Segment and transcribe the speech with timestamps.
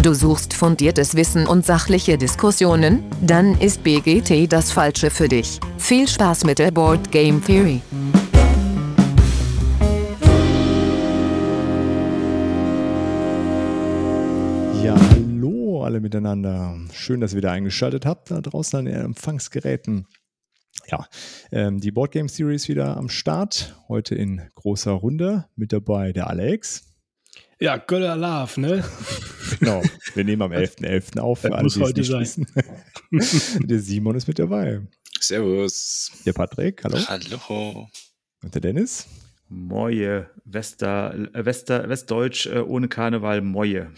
[0.00, 3.02] Du suchst fundiertes Wissen und sachliche Diskussionen?
[3.20, 5.58] Dann ist BGT das Falsche für dich.
[5.76, 7.82] Viel Spaß mit der Board Game Theory.
[14.84, 16.78] Ja, hallo alle miteinander.
[16.92, 20.06] Schön, dass ihr wieder eingeschaltet habt da draußen an den Empfangsgeräten.
[20.86, 21.06] Ja,
[21.50, 23.76] ähm, die Board Game Series wieder am Start.
[23.88, 25.46] Heute in großer Runde.
[25.56, 26.87] Mit dabei der Alex.
[27.60, 28.84] Ja, Göller Love, ne?
[29.60, 29.82] Genau.
[30.14, 31.14] Wir nehmen am 11.11.
[31.14, 31.20] .11.
[31.20, 31.40] auf.
[31.40, 32.46] Das alle, muss heute sein.
[33.66, 34.82] der Simon ist mit dabei.
[35.18, 36.12] Servus.
[36.26, 36.98] Der Patrick, hallo.
[37.08, 37.88] Hallo.
[38.42, 39.08] Und der Dennis.
[39.48, 43.90] Moje, Wester, äh, Wester, Westdeutsch äh, ohne Karneval, Moje.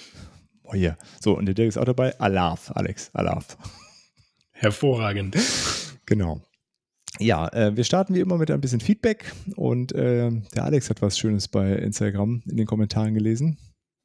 [0.73, 0.97] Ja.
[1.21, 2.19] So, und der Dirk ist auch dabei.
[2.21, 3.59] Alaf, Alex, Alaf.
[4.53, 5.37] Hervorragend.
[6.07, 6.41] Genau.
[7.19, 11.03] Ja, äh, wir starten wie immer mit ein bisschen Feedback und äh, der Alex hat
[11.03, 13.59] was Schönes bei Instagram in den Kommentaren gelesen.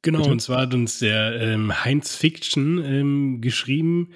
[0.06, 0.30] Genau, Bitte?
[0.30, 4.10] und zwar hat uns der ähm, Heinz Fiction ähm, geschrieben.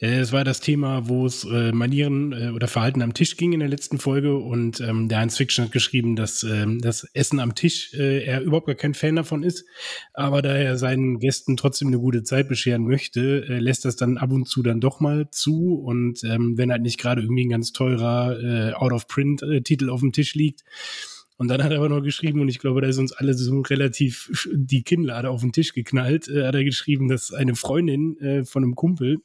[0.00, 3.52] Äh, es war das Thema, wo es äh, Manieren äh, oder Verhalten am Tisch ging
[3.52, 4.34] in der letzten Folge.
[4.34, 8.40] Und ähm, der Heinz Fiction hat geschrieben, dass ähm, das Essen am Tisch äh, er
[8.40, 9.64] überhaupt gar kein Fan davon ist.
[10.14, 14.18] Aber da er seinen Gästen trotzdem eine gute Zeit bescheren möchte, äh, lässt das dann
[14.18, 15.74] ab und zu dann doch mal zu.
[15.76, 20.34] Und ähm, wenn halt nicht gerade irgendwie ein ganz teurer äh, Out-of-Print-Titel auf dem Tisch
[20.34, 20.64] liegt,
[21.36, 23.60] und dann hat er aber noch geschrieben, und ich glaube, da ist uns alle so
[23.60, 28.44] relativ die Kinnlade auf den Tisch geknallt, äh, hat er geschrieben, dass eine Freundin äh,
[28.44, 29.18] von einem Kumpel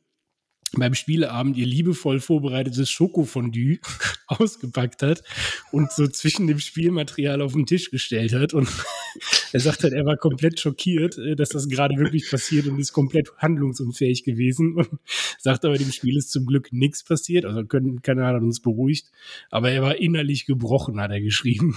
[0.74, 3.80] beim Spieleabend ihr liebevoll vorbereitetes Schokofondue
[4.28, 5.24] ausgepackt hat
[5.72, 8.54] und so zwischen dem Spielmaterial auf den Tisch gestellt hat.
[8.54, 8.70] Und
[9.52, 12.94] er sagt halt, er war komplett schockiert, äh, dass das gerade wirklich passiert und ist
[12.94, 14.76] komplett handlungsunfähig gewesen.
[14.76, 14.90] Und
[15.40, 17.46] sagt aber, dem Spiel ist zum Glück nichts passiert.
[17.46, 19.12] Also können, keiner hat uns beruhigt.
[19.50, 21.76] Aber er war innerlich gebrochen, hat er geschrieben.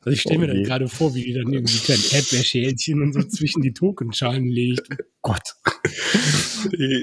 [0.00, 3.12] Also ich stelle mir Oh dann gerade vor, wie die dann irgendwie kleine Erdbeerschälchen und
[3.12, 4.88] so zwischen die Tokenschalen legt.
[4.90, 5.54] Oh Gott.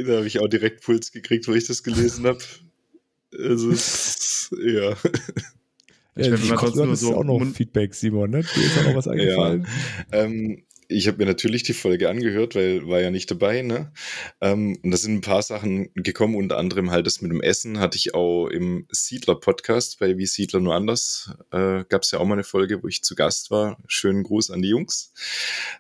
[0.06, 2.40] Da habe ich auch direkt Puls gekriegt, wo ich das gelesen habe.
[3.38, 4.92] Also, es ist, ja.
[6.18, 8.44] Ich meine, wenn man sonst nur so auch noch Mund- Feedback, Simon, ne?
[8.44, 9.68] Dir ist auch noch was eingefallen.
[10.14, 13.92] Ähm, ich habe mir natürlich die Folge angehört, weil war ja nicht dabei, ne?
[14.42, 17.80] Ähm, und da sind ein paar Sachen gekommen, unter anderem halt das mit dem Essen,
[17.80, 21.32] hatte ich auch im Siedler-Podcast bei Wie Siedler nur anders.
[21.52, 23.78] Äh, Gab es ja auch mal eine Folge, wo ich zu Gast war.
[23.88, 25.14] Schönen Gruß an die Jungs.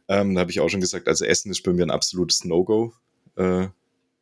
[0.07, 2.93] Ähm, da habe ich auch schon gesagt, also Essen ist bei mir ein absolutes No-Go.
[3.35, 3.67] Äh,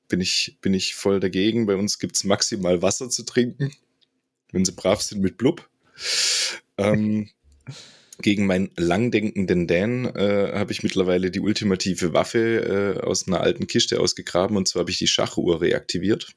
[0.07, 1.65] bin, ich, bin ich voll dagegen.
[1.65, 3.71] Bei uns gibt's maximal Wasser zu trinken,
[4.51, 5.69] wenn sie brav sind mit Blub.
[6.77, 7.29] Ähm,
[8.21, 13.67] gegen meinen langdenkenden Dan äh, habe ich mittlerweile die ultimative Waffe äh, aus einer alten
[13.67, 16.33] Kiste ausgegraben und zwar habe ich die Schachuhr reaktiviert.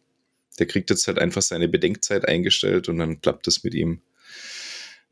[0.59, 4.01] Der kriegt jetzt halt einfach seine Bedenkzeit eingestellt und dann klappt es mit ihm.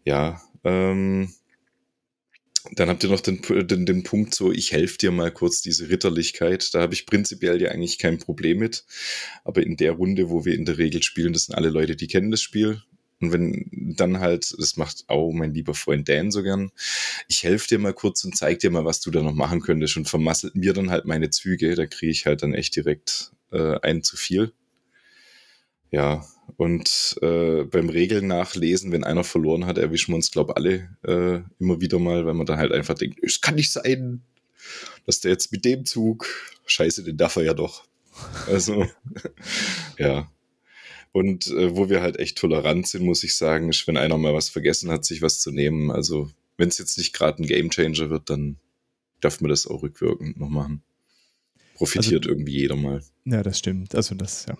[0.04, 1.32] Ja, ähm,
[2.72, 5.90] dann habt ihr noch den, den, den Punkt so, ich helfe dir mal kurz diese
[5.90, 6.74] Ritterlichkeit.
[6.74, 8.84] Da habe ich prinzipiell ja eigentlich kein Problem mit.
[9.44, 12.08] Aber in der Runde, wo wir in der Regel spielen, das sind alle Leute, die
[12.08, 12.82] kennen das Spiel.
[13.20, 16.72] Und wenn dann halt, das macht auch mein lieber Freund Dan so gern,
[17.28, 19.96] ich helfe dir mal kurz und zeig dir mal, was du da noch machen könntest
[19.96, 23.78] und vermasselt mir dann halt meine Züge, da kriege ich halt dann echt direkt äh,
[23.80, 24.52] ein zu viel.
[25.90, 26.24] Ja,
[26.56, 31.40] und äh, beim Regeln nachlesen, wenn einer verloren hat, erwischen wir uns, glaube alle äh,
[31.58, 34.22] immer wieder mal, weil man dann halt einfach denkt, es kann nicht sein,
[35.06, 36.26] dass der jetzt mit dem Zug,
[36.66, 37.84] scheiße, den darf er ja doch.
[38.46, 38.86] Also,
[39.98, 40.30] ja.
[41.14, 44.34] Und äh, wo wir halt echt tolerant sind, muss ich sagen, ist, wenn einer mal
[44.34, 45.92] was vergessen hat, sich was zu nehmen.
[45.92, 48.56] Also, wenn es jetzt nicht gerade ein Gamechanger wird, dann
[49.20, 50.82] darf man das auch rückwirkend noch machen.
[51.76, 53.00] Profitiert irgendwie jeder mal.
[53.24, 53.94] Ja, das stimmt.
[53.94, 54.58] Also das, ja.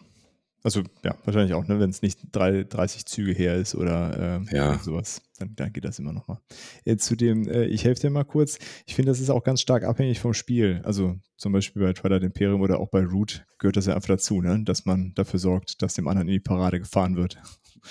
[0.65, 4.49] Also ja, wahrscheinlich auch, ne, wenn es nicht drei, 30 Züge her ist oder ähm,
[4.51, 4.79] Ja.
[4.79, 6.41] sowas, dann, dann geht das immer noch mal.
[6.87, 8.59] Jetzt zu dem, äh, ich helfe dir mal kurz.
[8.87, 10.81] Ich finde, das ist auch ganz stark abhängig vom Spiel.
[10.85, 14.41] Also zum Beispiel bei Twilight Imperium oder auch bei Root gehört das ja einfach dazu,
[14.41, 17.37] ne, dass man dafür sorgt, dass dem anderen in die Parade gefahren wird.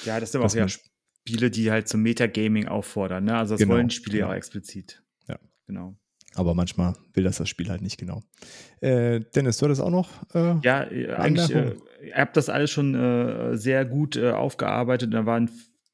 [0.04, 3.26] Ja, das sind aber auch ja Spiele, die halt zum Metagaming auffordern.
[3.26, 3.38] Ne?
[3.38, 4.34] Also das Genau, wollen die Spiele ja genau.
[4.34, 5.04] auch explizit.
[5.30, 5.38] Ja.
[5.68, 5.96] Genau.
[6.36, 8.24] Aber manchmal will das das Spiel halt nicht genau.
[8.82, 10.10] Äh, Dennis, du hattest auch noch?
[10.34, 11.76] Äh, Ja, äh, eigentlich, äh,
[12.06, 15.14] ihr habt das alles schon äh, sehr gut äh, aufgearbeitet.
[15.14, 15.50] Da waren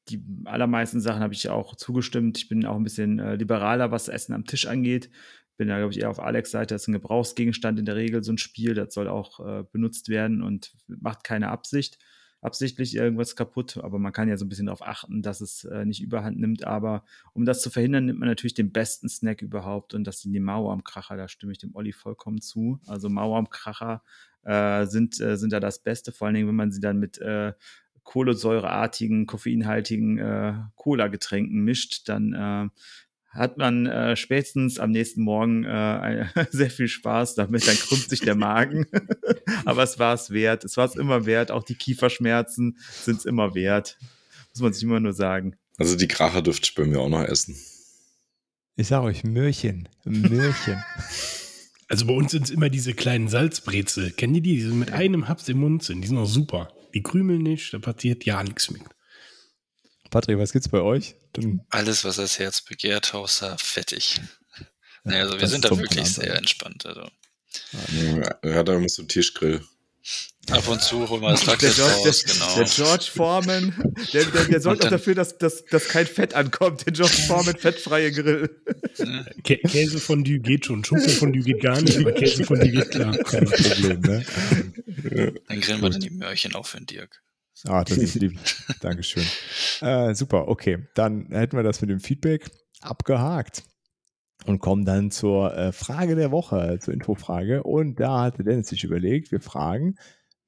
[0.08, 2.38] die allermeisten Sachen habe ich auch zugestimmt.
[2.38, 5.08] Ich bin auch ein bisschen liberaler, was Essen am Tisch angeht.
[5.56, 6.74] Bin da, glaube ich, eher auf Alex Seite.
[6.74, 8.74] Das ist ein Gebrauchsgegenstand in der Regel, so ein Spiel.
[8.74, 11.98] Das soll auch benutzt werden und macht keine Absicht,
[12.40, 13.78] absichtlich irgendwas kaputt.
[13.78, 16.64] Aber man kann ja so ein bisschen darauf achten, dass es äh, nicht überhand nimmt.
[16.64, 19.94] Aber um das zu verhindern, nimmt man natürlich den besten Snack überhaupt.
[19.94, 21.16] Und das sind die Mauer am Kracher.
[21.16, 22.80] Da stimme ich dem Olli vollkommen zu.
[22.86, 24.02] Also Mauer am Kracher
[24.42, 27.18] äh, sind, äh, sind da das Beste, vor allen Dingen, wenn man sie dann mit
[27.18, 27.52] äh,
[28.02, 32.68] kohlensäureartigen, koffeinhaltigen äh, Cola-Getränken mischt, dann äh,
[33.30, 38.20] hat man äh, spätestens am nächsten Morgen äh, sehr viel Spaß damit, dann krümmt sich
[38.20, 38.86] der Magen.
[39.64, 40.64] Aber es war es wert.
[40.64, 41.50] Es war es immer wert.
[41.50, 43.98] Auch die Kieferschmerzen sind es immer wert.
[44.52, 45.56] Muss man sich immer nur sagen.
[45.78, 47.56] Also die Kracher dürft ihr bei mir auch noch essen.
[48.76, 49.88] Ich sage euch, Möhrchen.
[50.04, 50.82] Möhrchen.
[51.92, 54.12] Also bei uns sind es immer diese kleinen Salzbrezel.
[54.12, 54.54] Kennen die die?
[54.54, 56.02] Die sind mit einem Haps im Mund sind.
[56.02, 56.72] Die sind auch super.
[56.94, 58.82] Die krümeln nicht, da passiert ja nichts mit.
[60.10, 61.14] Patrick, was gibt's bei euch?
[61.32, 64.20] Dann Alles, was das Herz begehrt, außer fettig.
[65.04, 66.84] Ja, also wir sind da wirklich sehr entspannt.
[66.84, 67.08] Also.
[68.44, 69.62] Ja, da muss so Tischgrill.
[70.50, 72.56] Ab und zu holen wir das Raclette der George, raus, genau.
[72.56, 76.86] Der George Foreman, der, der, der sorgt auch dafür, dass, dass, dass kein Fett ankommt.
[76.86, 78.48] Der George Foreman fettfreie Grill.
[79.44, 80.84] Kä Käse von Dü geht schon.
[80.84, 83.16] Schoko von Dü geht gar nicht, aber Käse von Dü geht klar.
[83.18, 84.24] Kein Problem, ne?
[85.48, 87.22] Dann grillen wir dann die Möhrchen auf für den Dirk.
[87.66, 88.38] Ah, das ist lieb.
[88.80, 89.24] Dankeschön.
[89.80, 90.86] Äh, super, okay.
[90.94, 93.64] Dann hätten wir das mit dem Feedback abgehakt
[94.46, 97.62] und kommen dann zur äh, Frage der Woche, zur Infofrage.
[97.62, 99.96] Und da hatte Dennis sich überlegt, wir fragen,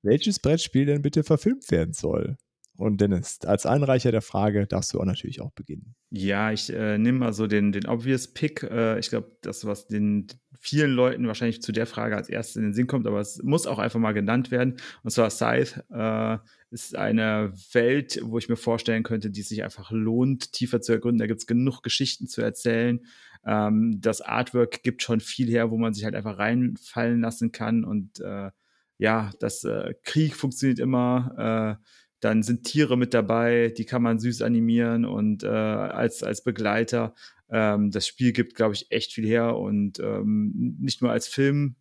[0.02, 2.36] welches Brettspiel denn bitte verfilmt werden soll.
[2.74, 5.94] Und Dennis, als Einreicher der Frage darfst du auch natürlich auch beginnen.
[6.10, 8.62] Ja, ich äh, nehme mal so den, den obvious Pick.
[8.62, 10.26] Äh, ich glaube, das, was den
[10.58, 13.66] vielen Leuten wahrscheinlich zu der Frage als erstes in den Sinn kommt, aber es muss
[13.66, 14.78] auch einfach mal genannt werden.
[15.02, 16.38] Und zwar Scythe äh,
[16.72, 21.18] ist eine Welt, wo ich mir vorstellen könnte, die sich einfach lohnt, tiefer zu ergründen.
[21.18, 23.00] Da gibt es genug Geschichten zu erzählen.
[23.44, 27.84] Ähm, das Artwork gibt schon viel her, wo man sich halt einfach reinfallen lassen kann.
[27.84, 28.50] Und äh,
[28.98, 31.78] ja, das äh, Krieg funktioniert immer.
[31.78, 31.84] Äh,
[32.20, 37.14] dann sind Tiere mit dabei, die kann man süß animieren und äh, als, als Begleiter.
[37.50, 41.74] Ähm, das Spiel gibt, glaube ich, echt viel her und ähm, nicht nur als Film.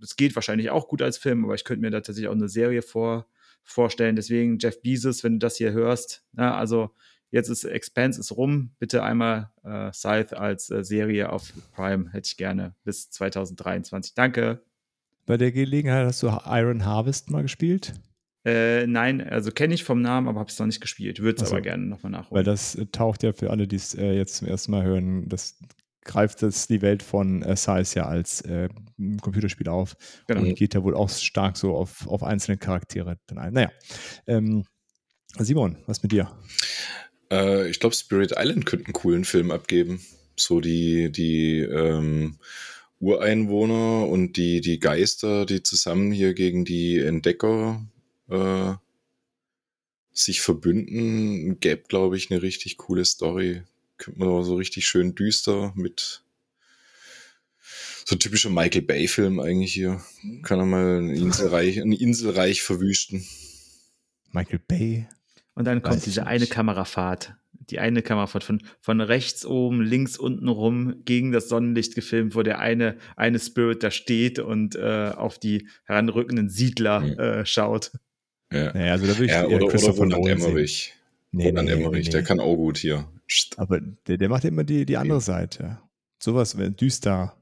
[0.00, 2.48] Es geht wahrscheinlich auch gut als Film, aber ich könnte mir da tatsächlich auch eine
[2.50, 3.26] Serie vor,
[3.68, 4.16] vorstellen.
[4.16, 6.90] Deswegen, Jeff Bezos, wenn du das hier hörst, na, also
[7.30, 12.26] jetzt ist Expanse ist rum, bitte einmal äh, Scythe als äh, Serie auf Prime hätte
[12.26, 14.14] ich gerne bis 2023.
[14.14, 14.62] Danke.
[15.26, 17.94] Bei der Gelegenheit hast du Iron Harvest mal gespielt?
[18.44, 21.20] Äh, nein, also kenne ich vom Namen, aber habe es noch nicht gespielt.
[21.20, 22.36] Würde es also, aber gerne nochmal nachholen.
[22.36, 25.28] Weil das äh, taucht ja für alle, die es äh, jetzt zum ersten Mal hören,
[25.28, 25.58] das
[26.04, 28.68] greift das die Welt von äh, Size ja als äh,
[29.20, 29.96] Computerspiel auf
[30.26, 30.40] genau.
[30.40, 33.52] und geht da wohl auch stark so auf, auf einzelne Charaktere dann ein.
[33.52, 33.70] Naja.
[34.26, 34.64] Ähm,
[35.38, 36.30] Simon, was mit dir?
[37.30, 40.00] Äh, ich glaube, Spirit Island könnte einen coolen Film abgeben.
[40.36, 42.38] So die, die ähm,
[43.00, 47.84] Ureinwohner und die, die Geister, die zusammen hier gegen die Entdecker
[48.28, 48.74] äh,
[50.12, 53.62] sich verbünden, gäbe, glaube ich, eine richtig coole Story.
[53.98, 56.22] Könnte man aber so richtig schön düster mit
[58.04, 60.02] so typischer Michael Bay-Film eigentlich hier.
[60.42, 63.26] Kann er mal ein Inselreich, ein Inselreich verwüsten.
[64.32, 65.08] Michael Bay.
[65.54, 67.36] Und dann kommt Weiß diese eine Kamerafahrt
[67.70, 72.42] die eine Kamerafahrt von, von rechts oben, links unten rum gegen das Sonnenlicht gefilmt, wo
[72.42, 77.18] der eine, eine Spirit da steht und äh, auf die heranrückenden Siedler mhm.
[77.18, 77.92] äh, schaut.
[78.52, 78.72] Ja.
[78.72, 80.94] Naja, also da will ich ja, oder, oder Roland Emmerich.
[81.30, 82.12] Nee, Roland nee, Emmerich, nee.
[82.12, 83.06] der kann auch gut hier.
[83.56, 85.78] Aber der, der macht immer die, die andere Seite.
[86.22, 87.36] Sowas, wenn düster.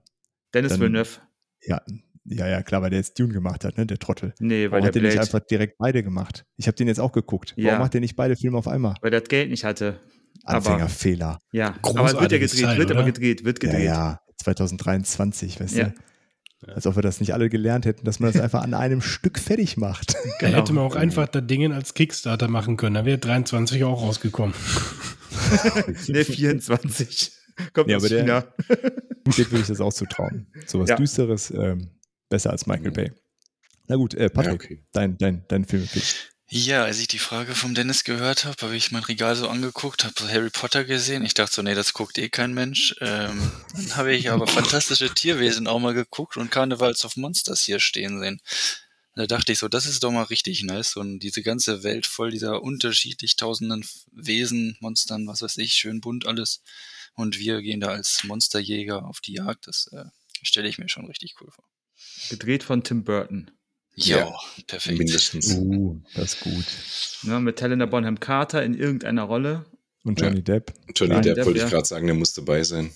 [0.53, 1.21] Dennis dann, Villeneuve.
[1.63, 1.81] Ja,
[2.29, 4.35] ja, ja, klar, weil der jetzt Dune gemacht hat, ne, der Trottel.
[4.41, 6.45] Nee, weil Warum der hat der nicht einfach direkt beide gemacht?
[6.57, 7.55] Ich habe den jetzt auch geguckt.
[7.57, 7.69] Ja.
[7.69, 8.95] Warum macht der nicht beide Filme auf einmal?
[9.01, 10.01] Weil der das Geld nicht hatte.
[10.45, 11.41] Anfängerfehler.
[11.53, 13.01] Ja, aber wird ja gedreht, Zeit, wird oder?
[13.01, 13.85] aber gedreht, wird gedreht.
[13.85, 15.85] Ja, ja, 2023, weißt ja.
[15.89, 15.95] du?
[16.75, 19.39] Als ob wir das nicht alle gelernt hätten, dass man das einfach an einem Stück
[19.39, 20.17] fertig macht.
[20.39, 20.59] Da genau.
[20.59, 22.95] hätte man auch einfach das Ding als Kickstarter machen können.
[22.95, 24.55] Da wäre 23 auch rausgekommen.
[26.09, 27.33] ne, 24.
[27.73, 28.41] Kommt ja, aus aber China.
[28.69, 28.79] Der,
[29.35, 30.47] dem würde ich das auch zutrauen.
[30.67, 30.97] So was ja.
[30.97, 31.91] Düsteres, ähm,
[32.29, 33.13] besser als Michael Bay.
[33.89, 34.85] Na gut, äh, Patrick, ja, okay.
[34.93, 35.89] dein, dein, dein Film.
[36.49, 40.05] Ja, als ich die Frage vom Dennis gehört habe, habe ich mein Regal so angeguckt,
[40.05, 41.25] habe Harry Potter gesehen.
[41.25, 42.95] Ich dachte so, nee, das guckt eh kein Mensch.
[43.01, 47.81] Ähm, dann habe ich aber fantastische Tierwesen auch mal geguckt und Karnevals of Monsters hier
[47.81, 48.41] stehen sehen.
[49.17, 50.95] Da dachte ich so, das ist doch mal richtig nice.
[50.95, 56.27] Und diese ganze Welt voll dieser unterschiedlich tausenden Wesen, Monstern, was weiß ich, schön bunt
[56.27, 56.63] alles.
[57.15, 59.67] Und wir gehen da als Monsterjäger auf die Jagd.
[59.67, 60.05] Das äh,
[60.43, 61.65] stelle ich mir schon richtig cool vor.
[62.29, 63.51] Gedreht von Tim Burton.
[63.99, 64.99] Ja, ja, perfekt.
[64.99, 65.55] Mindestens.
[65.55, 66.65] Uh, das ist gut.
[67.23, 69.65] Ja, mit Helena Bonham Carter in irgendeiner Rolle.
[70.05, 70.43] Und Johnny ja.
[70.43, 70.75] Depp.
[70.95, 72.91] Johnny Depp, Depp wollte ich gerade sagen, der muss dabei sein.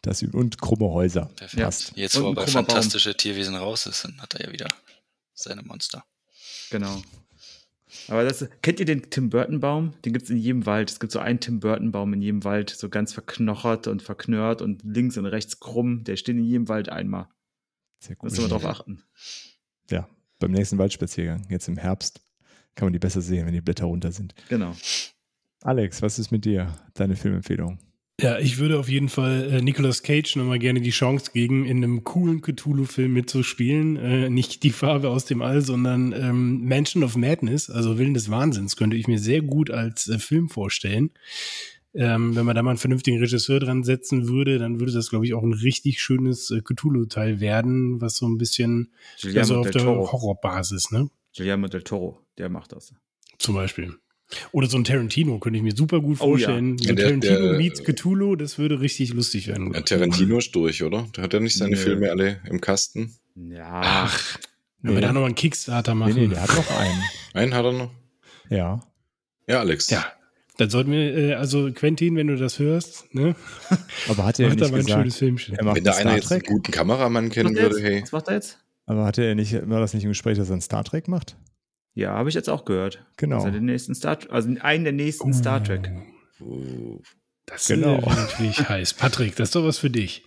[0.00, 1.26] Das, und krumme Häuser.
[1.36, 1.62] Perfekt.
[1.62, 1.92] Passt.
[1.94, 3.18] Jetzt, wo er bei Fantastische Baum.
[3.18, 4.74] Tierwesen raus ist, dann hat er ja wieder
[5.34, 6.04] seine Monster.
[6.70, 7.02] Genau.
[8.08, 9.92] Aber das, kennt ihr den Tim Burton Baum?
[10.04, 10.90] Den gibt es in jedem Wald.
[10.90, 14.62] Es gibt so einen Tim Burton Baum in jedem Wald, so ganz verknochert und verknörrt
[14.62, 16.02] und links und rechts krumm.
[16.04, 17.28] Der steht in jedem Wald einmal.
[17.98, 18.30] Sehr gut.
[18.30, 19.02] Müssen wir darauf achten
[19.90, 22.20] ja, beim nächsten Waldspaziergang, jetzt im Herbst,
[22.74, 24.34] kann man die besser sehen, wenn die Blätter runter sind.
[24.48, 24.74] Genau.
[25.62, 26.74] Alex, was ist mit dir?
[26.94, 27.78] Deine Filmempfehlung?
[28.18, 31.84] Ja, ich würde auf jeden Fall äh, Nicolas Cage nochmal gerne die Chance geben, in
[31.84, 33.96] einem coolen Cthulhu-Film mitzuspielen.
[33.96, 38.30] Äh, nicht die Farbe aus dem All, sondern ähm, Mansion of Madness, also Willen des
[38.30, 41.10] Wahnsinns, könnte ich mir sehr gut als äh, Film vorstellen.
[41.96, 45.24] Ähm, wenn man da mal einen vernünftigen Regisseur dran setzen würde, dann würde das, glaube
[45.24, 49.70] ich, auch ein richtig schönes äh, Cthulhu-Teil werden, was so ein bisschen Guillermo also auf
[49.70, 50.12] der Toro.
[50.12, 51.08] Horrorbasis, ne?
[51.36, 52.92] Guillermo del Toro, der macht das.
[53.38, 53.94] Zum Beispiel.
[54.52, 56.46] Oder so ein Tarantino könnte ich mir super gut Oh ja.
[56.46, 56.76] vorstellen.
[56.78, 59.72] So Ja, der- Tarantino der- meets Cthulhu, das würde richtig lustig werden.
[59.72, 59.80] Ja.
[59.82, 61.06] Tarantino ist durch, oder?
[61.16, 61.82] Der hat ja nicht seine Nö.
[61.82, 63.14] Filme alle im Kasten.
[63.36, 64.38] Ja, Ach,
[64.82, 65.00] wenn wir Nee.
[65.06, 66.14] da nochmal einen Kickstarter Nee, machen.
[66.14, 67.02] nee, der hat noch einen.
[67.34, 67.90] Einen hat er noch.
[68.50, 68.82] Ja.
[69.48, 69.90] Ja, Alex.
[69.90, 70.04] Ja,
[70.58, 73.34] dann sollten wir, äh, also Quentin, wenn du das hörst, ne,
[74.08, 75.54] Aber hat er da nicht mal ein schönes gesagt, Filmchen.
[75.56, 78.02] er macht Wenn da einen einer jetzt einen guten Kameramann kennen würde, hey.
[78.02, 78.58] Was macht er jetzt?
[78.86, 81.36] Aber hatte er nicht, war das nicht im Gespräch, dass er einen Star Trek macht?
[81.94, 83.04] Ja, habe ich jetzt auch gehört.
[83.16, 83.36] Genau.
[83.36, 85.90] Also den nächsten Star also einen der nächsten Star Trek.
[86.40, 87.00] Oh.
[87.46, 87.96] Das Genau.
[88.00, 88.10] genau.
[88.10, 88.94] ist natürlich heiß.
[88.94, 90.22] Patrick, das ist doch was für dich.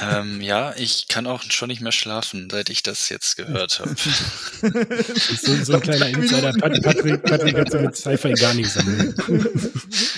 [0.00, 3.94] Ähm, ja, ich kann auch schon nicht mehr schlafen, seit ich das jetzt gehört habe.
[5.42, 6.52] So, so ein kleiner Insider.
[6.52, 9.14] Pat- Patrick, Patrick hat so mit Sci-Fi gar nichts am Hut.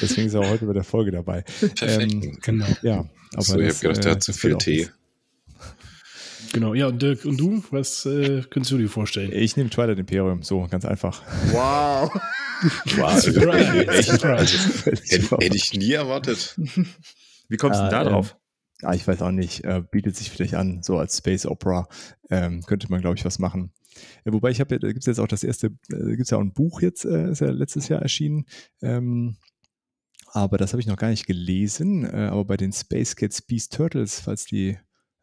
[0.00, 1.42] Deswegen ist er auch heute bei der Folge dabei.
[1.60, 2.12] Perfekt.
[2.12, 4.56] Ähm, Genau, ja, aber so, ich das, habe gedacht, der äh, hat zu das viel
[4.58, 4.88] Tee.
[6.52, 6.74] Genau.
[6.74, 7.62] Ja, und Dirk, und du?
[7.70, 9.30] Was äh, könntest du dir vorstellen?
[9.32, 11.22] Ich nehme Twilight Imperium, so ganz einfach.
[11.52, 12.10] Wow.
[12.96, 16.56] Wow, hätte, hätte ich nie erwartet.
[17.48, 18.36] Wie kommst du Ah, denn da ähm, drauf?
[18.82, 21.86] Ah, ich weiß auch nicht, äh, bietet sich vielleicht an, so als Space Opera
[22.30, 23.70] ähm, könnte man, glaube ich, was machen.
[24.24, 26.30] Äh, wobei ich habe ja, da gibt es jetzt auch das erste, äh, gibt es
[26.30, 28.46] ja auch ein Buch jetzt, äh, ist ja letztes Jahr erschienen.
[28.82, 29.36] Ähm,
[30.32, 32.04] aber das habe ich noch gar nicht gelesen.
[32.04, 34.78] Äh, aber bei den Space Cats Beast Turtles, falls die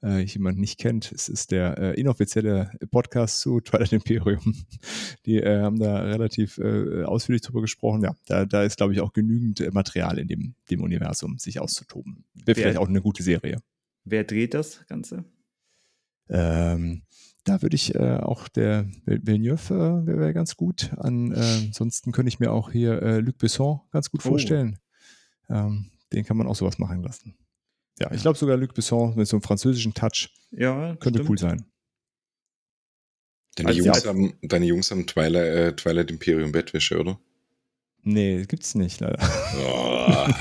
[0.06, 4.56] äh, jemand nicht kennt, es ist der äh, inoffizielle Podcast zu Twilight Imperium.
[5.26, 8.04] Die äh, haben da relativ äh, ausführlich drüber gesprochen.
[8.04, 12.24] Ja, da, da ist, glaube ich, auch genügend Material in dem, dem Universum, sich auszutoben.
[12.46, 13.58] Wäre vielleicht auch eine gute Serie.
[14.04, 15.26] Wer dreht das Ganze?
[16.30, 17.04] Ähm,
[17.44, 20.92] da würde ich äh, auch der Vil- Villeneuve äh, wäre wär ganz gut.
[20.98, 21.36] An, äh,
[21.68, 24.30] ansonsten könnte ich mir auch hier äh, Luc Besson ganz gut Oh.
[24.30, 24.80] vorstellen.
[25.50, 27.36] Ähm, den kann man auch sowas machen lassen.
[28.00, 31.30] Ja, ich glaube sogar Luc Besson mit so einem französischen Touch Ja, könnte stimmt.
[31.30, 31.66] cool sein.
[33.56, 34.10] Deine, Also, Jungs, ja.
[34.10, 37.20] haben, deine Jungs haben Twilight, äh, Twilight Imperium Bettwäsche, oder?
[38.04, 39.18] Nee, gibt's nicht leider.
[39.58, 40.28] Oh.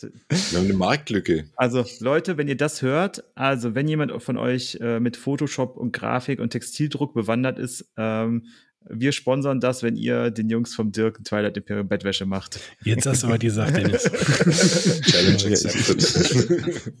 [0.00, 1.48] Wir haben eine Marktlücke.
[1.56, 5.92] Also Leute, wenn ihr das hört, also wenn jemand von euch äh, mit Photoshop und
[5.92, 8.44] Grafik und Textildruck bewandert ist, ähm,
[8.90, 12.60] wir sponsern das, wenn ihr den Jungs vom Dirk Twilight Imperium Bettwäsche macht.
[12.84, 13.28] Jetzt hast du
[13.72, 14.02] Dennis.
[15.02, 16.92] Challenge Ja, ich- accepted.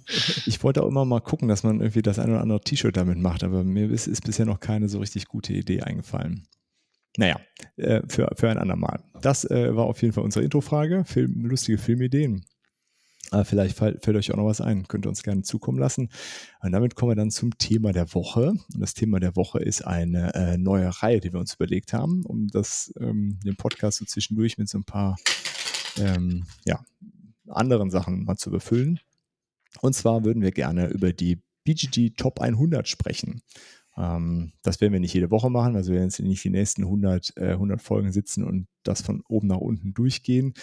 [0.46, 3.18] Ich wollte auch immer mal gucken, dass man irgendwie das ein oder andere T-Shirt damit
[3.18, 6.46] macht, aber mir ist, ist bisher noch keine so richtig gute Idee eingefallen.
[7.16, 7.40] Naja,
[7.76, 9.02] äh, für, für ein andermal.
[9.22, 11.04] Das äh, war auf jeden Fall unsere Introfrage.
[11.04, 12.44] Film, lustige Filmideen.
[13.32, 14.88] Äh, vielleicht fällt, fällt euch auch noch was ein.
[14.88, 16.08] Könnt ihr uns gerne zukommen lassen.
[16.60, 18.50] Und damit kommen wir dann zum Thema der Woche.
[18.50, 22.24] Und das Thema der Woche ist eine äh, neue Reihe, die wir uns überlegt haben,
[22.24, 25.16] um das, ähm, den Podcast so zwischendurch mit so ein paar
[25.98, 26.82] ähm, ja,
[27.48, 29.00] anderen Sachen mal zu befüllen.
[29.80, 33.42] Und zwar würden wir gerne über die BGG Top 100 sprechen.
[33.98, 36.84] Ähm, das werden wir nicht jede Woche machen, also wir werden jetzt nicht die nächsten
[36.84, 40.54] 100, äh, 100 Folgen sitzen und das von oben nach unten durchgehen,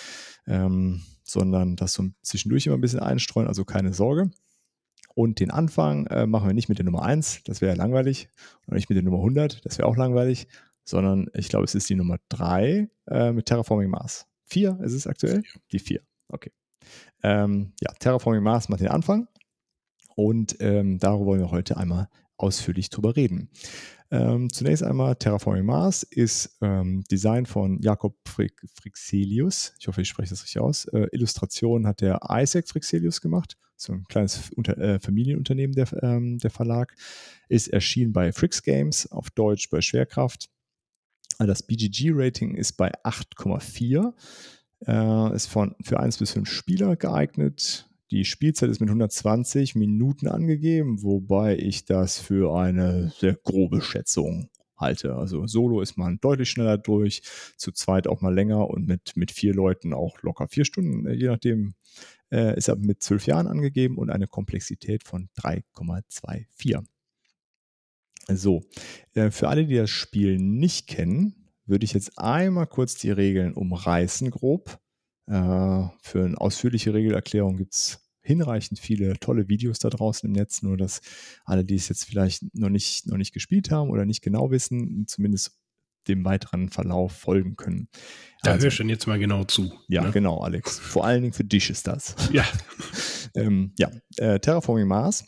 [0.47, 4.31] ähm, sondern das so zwischendurch immer ein bisschen einstreuen, also keine Sorge.
[5.15, 8.29] Und den Anfang äh, machen wir nicht mit der Nummer 1, das wäre ja langweilig,
[8.67, 10.47] und nicht mit der Nummer 100, das wäre auch langweilig,
[10.85, 14.27] sondern ich glaube, es ist die Nummer 3 äh, mit Terraforming Mars.
[14.45, 15.43] 4 ist es aktuell?
[15.71, 16.51] Die 4, okay.
[17.23, 19.27] Ähm, ja, Terraforming Mars macht den Anfang.
[20.15, 23.49] Und ähm, darüber wollen wir heute einmal ausführlich drüber reden.
[24.11, 29.73] Ähm, zunächst einmal Terraforming Mars ist ähm, Design von Jakob Frick Frixelius.
[29.79, 30.85] Ich hoffe, ich spreche das richtig aus.
[30.85, 33.57] Äh, Illustration hat der Isaac Frixelius gemacht.
[33.75, 36.95] So ein kleines Unter äh, Familienunternehmen, der, ähm, der Verlag.
[37.49, 40.49] Ist erschienen bei Frix Games, auf Deutsch bei Schwerkraft.
[41.39, 44.13] Das BGG-Rating ist bei 8,4.
[44.87, 47.89] Äh, ist von, für 1 bis 5 Spieler geeignet.
[48.15, 54.49] Die Spielzeit ist mit 120 Minuten angegeben, wobei ich das für eine sehr grobe Schätzung
[54.77, 55.15] halte.
[55.15, 57.23] Also Solo ist man deutlich schneller durch,
[57.57, 61.13] zu zweit auch mal länger und mit, mit vier Leuten auch locker vier Stunden, äh,
[61.13, 61.75] je nachdem.
[62.31, 66.85] Äh, ist aber mit zwölf Jahren angegeben und eine Komplexität von 3,24.
[68.29, 68.63] So,
[69.13, 73.55] äh, für alle, die das Spiel nicht kennen, würde ich jetzt einmal kurz die Regeln
[73.55, 74.79] umreißen, grob.
[75.27, 75.33] Äh,
[76.01, 80.77] für eine ausführliche Regelerklärung gibt es hinreichend viele tolle Videos da draußen im Netz, nur
[80.77, 81.01] dass
[81.45, 85.05] alle, die es jetzt vielleicht noch nicht, noch nicht gespielt haben oder nicht genau wissen,
[85.07, 85.57] zumindest
[86.07, 87.87] dem weiteren Verlauf folgen können.
[88.43, 89.71] Da also, hörst du jetzt mal genau zu.
[89.87, 90.11] Ja, ne?
[90.11, 90.79] genau, Alex.
[90.79, 92.15] Vor allen Dingen für dich ist das.
[92.31, 92.45] Ja.
[93.35, 95.25] ähm, ja, äh, Terraforming Mars.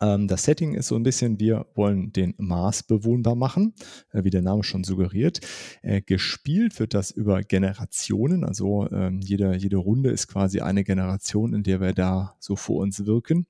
[0.00, 3.74] Ähm, das Setting ist so ein bisschen, wir wollen den Mars bewohnbar machen,
[4.12, 5.40] äh, wie der Name schon suggeriert.
[5.82, 11.54] Äh, gespielt wird das über Generationen, also ähm, jede, jede Runde ist quasi eine Generation,
[11.54, 13.46] in der wir da so vor uns wirken.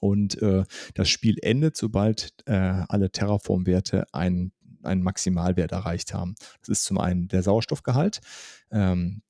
[0.00, 6.34] Und äh, das Spiel endet, sobald alle Terraform-Werte einen, einen Maximalwert erreicht haben.
[6.60, 8.20] Das ist zum einen der Sauerstoffgehalt,
[8.70, 9.22] ähm,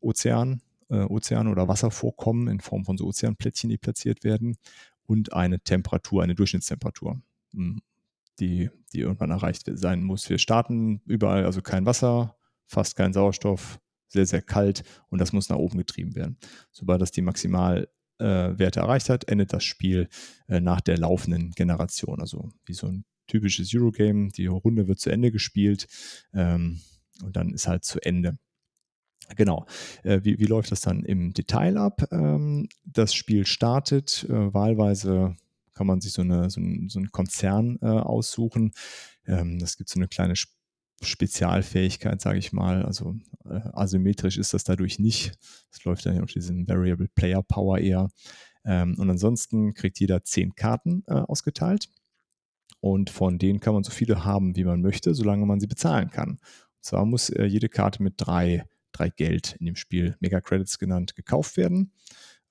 [0.00, 4.56] Ozean, Ozean oder Wasservorkommen in Form von so Ozeanplättchen, die platziert werden,
[5.06, 7.20] und eine Temperatur, eine Durchschnittstemperatur,
[7.52, 7.80] hm,
[8.40, 10.28] die, die irgendwann erreicht sein muss.
[10.28, 15.48] Wir starten überall, also kein Wasser, fast kein Sauerstoff, sehr, sehr kalt und das muss
[15.48, 16.36] nach oben getrieben werden.
[16.70, 20.08] Sobald das die Maximal äh, erreicht hat, endet das Spiel
[20.48, 22.20] äh, nach der laufenden Generation.
[22.20, 24.28] Also wie so ein typisches Eurogame.
[24.30, 25.86] Die Runde wird zu Ende gespielt
[26.32, 26.80] ähm,
[27.22, 28.38] und dann ist halt zu Ende.
[29.36, 29.66] Genau.
[30.02, 32.06] Äh, wie, wie läuft das dann im Detail ab?
[32.12, 35.36] Ähm, das Spiel startet, äh, wahlweise
[35.72, 38.72] kann man sich so, eine, so, ein, so einen Konzern äh, aussuchen.
[39.26, 40.52] Ähm, das gibt so eine kleine Sp
[41.02, 42.84] Spezialfähigkeit, sage ich mal.
[42.84, 45.32] Also asymmetrisch ist das dadurch nicht.
[45.70, 48.08] Es läuft dann auf diesen Variable Player Power eher.
[48.64, 51.90] Ähm, und ansonsten kriegt jeder zehn Karten ausgeteilt.
[52.80, 56.10] Und von denen kann man so viele haben, wie man möchte, solange man sie bezahlen
[56.10, 56.30] kann.
[56.30, 56.40] Und
[56.80, 58.64] zwar muss jede Karte mit drei,
[58.94, 61.92] drei Geld in dem Spiel, Mega Credits genannt, gekauft werden.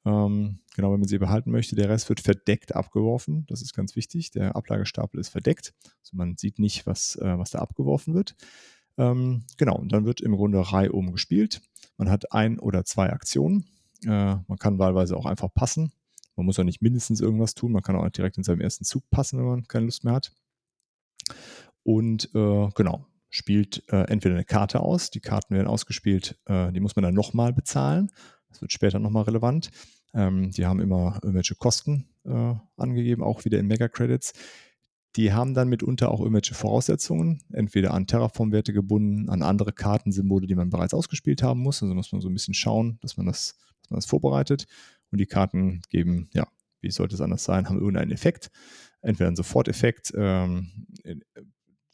[0.05, 1.75] Ähm, genau, wenn man sie behalten möchte.
[1.75, 3.45] Der Rest wird verdeckt abgeworfen.
[3.47, 4.31] Das ist ganz wichtig.
[4.31, 5.73] Der Ablagestapel ist verdeckt.
[6.01, 8.35] Also man sieht nicht, was, äh, was da abgeworfen wird.
[8.97, 11.61] Ähm, genau, und dann wird im Grunde Reihe oben gespielt.
[11.97, 13.65] Man hat ein oder zwei Aktionen.
[14.03, 15.93] Äh, man kann wahlweise auch einfach passen.
[16.35, 17.71] Man muss auch nicht mindestens irgendwas tun.
[17.71, 20.31] Man kann auch direkt in seinem ersten Zug passen, wenn man keine Lust mehr hat.
[21.83, 25.09] Und äh, genau, spielt äh, entweder eine Karte aus.
[25.09, 26.39] Die Karten werden ausgespielt.
[26.45, 28.11] Äh, die muss man dann nochmal bezahlen.
[28.49, 29.71] Das wird später nochmal relevant.
[30.13, 34.33] Ähm, die haben immer irgendwelche Kosten äh, angegeben, auch wieder in Mega Credits.
[35.15, 40.55] Die haben dann mitunter auch irgendwelche Voraussetzungen, entweder an Terraform-Werte gebunden, an andere Kartensymbole, die
[40.55, 41.81] man bereits ausgespielt haben muss.
[41.81, 44.67] Also muss man so ein bisschen schauen, dass man das, dass man das vorbereitet.
[45.11, 46.47] Und die Karten geben, ja,
[46.81, 48.51] wie sollte es anders sein, haben irgendeinen Effekt.
[49.01, 50.85] Entweder einen Soforteffekt, ähm,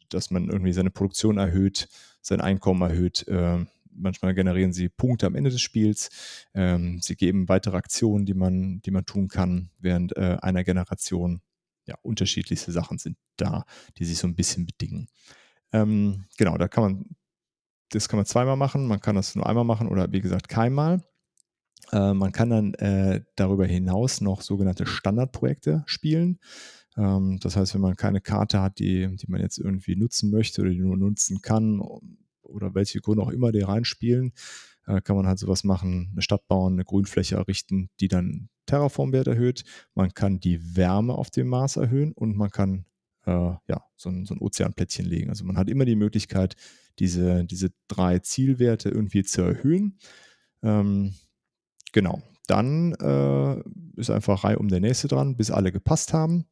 [0.10, 1.88] dass man irgendwie seine Produktion erhöht,
[2.22, 6.10] sein Einkommen erhöht, äh, manchmal generieren sie Punkte am Ende des Spiels.
[6.54, 11.41] Ähm, sie geben weitere Aktionen, die man, die man tun kann während äh, einer Generation.
[11.86, 13.65] Ja, unterschiedlichste Sachen sind da,
[13.98, 15.08] die sich so ein bisschen bedingen.
[15.72, 17.06] Ähm, genau, da kann man,
[17.89, 21.04] das kann man zweimal machen, man kann das nur einmal machen oder wie gesagt keinmal.
[21.91, 26.39] Äh, man kann dann äh, darüber hinaus noch sogenannte Standardprojekte spielen.
[26.97, 30.62] Ähm, das heißt, wenn man keine Karte hat, die, die man jetzt irgendwie nutzen möchte
[30.62, 31.82] oder die nur nutzen kann,
[32.49, 34.34] oder welche Gründe auch immer die reinspielen,
[34.88, 39.28] äh, kann man halt sowas machen, eine Stadt bauen, eine Grünfläche errichten, die dann Terraformwert
[39.28, 39.63] erhöht.
[39.95, 42.86] Man kann die Wärme auf dem Mars erhöhen und man kann
[43.25, 45.30] äh, ja, so ein, so ein Ozeanplättchen legen.
[45.30, 46.56] Also man hat immer die Möglichkeit,
[46.99, 49.97] diese, diese drei Zielwerte irgendwie zu erhöhen.
[50.62, 51.13] Ähm,
[51.91, 52.21] genau.
[52.50, 53.62] Dann äh,
[53.96, 56.46] ist einfach Reihe um der nächste dran, bis alle gepasst haben.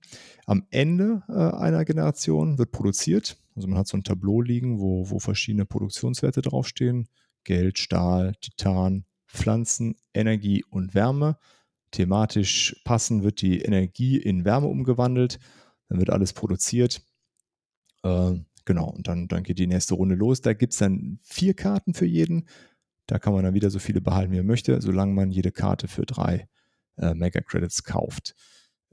[0.46, 3.38] Am Ende äh, einer Generation wird produziert.
[3.56, 7.08] Also man hat so ein Tableau liegen, wo, wo verschiedene Produktionswerte draufstehen.
[7.46, 11.40] Geld, Stahl, Titan, Pflanzen, Energie und Wärme.
[11.90, 15.40] Thematisch passend wird die Energie in Wärme umgewandelt.
[15.90, 17.02] Dann wird alles produziert.
[18.04, 18.34] Äh,
[18.66, 20.42] genau, und dann, dann geht die nächste Runde los.
[20.42, 22.46] Da gibt es dann vier Karten für jeden.
[23.08, 25.88] Da kann man dann wieder so viele behalten, wie man möchte, solange man jede Karte
[25.88, 26.48] für drei
[26.98, 28.36] äh, Mega Credits kauft.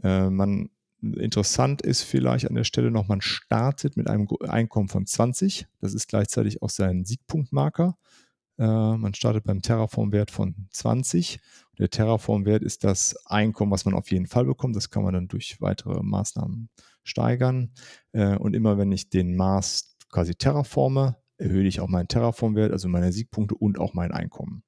[0.03, 0.71] Äh, man
[1.13, 5.67] Interessant ist vielleicht an der Stelle noch, man startet mit einem Einkommen von 20.
[5.81, 7.99] Das ist gleichzeitig auch sein Siegpunktmarker.
[8.59, 11.41] Äh, man startet beim Terraform-Wert von 20.
[11.79, 14.77] Der Terraform-Wert ist das Einkommen, was man auf jeden Fall bekommt.
[14.77, 16.71] Das kann man dann durch weitere Maßnahmen
[17.03, 17.73] steigern.
[18.13, 22.89] Äh, und immer wenn ich den Mars quasi terraforme, erhöhe ich auch meinen Terraform-Wert, also
[22.89, 24.63] meine Siegpunkte und auch mein Einkommen.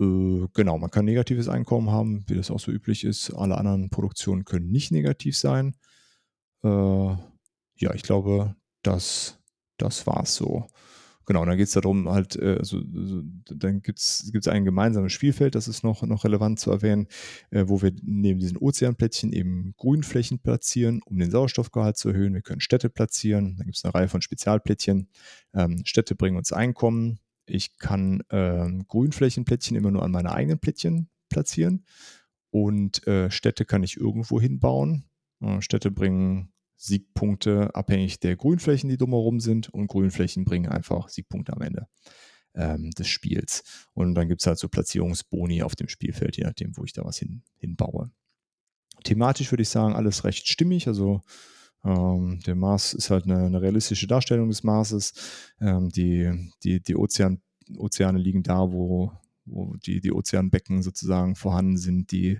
[0.00, 3.30] Äh, genau, man kann negatives Einkommen haben, wie das auch so üblich ist.
[3.30, 5.76] Alle anderen Produktionen können nicht negativ sein.
[6.62, 9.38] Äh, ja, ich glaube, das,
[9.78, 10.66] das war es so.
[11.32, 15.54] Genau, dann geht es darum, halt, äh, also, also, dann gibt es ein gemeinsames Spielfeld,
[15.54, 17.06] das ist noch, noch relevant zu erwähnen,
[17.50, 22.34] äh, wo wir neben diesen Ozeanplättchen eben Grünflächen platzieren, um den Sauerstoffgehalt zu erhöhen.
[22.34, 25.08] Wir können Städte platzieren, dann gibt es eine Reihe von Spezialplättchen.
[25.54, 31.08] Ähm, Städte bringen uns Einkommen, ich kann ähm, Grünflächenplättchen immer nur an meine eigenen Plättchen
[31.30, 31.86] platzieren
[32.50, 35.04] und äh, Städte kann ich irgendwo hinbauen.
[35.40, 36.51] Äh, Städte bringen
[36.82, 39.72] Siegpunkte abhängig der Grünflächen, die drumherum sind.
[39.72, 41.86] Und Grünflächen bringen einfach Siegpunkte am Ende
[42.54, 43.62] ähm, des Spiels.
[43.94, 47.04] Und dann gibt es halt so Platzierungsboni auf dem Spielfeld, je nachdem, wo ich da
[47.04, 48.10] was hin, hinbaue.
[49.04, 50.88] Thematisch würde ich sagen, alles recht stimmig.
[50.88, 51.20] Also
[51.84, 55.12] ähm, der Mars ist halt eine, eine realistische Darstellung des Marses.
[55.60, 57.40] Ähm, die die, die Ozean,
[57.76, 59.12] Ozeane liegen da, wo,
[59.44, 62.12] wo die, die Ozeanbecken sozusagen vorhanden sind.
[62.12, 62.38] Die,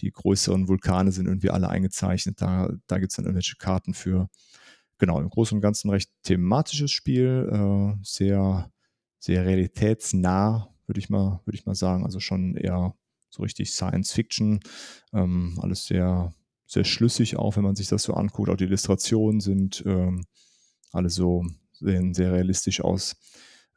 [0.00, 2.40] die größeren Vulkane sind irgendwie alle eingezeichnet.
[2.40, 4.28] Da, da gibt es dann irgendwelche Karten für.
[4.98, 8.70] Genau, im Großen und Ganzen recht thematisches Spiel, äh, sehr,
[9.18, 12.04] sehr realitätsnah, würde ich mal, würde ich mal sagen.
[12.04, 12.94] Also schon eher
[13.28, 14.60] so richtig Science Fiction.
[15.12, 16.32] Ähm, alles sehr,
[16.66, 18.48] sehr schlüssig auch, wenn man sich das so anguckt.
[18.48, 20.24] Auch die Illustrationen sind ähm,
[20.92, 23.16] alle so, sehen sehr realistisch aus.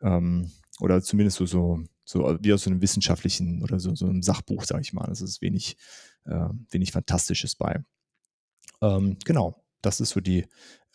[0.01, 4.23] Ähm, oder zumindest so, so, so wie aus so einem wissenschaftlichen oder so, so einem
[4.23, 5.07] Sachbuch, sage ich mal.
[5.07, 5.75] Das ist wenig,
[6.23, 7.83] äh, wenig Fantastisches bei.
[8.81, 10.45] Ähm, genau, das ist so die,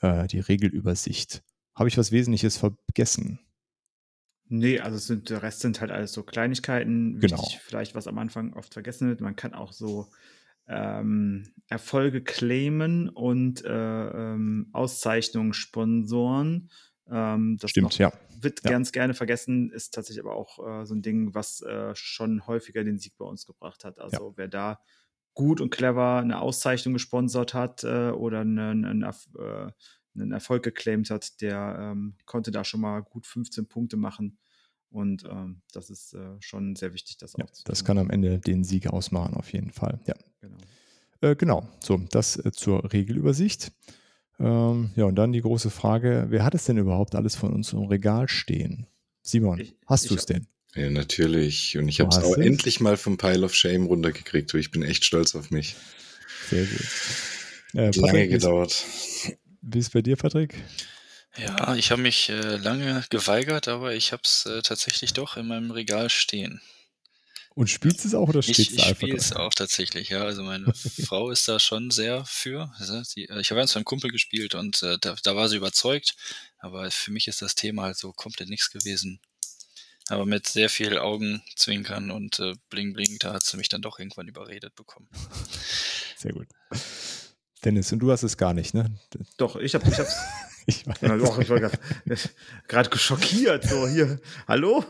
[0.00, 1.42] äh, die Regelübersicht.
[1.74, 3.40] Habe ich was Wesentliches vergessen?
[4.48, 7.20] Nee, also sind, der Rest sind halt alles so Kleinigkeiten.
[7.20, 7.42] Genau.
[7.42, 9.20] Wichtig, vielleicht, was am Anfang oft vergessen wird.
[9.20, 10.08] Man kann auch so
[10.66, 16.70] ähm, Erfolge claimen und äh, ähm, Auszeichnungen sponsoren.
[17.10, 18.12] Ähm, das Stimmt, noch, ja.
[18.40, 18.70] wird Ja.
[18.70, 22.84] ganz gerne vergessen, ist tatsächlich aber auch äh, so ein Ding, was äh, schon häufiger
[22.84, 23.98] den Sieg bei uns gebracht hat.
[23.98, 24.80] Also wer da
[25.34, 29.70] gut und clever eine Auszeichnung gesponsert hat äh, oder einen, einen, äh,
[30.14, 34.38] einen Erfolg geclaimt hat, der ähm, konnte da schon mal gut 15 Punkte machen.
[34.90, 37.86] Und ähm, das ist äh, schon sehr wichtig, das Ja, auch zu das tun.
[37.86, 40.00] kann am Ende den Sieg ausmachen, auf jeden Fall.
[40.06, 40.14] Ja.
[40.40, 40.58] Genau.
[41.22, 43.72] Äh, genau, so, das zur Regelübersicht.
[44.40, 47.72] Ähm, ja, und dann die große Frage, wer hat es denn überhaupt alles von uns
[47.72, 48.86] im Regal stehen?
[49.22, 50.46] Simon, Ich- hast du es denn?
[50.74, 51.76] Ja, natürlich.
[51.76, 54.52] Und ich habe es auch endlich mal vom Pile of Shame runtergekriegt.
[54.54, 55.76] Ich bin echt stolz auf mich.
[56.48, 56.80] Sehr gut.
[57.74, 58.84] Äh, lange Patrick, ist- gedauert.
[59.60, 60.54] Wie ist es bei dir, Patrick?
[61.38, 65.46] Ja, ich habe mich äh, lange geweigert, aber ich habe es äh, tatsächlich doch in
[65.46, 66.60] meinem Regal stehen.
[67.54, 70.08] Und spielst du es auch oder steht Ich, es ich einfach spiele es auch tatsächlich,
[70.08, 70.22] ja.
[70.22, 70.72] Also meine
[71.04, 72.72] Frau ist da schon sehr für.
[72.78, 75.56] Also die, äh, ich habe eins beim Kumpel gespielt und äh, da, da war sie
[75.56, 76.16] überzeugt,
[76.58, 79.20] aber für mich ist das Thema halt so komplett nichts gewesen.
[80.08, 83.98] Aber mit sehr viel Augenzwinkern und äh, Bling Bling, da hat sie mich dann doch
[83.98, 85.08] irgendwann überredet bekommen.
[86.16, 86.48] Sehr gut.
[87.64, 88.90] Dennis, und du hast es gar nicht, ne?
[89.36, 90.16] Doch, ich habe ich hab's.
[90.66, 91.00] Ich weiß.
[91.00, 91.60] Doch, ich war
[92.68, 93.64] gerade geschockiert.
[93.64, 94.84] So, hier, hallo?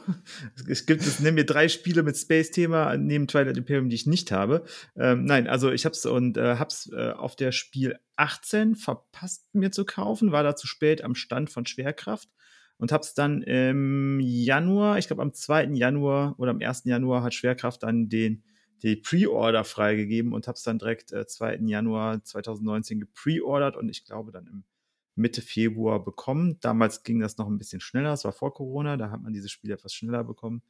[0.68, 4.32] Es gibt, es nehmen mir drei Spiele mit Space-Thema neben Twilight Imperium, die ich nicht
[4.32, 4.64] habe.
[4.96, 9.70] Ähm, nein, also ich hab's und äh, hab's äh, auf der Spiel 18 verpasst, mir
[9.70, 12.28] zu kaufen, war da zu spät am Stand von Schwerkraft
[12.76, 15.70] und hab's dann im Januar, ich glaube am 2.
[15.72, 16.84] Januar oder am 1.
[16.84, 18.44] Januar hat Schwerkraft dann den
[18.82, 21.60] die Pre-Order freigegeben und hab's dann direkt äh, 2.
[21.66, 24.64] Januar 2019 gepreordert und ich glaube dann im
[25.14, 26.58] Mitte Februar bekommen.
[26.60, 29.50] Damals ging das noch ein bisschen schneller, es war vor Corona, da hat man dieses
[29.50, 30.62] Spiel etwas schneller bekommen.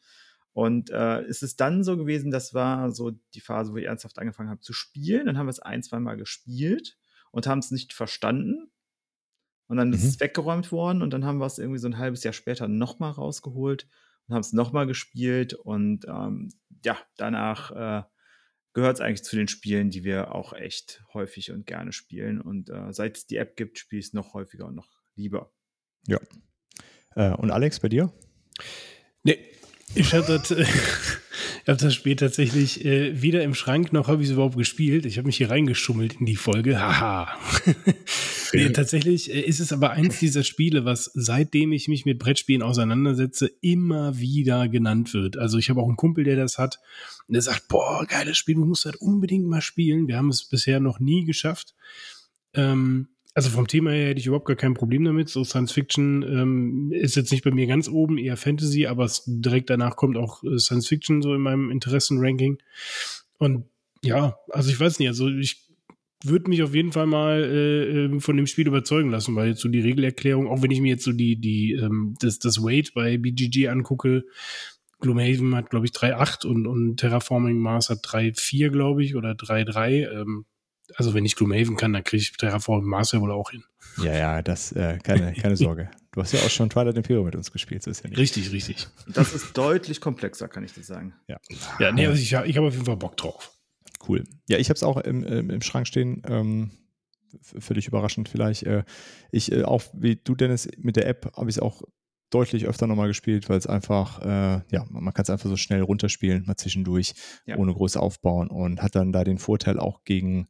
[0.53, 4.19] Und äh, es ist dann so gewesen, das war so die Phase, wo ich ernsthaft
[4.19, 5.27] angefangen habe zu spielen.
[5.27, 6.99] Dann haben wir es ein, zwei Mal gespielt
[7.31, 8.71] und haben es nicht verstanden.
[9.69, 10.09] Und dann ist Mhm.
[10.09, 13.13] es weggeräumt worden und dann haben wir es irgendwie so ein halbes Jahr später nochmal
[13.13, 13.89] rausgeholt
[14.29, 15.55] und haben es nochmal gespielt.
[15.55, 16.51] Und ähm,
[16.85, 18.03] ja, danach äh,
[18.73, 22.41] gehört es eigentlich zu den Spielen, die wir auch echt häufig und gerne spielen.
[22.41, 25.53] Und äh, seit es die App gibt, spiele ich es noch häufiger und noch lieber.
[27.15, 28.13] Äh, und Alex, bei dir?
[29.23, 29.39] Nee,
[29.95, 30.63] ich habe das, äh,
[31.63, 35.07] ich hab das Spiel tatsächlich äh, weder im Schrank noch habe ich es überhaupt gespielt.
[35.07, 36.81] Ich habe mich hier reingeschummelt in die Folge.
[36.81, 37.29] Haha.
[38.53, 42.63] nee, tatsächlich äh, ist es aber eins dieser Spiele, was seitdem ich mich mit Brettspielen
[42.63, 45.37] auseinandersetze, immer wieder genannt wird.
[45.37, 46.81] Also ich habe auch einen Kumpel, der das hat
[47.29, 50.09] und der sagt, boah, geiles Spiel, du musst das unbedingt mal spielen.
[50.09, 51.75] Wir haben es bisher noch nie geschafft.
[52.55, 55.29] Ähm, also vom Thema her hätte ich überhaupt gar kein Problem damit.
[55.29, 59.71] So Science Fiction ähm, ist jetzt nicht bei mir ganz oben, eher Fantasy, aber direkt
[59.71, 62.59] danach kommt auch äh, Science Fiction so in meinem Interessenranking.
[63.39, 63.65] Und
[64.03, 65.69] ja, also ich weiß nicht, also ich
[66.25, 69.61] würde mich auf jeden Fall mal äh, ähm, von dem Spiel überzeugen lassen, weil jetzt
[69.61, 72.93] so die Regelerklärung, auch wenn ich mir jetzt so die, die, ähm, das, das Weight
[72.95, 74.25] bei BGG angucke,
[75.01, 80.21] Gloomhaven hat, glaube ich, 3,8 und, und Terraforming Mars hat 3,4, glaube ich, oder 3,3.
[80.21, 80.45] Ähm,
[80.97, 83.65] also wenn ich Gloomhaven kann, dann kriege ich Terraforming Mars ja wohl auch hin.
[84.03, 85.91] Ja, ja, das, äh, keine, keine Sorge.
[86.13, 88.19] Du hast ja auch schon Twilight Imperium mit uns gespielt, so ist ja nicht.
[88.19, 88.87] Richtig, richtig.
[89.07, 91.15] Das ist deutlich komplexer, kann ich dir sagen.
[91.29, 91.39] Ja,
[91.79, 93.53] Ja, nee, also ich, ich habe auf jeden Fall Bock drauf.
[94.09, 94.25] cool.
[94.49, 96.23] Ja, ich habe es auch im, im, im Schrank stehen.
[96.29, 96.71] Ähm,
[97.41, 98.65] völlig überraschend vielleicht.
[98.65, 98.85] Äh,
[99.31, 101.83] ich äh, auch wie du, Dennis, mit der App habe ich es auch
[102.31, 105.81] deutlich öfter nochmal gespielt, weil es einfach, äh, ja, man kann es einfach so schnell
[105.83, 107.13] runterspielen, mal zwischendurch,
[107.47, 107.57] Ja.
[107.57, 110.49] ohne groß aufbauen und hat dann da den Vorteil auch gegen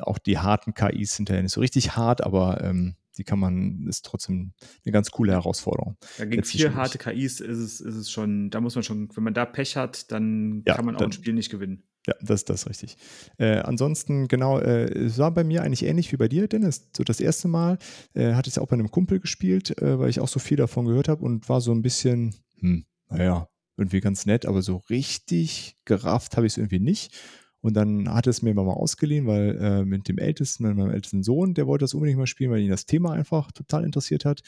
[0.00, 3.86] auch die harten KIs sind ja nicht so richtig hart, aber ähm, die kann man,
[3.88, 4.52] ist trotzdem
[4.84, 5.96] eine ganz coole Herausforderung.
[6.18, 9.24] Ja, gegen vier harte KIs ist es, ist es schon, da muss man schon, wenn
[9.24, 11.82] man da Pech hat, dann ja, kann man auch dann, ein Spiel nicht gewinnen.
[12.06, 12.96] Ja, das, das ist richtig.
[13.38, 16.90] Äh, ansonsten, genau, äh, es war bei mir eigentlich ähnlich wie bei dir, Dennis.
[16.96, 17.78] So das erste Mal
[18.14, 20.56] äh, hatte ich es auch bei einem Kumpel gespielt, äh, weil ich auch so viel
[20.56, 24.78] davon gehört habe und war so ein bisschen, hm, naja, irgendwie ganz nett, aber so
[24.90, 27.14] richtig gerafft habe ich es irgendwie nicht.
[27.62, 31.22] Und dann hat es mir mal ausgeliehen, weil äh, mit dem Ältesten, mit meinem ältesten
[31.22, 34.42] Sohn, der wollte das unbedingt mal spielen, weil ihn das Thema einfach total interessiert hat.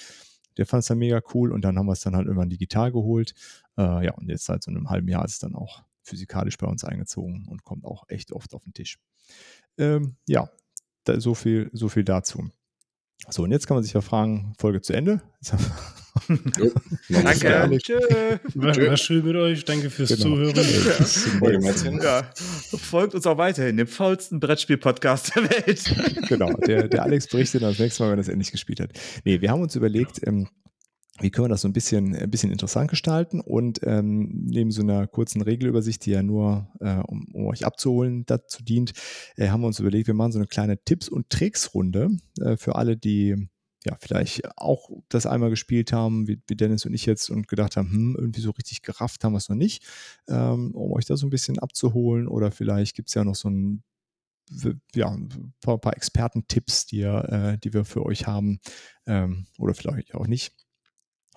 [0.56, 2.92] Der fand es dann mega cool und dann haben wir es dann halt irgendwann digital
[2.92, 3.34] geholt.
[3.78, 6.66] Äh, ja, und jetzt seit so einem halben Jahr ist es dann auch physikalisch bei
[6.66, 8.98] uns eingezogen und kommt auch echt oft auf den Tisch.
[9.78, 10.50] Ähm, ja,
[11.04, 12.50] da, so, viel, so viel dazu.
[13.30, 15.22] So, und jetzt kann man sich ja fragen, Folge zu Ende.
[16.58, 16.70] Jo,
[17.08, 17.78] Danke.
[17.78, 17.98] Tschö.
[18.54, 19.64] War, war, schön mit euch.
[19.64, 20.52] Danke fürs genau.
[20.52, 22.00] Zuhören.
[22.00, 22.30] Ja.
[22.78, 25.94] Folgt uns auch weiterhin, dem faulsten Brettspiel-Podcast der Welt.
[26.28, 28.90] Genau, der, der Alex berichtet dann das nächste Mal, wenn er es endlich gespielt hat.
[29.24, 30.48] Nee, wir haben uns überlegt, ähm,
[31.20, 34.82] wie können wir das so ein bisschen, ein bisschen interessant gestalten und ähm, neben so
[34.82, 38.92] einer kurzen Regelübersicht, die ja nur, äh, um, um, euch abzuholen, dazu dient,
[39.36, 42.76] äh, haben wir uns überlegt, wir machen so eine kleine Tipps- und Tricks-Runde äh, für
[42.76, 43.48] alle, die
[43.86, 47.76] ja vielleicht auch das einmal gespielt haben, wie, wie, Dennis und ich jetzt und gedacht
[47.76, 49.84] haben, hm, irgendwie so richtig gerafft haben wir es noch nicht,
[50.28, 53.48] ähm, um euch da so ein bisschen abzuholen oder vielleicht gibt es ja noch so
[53.48, 53.82] ein
[54.94, 58.60] ja, ein paar, paar Expertentipps, die, äh, die wir für euch haben
[59.06, 60.54] ähm, oder vielleicht auch nicht.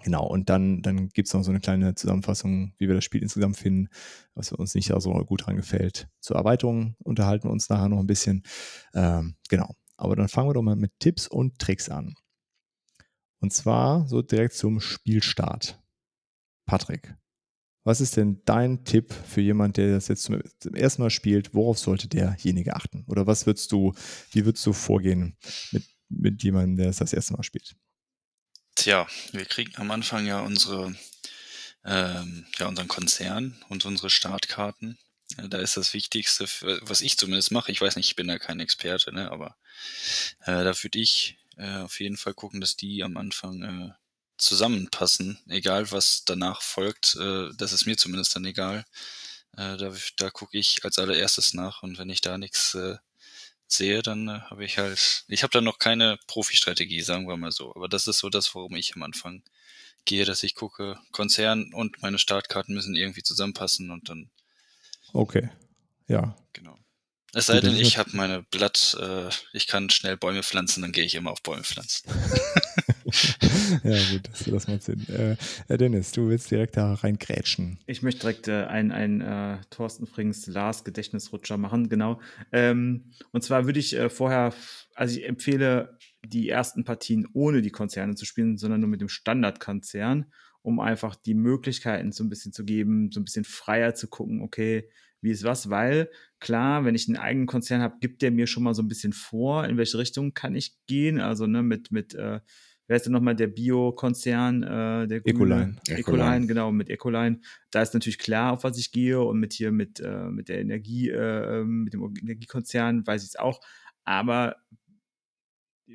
[0.03, 3.23] Genau, und dann, dann gibt es noch so eine kleine Zusammenfassung, wie wir das Spiel
[3.23, 3.89] insgesamt finden,
[4.35, 6.07] was uns nicht so gut dran gefällt.
[6.19, 8.43] Zur Erweiterung unterhalten wir uns nachher noch ein bisschen.
[8.93, 12.13] Ähm, genau, aber dann fangen wir doch mal mit Tipps und Tricks an.
[13.39, 15.79] Und zwar so direkt zum Spielstart.
[16.65, 17.15] Patrick,
[17.87, 20.41] was ist denn dein Tipp für jemanden, der das jetzt zum,
[20.73, 21.53] ersten Mal spielt?
[21.53, 23.05] Worauf sollte derjenige achten?
[23.07, 23.93] Oder was würdest du,
[24.31, 25.37] wie würdest du vorgehen
[25.71, 27.77] mit, mit jemandem, der es das erste Mal spielt?
[28.75, 30.93] Tja, wir kriegen am Anfang ja unsere,
[31.85, 34.99] ähm, ja, unseren Konzern und unsere Startkarten.
[35.37, 36.45] Ja, da ist das Wichtigste,
[36.81, 37.71] was ich zumindest mache.
[37.71, 39.55] Ich weiß nicht, ich bin da kein Experte, ne, aber
[40.41, 43.91] äh, da würde ich äh, auf jeden Fall gucken, dass die am Anfang äh,
[44.37, 47.15] zusammenpassen, egal was danach folgt.
[47.15, 48.85] Äh, das ist mir zumindest dann egal.
[49.57, 52.97] Äh, da da gucke ich als allererstes nach und wenn ich da nichts äh,
[53.67, 57.51] sehe, dann äh, habe ich halt, ich habe da noch keine Profi-Strategie, sagen wir mal
[57.51, 57.75] so.
[57.75, 59.43] Aber das ist so das, worum ich am Anfang
[60.05, 64.29] gehe, dass ich gucke, Konzern und meine Startkarten müssen irgendwie zusammenpassen und dann.
[65.13, 65.49] Okay,
[66.07, 66.35] ja.
[66.53, 66.77] Genau.
[67.37, 71.03] Es sei denn, ich habe meine Blatt, äh, ich kann schnell Bäume pflanzen, dann gehe
[71.03, 72.09] ich immer auf Bäume pflanzen.
[73.83, 75.05] ja, gut, das, das macht Sinn.
[75.07, 77.77] Äh, Dennis, du willst direkt da reingrätschen.
[77.85, 82.19] Ich möchte direkt äh, ein, ein äh, Thorsten Frings Lars Gedächtnisrutscher machen, genau.
[82.51, 84.51] Ähm, und zwar würde ich äh, vorher,
[84.95, 85.95] also ich empfehle,
[86.25, 90.25] die ersten Partien ohne die Konzerne zu spielen, sondern nur mit dem Standardkonzern,
[90.63, 94.41] um einfach die Möglichkeiten so ein bisschen zu geben, so ein bisschen freier zu gucken,
[94.41, 94.89] okay,
[95.27, 96.09] wie ist was, weil
[96.39, 99.11] klar, wenn ich einen eigenen Konzern habe, gibt der mir schon mal so ein bisschen
[99.11, 101.19] vor, in welche Richtung kann ich gehen.
[101.19, 102.39] Also ne, mit, mit äh,
[102.87, 105.75] wer ist denn nochmal der Bio-Konzern, äh, der Ecoline.
[105.87, 107.41] Ecoline, genau, mit Ecoline.
[107.71, 110.61] Da ist natürlich klar, auf was ich gehe und mit hier mit, äh, mit der
[110.61, 113.59] Energie, äh, ähm, mit dem Energiekonzern weiß ich es auch.
[114.05, 114.55] Aber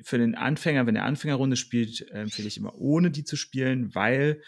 [0.03, 4.41] für den Anfänger, wenn er Anfängerrunde spielt, empfehle ich immer ohne die zu spielen, weil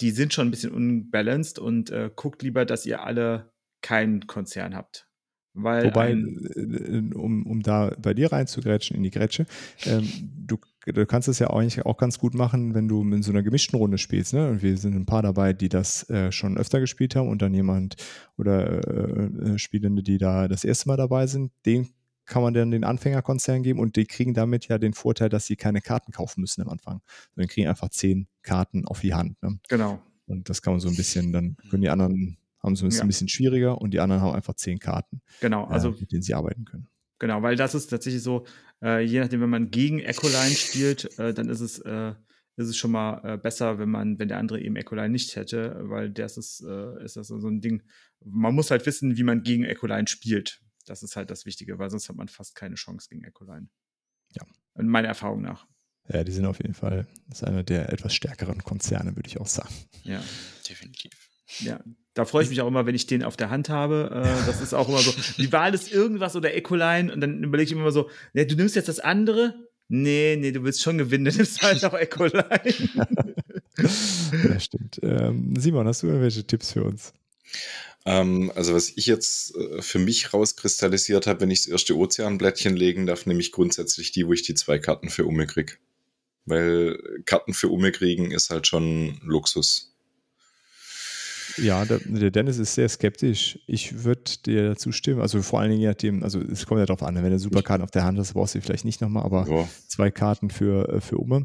[0.00, 3.52] die sind schon ein bisschen unbalanced und äh, guckt lieber, dass ihr alle
[3.86, 5.06] keinen Konzern habt.
[5.54, 9.46] Weil Wobei, äh, um, um da bei dir reinzugrätschen in die Grätsche,
[9.86, 10.06] ähm,
[10.44, 13.44] du, du kannst es ja eigentlich auch ganz gut machen, wenn du in so einer
[13.44, 14.34] gemischten Runde spielst.
[14.34, 14.50] Ne?
[14.50, 17.54] Und wir sind ein paar dabei, die das äh, schon öfter gespielt haben und dann
[17.54, 17.94] jemand
[18.36, 21.88] oder äh, äh Spielende, die da das erste Mal dabei sind, den
[22.26, 25.56] kann man dann den Anfängerkonzern geben und die kriegen damit ja den Vorteil, dass sie
[25.56, 27.00] keine Karten kaufen müssen am Anfang.
[27.34, 29.40] Sondern kriegen einfach zehn Karten auf die Hand.
[29.42, 29.60] Ne?
[29.68, 30.02] Genau.
[30.26, 33.02] Und das kann man so ein bisschen, dann können die anderen haben es ja.
[33.02, 36.22] ein bisschen schwieriger und die anderen haben einfach zehn Karten, genau, also, äh, mit denen
[36.22, 36.88] sie arbeiten können.
[37.18, 38.44] Genau, weil das ist tatsächlich so,
[38.82, 42.14] äh, je nachdem, wenn man gegen Ecoline spielt, äh, dann ist es, äh,
[42.56, 45.78] ist es schon mal äh, besser, wenn man, wenn der andere eben Ecoline nicht hätte,
[45.88, 47.82] weil das ist, äh, ist das so ein Ding.
[48.24, 50.60] Man muss halt wissen, wie man gegen Ecoline spielt.
[50.86, 53.68] Das ist halt das Wichtige, weil sonst hat man fast keine Chance gegen Ecoline.
[54.32, 54.42] Ja.
[54.78, 55.66] In meiner Erfahrung nach.
[56.08, 59.40] Ja, die sind auf jeden Fall, das ist einer der etwas stärkeren Konzerne, würde ich
[59.40, 59.74] auch sagen.
[60.04, 60.22] Ja,
[60.68, 61.25] definitiv.
[61.60, 61.80] Ja,
[62.14, 64.10] da freue ich mich auch immer, wenn ich den auf der Hand habe.
[64.12, 67.12] Äh, das ist auch immer so, wie war das irgendwas oder Ecoline?
[67.12, 69.54] Und dann überlege ich immer so, ja, du nimmst jetzt das andere?
[69.88, 72.44] Nee, nee, du willst schon gewinnen, dann nimmst halt auch Ecoline.
[74.48, 74.98] ja, stimmt.
[75.02, 77.12] Ähm, Simon, hast du irgendwelche Tipps für uns?
[78.06, 82.76] Ähm, also was ich jetzt äh, für mich rauskristallisiert habe, wenn ich das erste Ozeanblättchen
[82.76, 85.80] legen darf, nämlich grundsätzlich die, wo ich die zwei Karten für Umme krieg.
[86.44, 89.95] Weil Karten für Umme kriegen ist halt schon Luxus.
[91.58, 93.58] Ja, der, der Dennis ist sehr skeptisch.
[93.66, 95.20] Ich würde dir dazu stimmen.
[95.20, 97.82] Also vor allen Dingen je nachdem, also es kommt ja darauf an, wenn du Superkarten
[97.84, 101.00] auf der Hand hast, brauchst du vielleicht nicht nochmal, aber Ja, zwei Karten für, äh,
[101.00, 101.44] für Umme,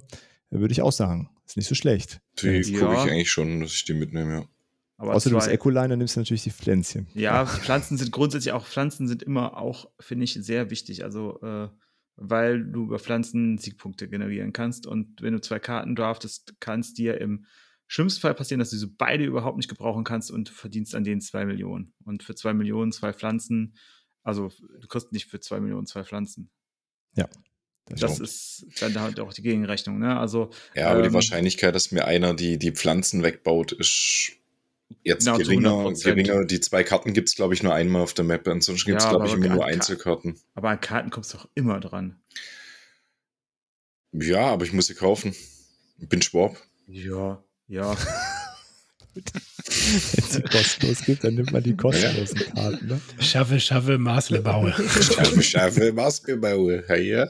[0.52, 1.30] äh, würde ich auch sagen.
[1.46, 2.22] Ist nicht so schlecht.
[2.42, 2.80] die Ja.
[2.80, 4.46] gucke ich eigentlich schon, dass ich die mitnehme, ja.
[4.98, 7.08] Aber Außer du bist zwei- Ecoliner, nimmst du natürlich die Pflänzchen.
[7.16, 11.04] Ja, Pflanzen sind grundsätzlich auch, Pflanzen sind immer auch, finde ich, sehr wichtig.
[11.04, 11.70] Also, äh,
[12.18, 14.86] weil du über Pflanzen Siegpunkte generieren kannst.
[14.86, 17.46] Und wenn du zwei Karten draftest, kann es dir im
[17.92, 21.20] schlimmsten Fall passieren, dass du sie beide überhaupt nicht gebrauchen kannst und verdienst an denen
[21.22, 21.94] zwei Millionen.
[22.06, 23.76] Und für zwei Millionen zwei Pflanzen,
[24.24, 24.50] also
[24.80, 26.50] du kriegst nicht für zwei Millionen zwei Pflanzen.
[27.88, 28.30] Das Das stimmt.
[28.30, 30.00] ist dann halt auch die Gegenrechnung.
[30.00, 30.18] Ne?
[30.18, 34.32] Also, Ja, aber die Ähm, Wahrscheinlichkeit, dass mir einer die, die Pflanzen wegbaut, ist
[35.04, 36.04] jetzt Genau, geringer, 100%.
[36.04, 36.46] geringer.
[36.46, 38.48] Die zwei Karten gibt es, glaube ich, nur einmal auf der Map.
[38.48, 40.40] Ansonsten gibt es, Ja, glaube ich, immer nur Einzelkarten.
[40.54, 42.22] aber an Karten kommst du auch immer dran.
[44.14, 45.36] Ja, aber ich muss sie kaufen.
[45.98, 46.56] Ich bin Schwab.
[46.88, 47.96] Ja, ja.
[49.14, 49.24] Wenn
[49.94, 52.88] es sie kostenlos gibt, dann nimmt man die kostenlosen Karten.
[52.88, 53.02] Ne?
[53.20, 54.72] Schaffe, schaffe, Maßle baue.
[55.02, 56.84] Schaffe, schaffe, Maske baue.
[56.98, 57.28] Ja.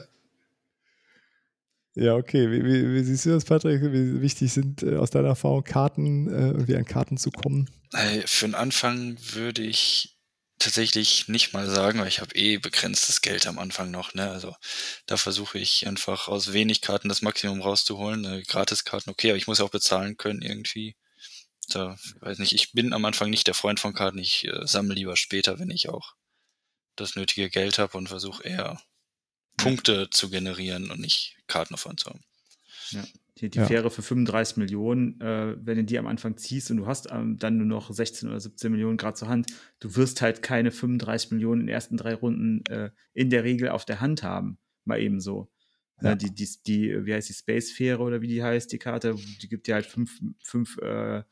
[1.94, 2.50] Ja, okay.
[2.50, 3.82] Wie, wie, wie siehst du das, Patrick?
[3.82, 7.68] Wie wichtig sind äh, aus deiner Erfahrung Karten, äh, irgendwie an Karten zu kommen?
[7.92, 10.11] Äh, Für den Anfang würde ich
[10.62, 14.14] tatsächlich nicht mal sagen, weil ich habe eh begrenztes Geld am Anfang noch.
[14.14, 14.30] Ne?
[14.30, 14.54] Also
[15.06, 18.24] da versuche ich einfach aus wenig Karten das Maximum rauszuholen.
[18.24, 20.96] Äh, Gratiskarten, okay, aber ich muss auch bezahlen können irgendwie.
[21.68, 24.18] Da, weiß nicht, ich bin am Anfang nicht der Freund von Karten.
[24.18, 26.14] Ich äh, sammle lieber später, wenn ich auch
[26.96, 28.80] das nötige Geld habe und versuche eher
[29.56, 32.24] Punkte zu generieren und nicht Karten auf Hand zu haben.
[33.38, 33.64] Die, die Ja.
[33.66, 37.38] Fähre für 35 Millionen, äh, wenn du die am Anfang ziehst und du hast ähm,
[37.38, 39.46] dann nur noch 16 oder 17 Millionen Grad zur Hand,
[39.80, 43.70] du wirst halt keine 35 Millionen in den ersten drei Runden äh, in der Regel
[43.70, 44.58] auf der Hand haben.
[44.84, 45.50] Mal eben so.
[46.02, 46.10] Ja.
[46.10, 46.14] Ja.
[46.16, 49.66] die, die, die, wie heißt die Space-Fähre oder wie die heißt, die Karte, die gibt
[49.66, 51.22] dir halt fünf, fünf äh,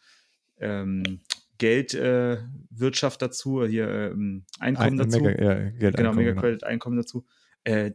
[0.58, 1.20] ähm,
[1.58, 5.20] Geldwirtschaft äh, dazu, hier ähm, Einkommen Ein- dazu.
[5.20, 6.40] Mega, ja, Geld Genau, genau.
[6.40, 7.26] Credit Einkommen dazu.
[7.64, 7.92] Äh,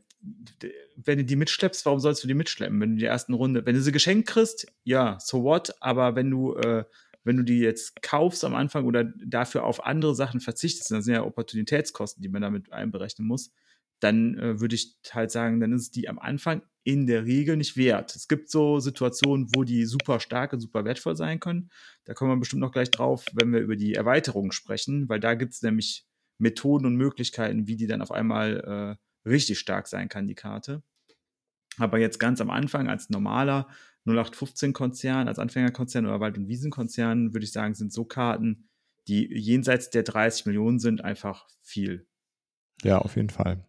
[0.95, 2.79] wenn du die mitschleppst, warum sollst du die mitschleppen?
[2.79, 5.73] Wenn du die ersten Runde, wenn du sie geschenkt kriegst, ja, so what?
[5.81, 6.85] Aber wenn du, äh,
[7.23, 11.13] wenn du die jetzt kaufst am Anfang oder dafür auf andere Sachen verzichtest, das sind
[11.13, 13.51] ja Opportunitätskosten, die man damit einberechnen muss,
[13.99, 17.77] dann äh, würde ich halt sagen, dann ist die am Anfang in der Regel nicht
[17.77, 18.15] wert.
[18.15, 21.69] Es gibt so Situationen, wo die super stark und super wertvoll sein können.
[22.03, 25.33] Da kommen wir bestimmt noch gleich drauf, wenn wir über die Erweiterungen sprechen, weil da
[25.33, 26.05] gibt es nämlich
[26.37, 30.83] Methoden und Möglichkeiten, wie die dann auf einmal äh, richtig stark sein kann, die Karte.
[31.77, 33.67] Aber jetzt ganz am Anfang als normaler
[34.05, 38.69] 0815-Konzern, als Anfängerkonzern oder Wald- und Wiesenkonzern, würde ich sagen, sind so Karten,
[39.07, 42.07] die jenseits der 30 Millionen sind, einfach viel.
[42.83, 43.65] Ja, auf jeden Fall.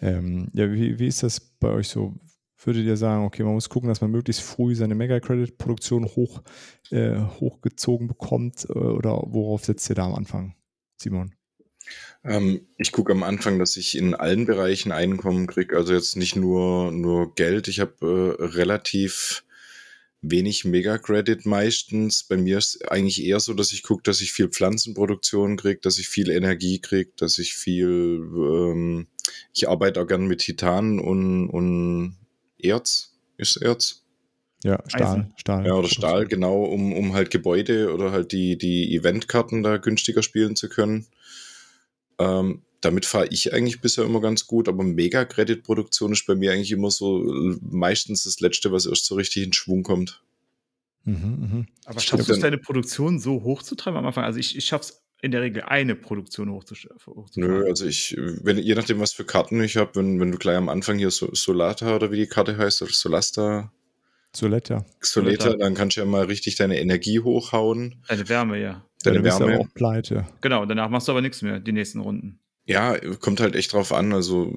[0.00, 2.14] Ähm, ja, wie, wie ist das bei euch so?
[2.62, 6.42] Würdet ihr sagen, okay, man muss gucken, dass man möglichst früh seine Mega-Credit-Produktion hoch,
[6.90, 10.56] äh, hochgezogen bekommt äh, oder worauf setzt ihr da am Anfang,
[10.96, 11.37] Simon?
[12.28, 15.76] Ähm, ich gucke am Anfang, dass ich in allen Bereichen Einkommen kriege.
[15.76, 17.68] Also jetzt nicht nur, nur Geld.
[17.68, 19.44] Ich habe äh, relativ
[20.20, 22.24] wenig Mega-Credit meistens.
[22.24, 25.98] Bei mir ist eigentlich eher so, dass ich gucke, dass ich viel Pflanzenproduktion kriege, dass
[25.98, 29.06] ich viel Energie kriege, dass ich viel, ähm,
[29.54, 32.16] ich arbeite auch gern mit Titan und, und
[32.58, 33.14] Erz.
[33.36, 34.04] Ist Erz?
[34.64, 35.02] Ja, Stahl.
[35.02, 35.34] Eisen.
[35.36, 35.66] Stahl.
[35.66, 40.22] Ja, oder Stahl, genau, um, um halt Gebäude oder halt die, die Eventkarten da günstiger
[40.22, 41.06] spielen zu können.
[42.18, 46.72] Ähm, damit fahre ich eigentlich bisher immer ganz gut, aber Mega-Credit-Produktion ist bei mir eigentlich
[46.72, 50.22] immer so äh, meistens das Letzte, was erst so richtig in Schwung kommt.
[51.04, 51.66] Mhm, mhm.
[51.86, 54.24] Aber Ich schaffst du es, deine Produktion so hochzutreiben am Anfang?
[54.24, 57.24] Also ich, ich schaffe es in der Regel, eine Produktion hochzufahren.
[57.34, 60.56] Nö, also ich, wenn, je nachdem, was für Karten ich habe, wenn, wenn du gleich
[60.56, 63.72] am Anfang hier so, Solata oder wie die Karte heißt, oder Solasta,
[64.36, 64.84] Soletta.
[65.00, 65.56] Soleta, Soleta.
[65.56, 68.87] dann kannst du ja mal richtig deine Energie hochhauen, Deine Wärme, ja.
[69.02, 69.64] Deine Dann bist du aber Wärme.
[69.64, 70.26] auch pleite.
[70.40, 72.38] Genau, danach machst du aber nichts mehr, die nächsten Runden.
[72.66, 74.12] Ja, kommt halt echt drauf an.
[74.12, 74.54] Also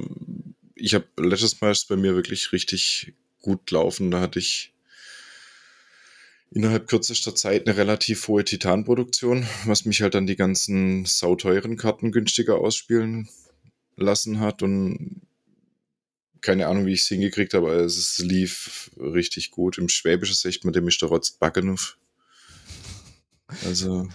[0.75, 4.11] ich habe letztes Mal ist bei mir wirklich richtig gut laufen.
[4.11, 4.73] Da hatte ich
[6.51, 12.11] innerhalb kürzester Zeit eine relativ hohe Titanproduktion, was mich halt dann die ganzen sauteuren Karten
[12.11, 13.29] günstiger ausspielen
[13.95, 15.21] lassen hat und
[16.41, 19.77] keine Ahnung, wie ich es hingekriegt habe, aber es lief richtig gut.
[19.77, 21.97] Im Schwäbischen sagt man, dem ist der Rotz Baggenuf.
[23.63, 24.09] Also,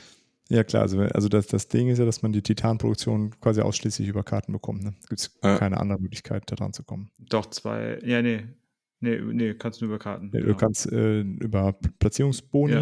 [0.48, 0.82] Ja, klar.
[0.82, 4.52] Also, also das, das Ding ist ja, dass man die Titanproduktion quasi ausschließlich über Karten
[4.52, 4.84] bekommt.
[4.84, 4.94] Ne?
[5.08, 5.58] Gibt es Ja.
[5.58, 7.10] keine andere Möglichkeit, da dran zu kommen.
[7.18, 8.44] Doch, zwei, ja, nee.
[9.00, 10.30] Nee, nee, kannst du nur über Karten.
[10.32, 10.52] Ja, genau.
[10.52, 12.72] Du kannst äh, über Platzierungsboni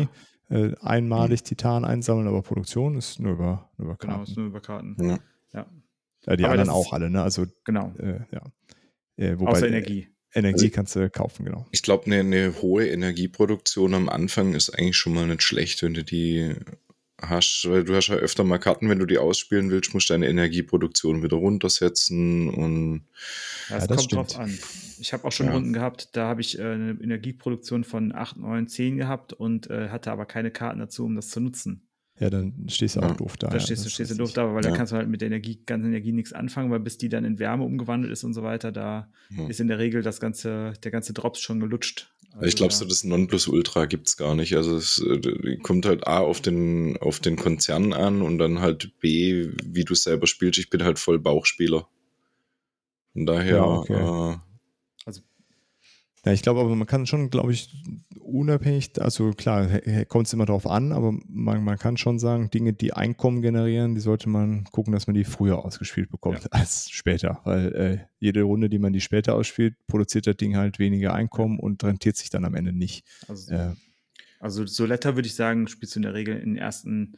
[0.51, 0.57] Ja.
[0.57, 4.31] äh, einmalig Titan einsammeln, aber Produktion ist nur über, nur über Genau, Karten.
[4.31, 4.97] ist nur über Karten.
[5.01, 5.19] Ja.
[5.55, 5.67] Ja,
[6.27, 7.23] Ja, die Aber anderen auch alle, ne?
[7.23, 7.93] Also, genau.
[7.99, 8.43] äh, ja.
[9.17, 10.09] Äh, wobei, Außer Energie.
[10.35, 11.65] Energie kannst du kaufen, genau.
[11.71, 15.95] Ich glaube, eine, eine hohe Energieproduktion am Anfang ist eigentlich schon mal nicht schlecht, wenn
[15.95, 16.55] du die
[17.29, 20.14] hast, weil du hast ja öfter mal Karten, wenn du die ausspielen willst, musst du
[20.14, 23.03] deine Energieproduktion wieder runtersetzen und
[23.68, 24.43] Ja, es Ja, das kommt drauf stimmt.
[24.43, 24.59] an.
[24.99, 25.53] Ich habe auch schon Ja.
[25.53, 29.89] Runden gehabt, da habe ich äh, eine Energieproduktion von 8, 9, 10 gehabt und äh,
[29.89, 31.89] hatte aber keine Karten dazu, um das zu nutzen.
[32.20, 33.11] Ja, dann stehst du Ja.
[33.11, 33.49] auch doof da.
[33.49, 34.77] Da ja, stehst du das stehst du doof da, weil da Ja.
[34.77, 37.41] kannst du halt mit der Energie, ganzen Energie nichts anfangen, weil bis die dann in
[37.41, 39.49] Wärme umgewandelt ist und so weiter, da Ja.
[39.49, 42.14] ist in der Regel das ganze, der ganze Drops schon gelutscht.
[42.35, 44.57] Also ich glaube, so das Nonplusultra gibt's gar nicht.
[44.57, 48.99] Also es äh, kommt halt A auf den, auf den Konzern an und dann halt
[49.01, 50.59] B, wie du selber spielst.
[50.59, 51.89] Ich bin halt voll Bauchspieler.
[53.12, 54.35] Von daher, Ja, okay.
[54.35, 54.37] äh,
[56.24, 57.70] Ja, ich glaube aber, man kann schon, glaube ich,
[58.25, 59.68] unabhängig, also klar,
[60.09, 63.95] kommt es immer darauf an, aber man, man kann schon sagen, Dinge, die Einkommen generieren,
[63.95, 67.41] die sollte man gucken, dass man die früher ausgespielt bekommt als später.
[67.45, 71.59] Weil äh, jede Runde, die man die später ausspielt, produziert das Ding halt weniger Einkommen
[71.59, 73.07] und rentiert sich dann am Ende nicht.
[73.29, 73.75] also, Äh,
[74.41, 77.16] also Soletta würde ich sagen, spielst du in der Regel in den ersten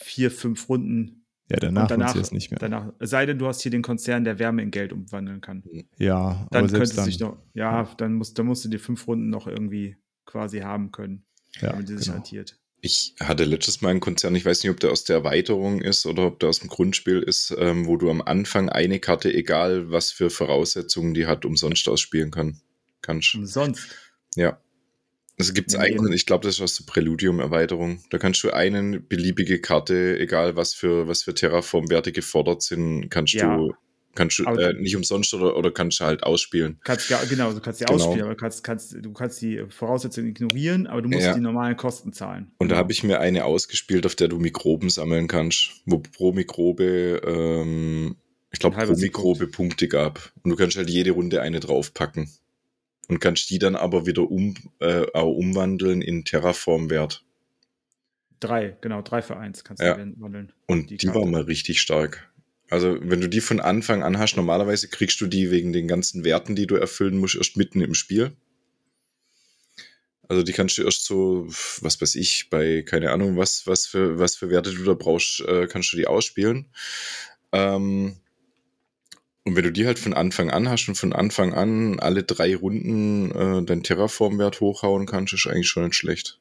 [0.00, 1.17] vier, fünf Runden.
[1.50, 2.58] Ja, danach, und danach, es nicht mehr.
[2.58, 5.62] danach, es sei denn, du hast hier den Konzern, der Wärme in Geld umwandeln kann.
[5.96, 7.04] ja, Dann aber könnte selbst dann.
[7.06, 9.96] sich noch, ja, dann musst, dann musst du die fünf Runden noch irgendwie
[10.26, 11.24] quasi haben können,
[11.60, 12.16] ja, damit die sich genau.
[12.16, 12.58] rentiert.
[12.80, 16.06] Ich hatte letztes Mal einen Konzern, ich weiß nicht, ob der aus der Erweiterung ist
[16.06, 19.90] oder ob der aus dem Grundspiel ist, ähm, wo du am Anfang eine Karte, egal
[19.90, 22.60] was für Voraussetzungen die hat, umsonst ausspielen kann,
[23.00, 23.34] kannst.
[23.34, 23.88] Umsonst.
[24.36, 24.60] Ja.
[25.40, 28.00] Also gibt es einen, ich glaube, das ist aus der Präludium-Erweiterung.
[28.10, 33.34] Da kannst du eine beliebige Karte, egal was für, was für Terraform-Werte gefordert sind, kannst
[33.34, 33.56] Ja.
[33.56, 33.72] du,
[34.16, 36.80] kannst du äh, nicht umsonst oder, oder kannst du halt ausspielen.
[36.82, 37.94] Kannst, genau, du kannst die Genau.
[37.96, 41.34] ausspielen, aber du kannst, kannst, du kannst die Voraussetzungen ignorieren, aber du musst Ja.
[41.34, 42.50] die normalen Kosten zahlen.
[42.58, 42.78] Und da Genau.
[42.82, 48.16] habe ich mir eine ausgespielt, auf der du Mikroben sammeln kannst, wo pro Mikrobe, ähm,
[48.50, 50.32] ich glaube, pro Mikrobe Punkte gab.
[50.42, 52.28] Und du kannst halt jede Runde eine draufpacken.
[53.08, 57.24] Und kannst die dann aber wieder um, äh, auch umwandeln in Terraform-Wert.
[58.40, 59.94] Drei, genau, drei für eins kannst Ja.
[59.96, 60.52] du wandeln.
[60.66, 62.30] Und Die die, war mal richtig stark.
[62.70, 66.22] Also, wenn du die von Anfang an hast, normalerweise kriegst du die wegen den ganzen
[66.22, 68.36] Werten, die du erfüllen musst, erst mitten im Spiel.
[70.28, 71.46] Also, die kannst du erst so,
[71.80, 75.40] was weiß ich, bei keine Ahnung, was, was, für, was für Werte du da brauchst,
[75.40, 76.66] äh, kannst du die ausspielen.
[77.52, 78.18] Ähm,
[79.48, 82.54] und wenn du die halt von Anfang an hast und von Anfang an alle drei
[82.54, 86.40] Runden äh, deinen Terraform-Wert hochhauen kannst, ist eigentlich schon nicht schlecht.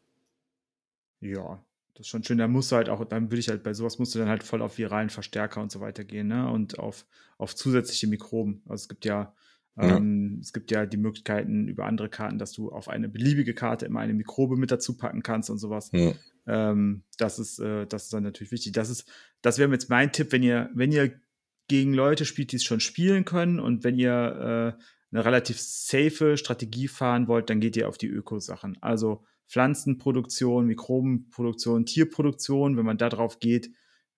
[1.20, 1.64] Ja,
[1.96, 2.38] das ist schon schön.
[2.38, 4.44] Da musst du halt auch, dann würde ich halt bei sowas musst du dann halt
[4.44, 6.50] voll auf viralen Verstärker und so weiter gehen, ne?
[6.52, 7.06] Und auf,
[7.38, 8.62] auf zusätzliche Mikroben.
[8.66, 9.34] Also es gibt ja,
[9.78, 9.98] Ja.
[9.98, 13.86] ähm, es gibt ja die Möglichkeiten über andere Karten, dass du auf eine beliebige Karte
[13.86, 15.90] immer eine Mikrobe mit dazu packen kannst und sowas.
[15.94, 16.14] Ja.
[16.46, 18.74] Ähm, das ist, äh, das ist dann natürlich wichtig.
[18.74, 19.10] Das ist,
[19.42, 21.20] das wäre jetzt mein Tipp, wenn ihr, wenn ihr
[21.68, 26.38] gegen Leute spielt, die es schon spielen können und wenn ihr äh, eine relativ safe
[26.38, 28.78] Strategie fahren wollt, dann geht ihr auf die Ökosachen.
[28.82, 32.76] Also Pflanzenproduktion, Mikrobenproduktion, Tierproduktion.
[32.76, 33.72] Wenn man da drauf geht,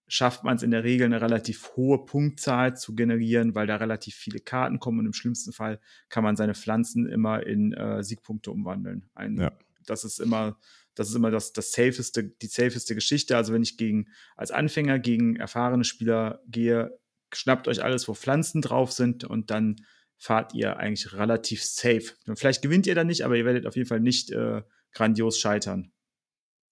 [0.08, 4.16] schafft man es in der Regel eine relativ hohe Punktzahl zu generieren, weil da relativ
[4.16, 5.80] viele Karten kommen und im schlimmsten Fall
[6.10, 9.10] kann man seine Pflanzen immer in äh, Siegpunkte umwandeln.
[9.14, 9.52] Ein, Ja.
[9.86, 10.60] Das ist immer,
[10.94, 13.38] das ist immer das, das safeste, die safeste Geschichte.
[13.38, 16.99] Also wenn ich gegen als Anfänger gegen erfahrene Spieler gehe,
[17.34, 19.86] schnappt euch alles, wo Pflanzen drauf sind und dann
[20.18, 22.14] fahrt ihr eigentlich relativ safe.
[22.36, 24.62] Vielleicht gewinnt ihr dann nicht, aber ihr werdet auf jeden Fall nicht äh,
[24.92, 25.92] grandios scheitern.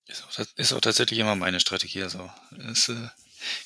[0.07, 2.03] Ist auch, ist auch tatsächlich immer meine Strategie.
[2.03, 3.07] Also äh,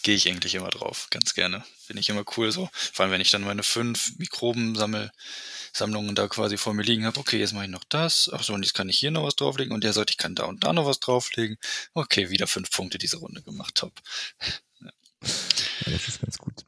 [0.03, 1.63] gehe ich eigentlich immer drauf, ganz gerne.
[1.85, 2.69] Finde ich immer cool so.
[2.73, 7.19] Vor allem, wenn ich dann meine fünf Mikrobensammlungen da quasi vor mir liegen habe.
[7.19, 8.29] Okay, jetzt mache ich noch das.
[8.33, 9.73] Ach so, und jetzt kann ich hier noch was drauflegen.
[9.73, 11.57] Und der sollte, ich kann da und da noch was drauflegen.
[11.93, 13.93] Okay, wieder fünf Punkte diese Runde gemacht habe.
[14.83, 14.89] Ja,
[15.21, 16.65] das ist ganz gut.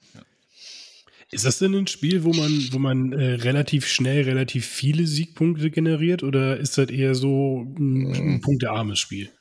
[1.34, 5.72] Ist das denn ein Spiel, wo man, wo man äh, relativ schnell relativ viele Siegpunkte
[5.72, 9.32] generiert oder ist das eher so ein, ein punktearmes Spiel?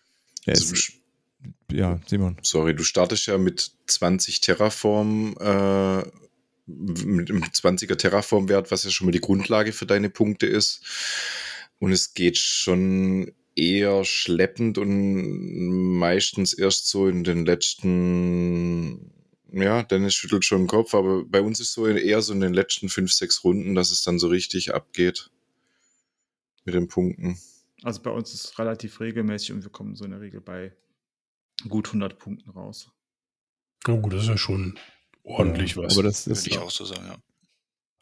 [0.46, 0.92] Ja, Also, es,
[1.70, 2.38] ja Simon.
[2.42, 6.02] Sorry, du startest ja mit 20 Terraform, äh,
[6.66, 10.80] mit einem 20er Terraform-Wert, was ja schon mal die Grundlage für deine Punkte ist.
[11.78, 19.12] Und es geht schon eher schleppend und meistens erst so in den letzten,
[19.52, 22.54] ja, Dennis schüttelt schon den Kopf, aber bei uns ist so eher so in den
[22.54, 25.30] letzten fünf, sechs Runden, dass es dann so richtig abgeht
[26.64, 27.38] mit den Punkten.
[27.82, 30.72] Also bei uns ist es relativ regelmäßig und wir kommen so in der Regel bei
[31.68, 32.90] gut 100 Punkten raus.
[33.88, 34.78] Oh gut, das ist ja schon
[35.24, 35.94] ordentlich Ja, was.
[35.94, 37.16] Aber das Würde ist, ich auch so sagen, ja.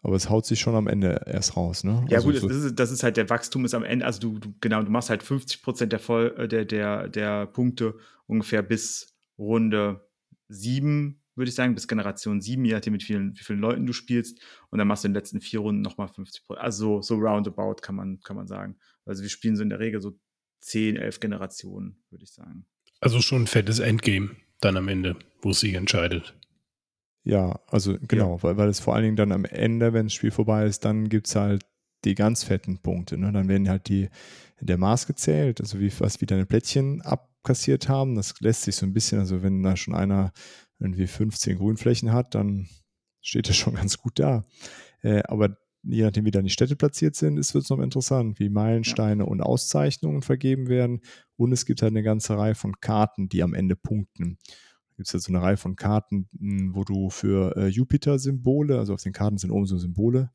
[0.03, 2.05] Aber es haut sich schon am Ende erst raus, ne?
[2.09, 4.21] Ja, also gut, so, das ist, das ist halt der Wachstum ist am Ende, also
[4.21, 7.99] du, du genau, du machst halt 50 Prozent der, Voll, äh, der, der, der Punkte
[8.27, 10.09] ungefähr bis Runde
[10.49, 13.93] 7, würde ich sagen, bis Generation 7, je nachdem, mit vielen, wie vielen Leuten du
[13.93, 14.41] spielst.
[14.71, 16.65] Und dann machst du in den letzten vier Runden nochmal 50 Prozent.
[16.65, 18.79] Also so, so roundabout kann man, kann man sagen.
[19.05, 20.19] Also wir spielen so in der Regel so
[20.61, 22.67] 10, 11 Generationen, würde ich sagen.
[23.01, 26.35] Also schon ein fettes Endgame dann am Ende, wo es sich entscheidet.
[27.23, 30.31] Ja, also genau, Weil, weil es vor allen Dingen dann am Ende, wenn das Spiel
[30.31, 31.67] vorbei ist, dann gibt es halt
[32.05, 33.19] die ganz fetten Punkte.
[33.19, 33.31] Ne?
[33.33, 34.09] Dann werden halt die
[34.61, 38.15] der Maß gezählt, also wie was wie deine Plättchen abkassiert haben.
[38.15, 40.33] Das lässt sich so ein bisschen, also wenn da schon einer
[40.79, 42.69] irgendwie 15 Grünflächen hat, dann
[43.21, 44.45] steht er schon ganz gut da.
[45.03, 48.49] Äh, aber je nachdem, wie dann die Städte platziert sind, ist es noch interessant, wie
[48.51, 51.01] Meilensteine und Auszeichnungen vergeben werden.
[51.37, 54.39] Und es gibt halt eine ganze Reihe von Karten, die am Ende punkten
[55.01, 58.93] gibt es ja so eine Reihe von Karten, hm, wo du für äh, Jupiter-Symbole, also
[58.93, 60.31] auf den Karten sind oben so Symbole,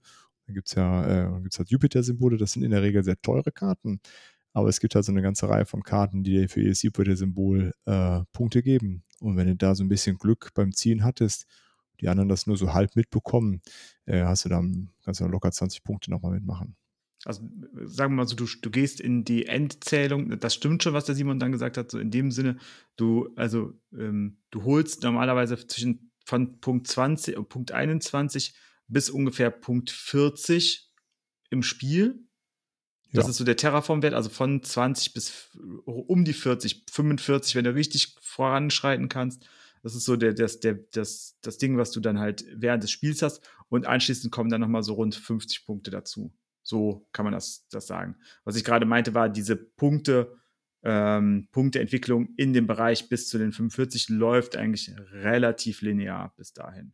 [0.48, 4.00] da gibt es ja, äh, halt Jupiter-Symbole, das sind in der Regel sehr teure Karten,
[4.54, 7.76] aber es gibt halt so eine ganze Reihe von Karten, die dir für jedes Jupiter-Symbol
[7.86, 9.04] äh, Punkte geben.
[9.20, 11.46] Und wenn du da so ein bisschen Glück beim Ziehen hattest,
[12.02, 13.62] die anderen das nur so halb mitbekommen,
[14.08, 16.76] äh, hast du dann, du locker 20 Punkte nochmal mitmachen
[17.26, 17.42] also
[17.86, 21.16] sagen wir mal so, du, du gehst in die Endzählung, das stimmt schon, was der
[21.16, 22.58] Simon dann gesagt hat, so in dem Sinne,
[22.96, 28.56] du, also ähm, du holst normalerweise zwischen von Punkt 20, äh, Punkt 21
[28.88, 30.92] bis ungefähr Punkt 40
[31.50, 32.20] im Spiel.
[33.12, 33.32] Das ja.
[33.32, 35.50] ist so der Terraform-Wert, also von 20 bis
[35.86, 39.48] um die 40, 45, wenn du richtig voranschreiten kannst.
[39.82, 42.92] Das ist so der, das, der, das, das Ding, was du dann halt während des
[42.92, 43.42] Spiels hast.
[43.70, 46.34] Und anschließend kommen dann nochmal so rund 50 Punkte dazu.
[46.66, 48.16] So kann man das, das sagen.
[48.44, 50.36] Was ich gerade meinte, war diese Punkte,
[50.84, 56.94] ähm, Punkteentwicklung in dem Bereich bis zu den 45 läuft eigentlich relativ linear bis dahin.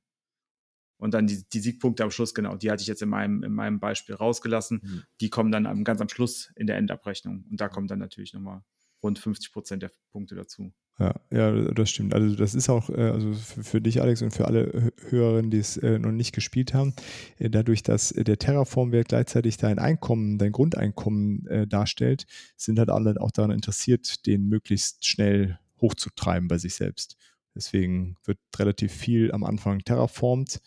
[0.97, 3.53] Und dann die, die Siegpunkte am Schluss, genau, die hatte ich jetzt in meinem, in
[3.53, 4.81] meinem Beispiel rausgelassen.
[4.83, 5.03] Mhm.
[5.19, 7.45] Die kommen dann am, ganz am Schluss in der Endabrechnung.
[7.49, 8.61] Und da kommen dann natürlich nochmal
[9.01, 10.73] rund 50 Prozent der Punkte dazu.
[10.99, 12.13] Ja, ja, das stimmt.
[12.13, 15.57] Also das ist auch, äh, also für, für dich, Alex, und für alle Hörerinnen, die
[15.57, 16.93] es äh, noch nicht gespielt haben,
[17.39, 22.25] äh, dadurch, dass der Terraform-Wert gleichzeitig dein Einkommen, dein Grundeinkommen darstellt,
[22.55, 27.17] sind halt alle auch daran interessiert, den möglichst schnell hochzutreiben bei sich selbst.
[27.55, 30.61] Deswegen wird relativ viel am Anfang terraformt,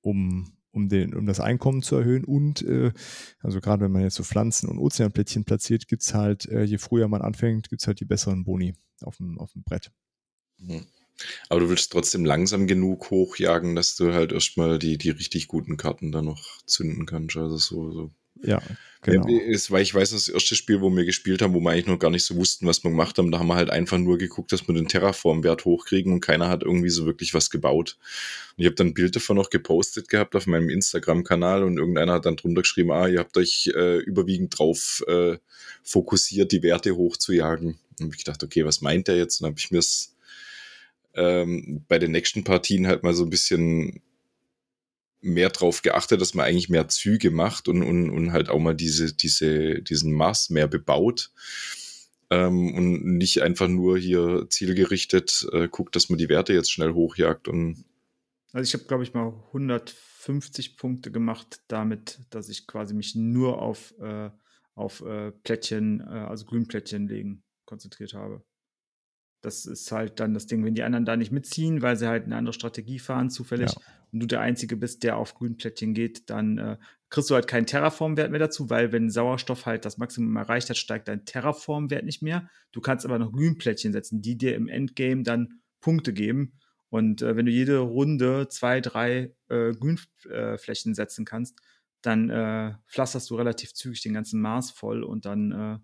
[0.00, 2.24] um um, den, um das Einkommen zu erhöhen.
[2.24, 2.92] Und äh,
[3.40, 6.78] also gerade wenn man jetzt so Pflanzen und Ozeanplättchen platziert, gibt es halt, äh, je
[6.78, 9.90] früher man anfängt, gibt es halt die besseren Boni auf dem, auf dem Brett.
[10.58, 10.86] Mhm.
[11.48, 15.78] Aber du willst trotzdem langsam genug hochjagen, dass du halt erstmal die, die richtig guten
[15.78, 17.36] Karten da noch zünden kannst.
[17.38, 18.60] Also so, so ja,
[19.02, 19.26] genau.
[19.28, 21.98] Ist, weil ich weiß, das erste Spiel, wo wir gespielt haben, wo wir eigentlich noch
[21.98, 24.52] gar nicht so wussten, was wir gemacht haben, da haben wir halt einfach nur geguckt,
[24.52, 27.98] dass wir den Terraform-Wert hochkriegen und keiner hat irgendwie so wirklich was gebaut.
[28.56, 32.14] Und ich habe dann ein Bild davon noch gepostet gehabt auf meinem Instagram-Kanal und irgendeiner
[32.14, 35.38] hat dann drunter geschrieben, ah, ihr habt euch äh, überwiegend drauf äh,
[35.82, 37.78] fokussiert, die Werte hochzujagen.
[38.00, 39.40] Und ich dachte, okay, was meint der jetzt?
[39.40, 40.14] Und dann habe ich mir es
[41.14, 44.02] ähm, bei den nächsten Partien halt mal so ein bisschen
[45.20, 48.74] mehr drauf geachtet, dass man eigentlich mehr Züge macht und, und, und halt auch mal
[48.74, 51.32] diese, diese, diesen Mars mehr bebaut.
[52.28, 56.92] Ähm, und nicht einfach nur hier zielgerichtet äh, guckt, dass man die Werte jetzt schnell
[56.92, 57.46] hochjagt.
[57.46, 57.84] Und
[58.52, 63.62] also ich habe, glaube ich, mal 150 Punkte gemacht damit, dass ich quasi mich nur
[63.62, 64.30] auf, äh,
[64.74, 68.42] auf äh, Plättchen, äh, also Grünplättchen legen, konzentriert habe.
[69.42, 72.24] Das ist halt dann das Ding, wenn die anderen da nicht mitziehen, weil sie halt
[72.24, 73.80] eine andere Strategie fahren, zufällig, ja.
[74.12, 76.76] und du der Einzige bist, der auf Grünplättchen geht, dann äh,
[77.10, 80.76] kriegst du halt keinen Terraformwert mehr dazu, weil wenn Sauerstoff halt das Maximum erreicht hat,
[80.76, 82.48] steigt dein Terraformwert nicht mehr.
[82.72, 86.54] Du kannst aber noch Grünplättchen setzen, die dir im Endgame dann Punkte geben.
[86.88, 91.58] Und äh, wenn du jede Runde zwei, drei äh, Grünflächen setzen kannst,
[92.02, 95.78] dann äh, pflasterst du relativ zügig den ganzen Mars voll und dann äh,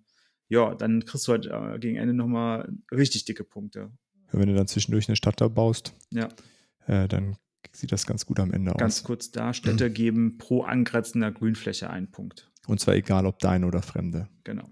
[0.53, 3.91] ja, dann kriegst du halt äh, gegen Ende nochmal richtig dicke Punkte.
[4.33, 6.29] Wenn du dann zwischendurch eine Stadt da baust, ja.
[6.87, 7.37] Äh, dann
[7.73, 8.81] sieht das ganz gut am Ende ganz aus.
[8.81, 9.95] Ganz kurz da, Städte mhm.
[9.95, 12.51] geben pro angrenzender Grünfläche einen Punkt.
[12.67, 14.29] Und zwar egal, ob deine oder fremde.
[14.45, 14.69] Genau.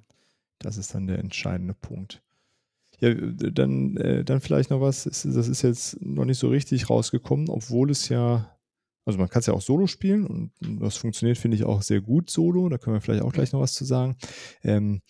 [0.58, 2.22] Das ist dann der entscheidende Punkt.
[2.98, 7.48] Ja, dann, äh, dann vielleicht noch was, das ist jetzt noch nicht so richtig rausgekommen,
[7.48, 8.54] obwohl es ja,
[9.06, 12.02] also man kann es ja auch solo spielen und das funktioniert, finde ich, auch sehr
[12.02, 12.68] gut solo.
[12.68, 14.18] Da können wir vielleicht auch gleich noch was zu sagen.
[14.62, 15.00] Ähm,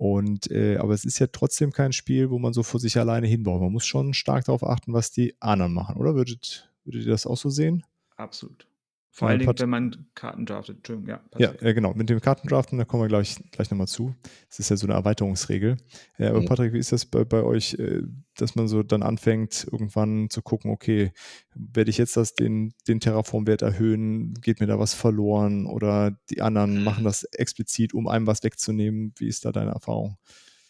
[0.00, 3.26] und äh, aber es ist ja trotzdem kein Spiel, wo man so vor sich alleine
[3.26, 3.60] hinbaut.
[3.60, 6.14] Man muss schon stark darauf achten, was die anderen machen, oder?
[6.14, 7.84] Würdet, würdet ihr das auch so sehen?
[8.16, 8.66] Absolut.
[9.12, 10.76] Vor Ja, allen Dingen, wenn man Karten draftet.
[10.78, 11.20] Entschuldigung, ja.
[11.36, 11.94] Ja, äh, genau.
[11.94, 14.14] Mit dem Kartendraften, da kommen wir gleich, gleich nochmal zu.
[14.48, 15.76] Das ist ja so eine Erweiterungsregel.
[16.18, 16.44] Äh, aber Mhm.
[16.44, 18.02] Patrick, wie ist das bei, bei euch, äh,
[18.36, 21.12] dass man so dann anfängt, irgendwann zu gucken, okay,
[21.54, 24.34] werde ich jetzt das, den, den Terraform-Wert erhöhen?
[24.34, 25.66] Geht mir da was verloren?
[25.66, 26.84] Oder die anderen Mhm.
[26.84, 29.12] machen das explizit, um einem was wegzunehmen?
[29.18, 30.18] Wie ist da deine Erfahrung?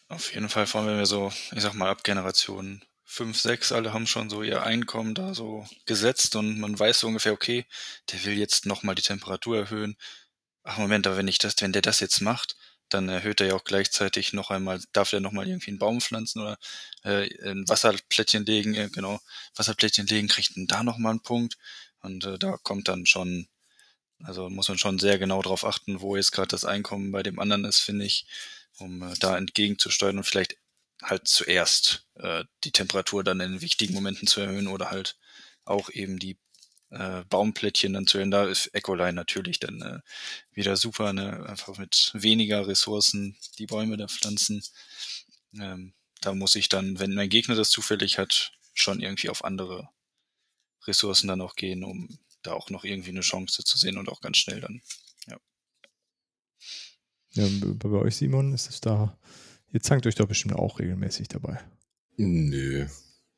[0.09, 3.73] Auf jeden Fall, vor allem wenn wir so, ich sag mal, ab Generation 5, 6,
[3.73, 7.65] alle haben schon so ihr Einkommen da so gesetzt und man weiß so ungefähr, okay,
[8.09, 9.97] der will jetzt nochmal die Temperatur erhöhen.
[10.63, 12.55] Ach Moment, aber wenn ich das, wenn der das jetzt macht,
[12.87, 16.41] dann erhöht er ja auch gleichzeitig noch einmal, darf er nochmal irgendwie einen Baum pflanzen
[16.41, 16.57] oder
[17.03, 19.19] äh, ein Wasserplättchen legen, äh, genau,
[19.55, 21.57] Wasserplättchen legen, kriegt dann da nochmal einen Punkt.
[22.01, 23.49] Und äh, da kommt dann schon,
[24.23, 27.39] also muss man schon sehr genau drauf achten, wo jetzt gerade das Einkommen bei dem
[27.39, 28.25] anderen ist, finde ich,
[28.77, 30.55] um äh, da entgegenzusteuern und vielleicht
[31.03, 35.17] halt zuerst äh, die Temperatur dann in wichtigen Momenten zu erhöhen oder halt
[35.65, 36.37] auch eben die
[36.89, 38.31] äh, Baumplättchen dann zu erhöhen.
[38.31, 39.99] Da ist Ecoline natürlich dann äh,
[40.53, 41.45] wieder super, ne?
[41.47, 44.63] einfach mit weniger Ressourcen die Bäume da pflanzen.
[45.53, 49.89] Ähm, da muss ich dann, wenn mein Gegner das zufällig hat, schon irgendwie auf andere
[50.85, 54.21] Ressourcen dann auch gehen, um da auch noch irgendwie eine Chance zu sehen und auch
[54.21, 54.81] ganz schnell dann.
[57.33, 59.17] Ja, bei bei euch, Simon, ist es da,
[59.71, 61.63] ihr zankt euch doch bestimmt auch regelmäßig dabei.
[62.17, 62.85] Nö,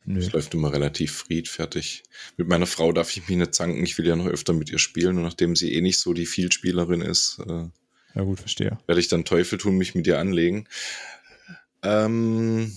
[0.06, 0.20] Nö.
[0.20, 2.04] es läuft immer relativ friedfertig.
[2.38, 3.84] Mit meiner Frau darf ich mich nicht zanken.
[3.84, 5.18] Ich will ja noch öfter mit ihr spielen.
[5.18, 7.68] Und nachdem sie eh nicht so die Vielspielerin ist, äh,
[8.16, 8.78] Ja, gut, verstehe.
[8.86, 10.68] werde ich dann Teufel tun, mich mit ihr anlegen.
[11.84, 12.76] Ähm,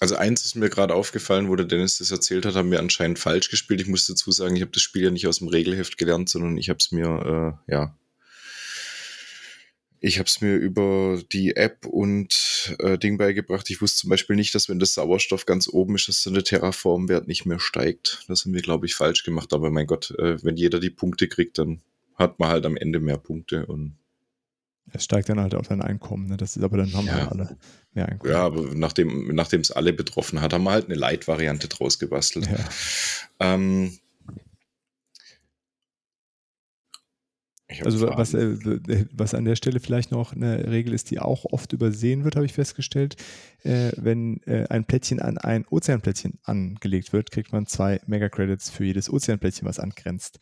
[0.00, 3.18] also eins ist mir gerade aufgefallen, wo der Dennis das erzählt hat, haben wir anscheinend
[3.20, 3.80] falsch gespielt.
[3.80, 6.56] Ich muss dazu sagen, ich habe das Spiel ja nicht aus dem Regelheft gelernt, sondern
[6.58, 7.96] ich habe es mir, äh, ja,
[10.04, 13.70] ich habe es mir über die App und äh, Ding beigebracht.
[13.70, 16.42] Ich wusste zum Beispiel nicht, dass wenn das Sauerstoff ganz oben ist, dass dann der
[16.42, 18.24] Terraformwert nicht mehr steigt.
[18.26, 19.52] Das haben wir, glaube ich, falsch gemacht.
[19.52, 21.82] Aber mein Gott, äh, wenn jeder die Punkte kriegt, dann
[22.16, 23.96] hat man halt am Ende mehr Punkte und
[24.92, 26.36] Es steigt dann halt auf dein Einkommen, ne?
[26.36, 27.12] Das ist aber dann haben Ja.
[27.12, 27.56] halt alle
[27.94, 28.32] mehr Einkommen.
[28.32, 32.48] Ja, aber nachdem nachdem es alle betroffen hat, haben wir halt eine Light-Variante draus gebastelt.
[32.48, 32.68] Ja.
[33.38, 33.96] Ähm,
[34.34, 34.40] ich
[37.61, 41.44] hab Also was, äh, was an der Stelle vielleicht noch eine Regel ist, die auch
[41.46, 43.16] oft übersehen wird, habe ich festgestellt.
[43.62, 48.84] Äh, wenn äh, ein Plättchen an ein Ozeanplättchen angelegt wird, kriegt man zwei Mega-Credits für
[48.84, 50.38] jedes Ozeanplättchen, was angrenzt.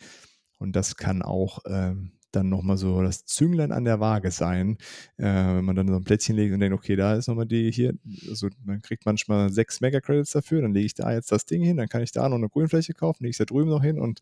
[0.58, 4.78] Und das kann auch ähm, dann nochmal so das Zünglein an der Waage sein,
[5.16, 7.70] äh, wenn man dann so ein Plättchen legt und denkt, okay, da ist nochmal die
[7.70, 7.94] hier,
[8.28, 11.76] also man kriegt manchmal sechs Mega-Credits dafür, dann lege ich da jetzt das Ding hin,
[11.76, 14.20] dann kann ich da noch eine Grünfläche kaufen, lege ich da drüben noch hin und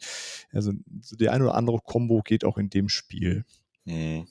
[0.52, 3.44] also so die eine oder andere Combo geht auch in dem Spiel.
[3.86, 4.26] Hm.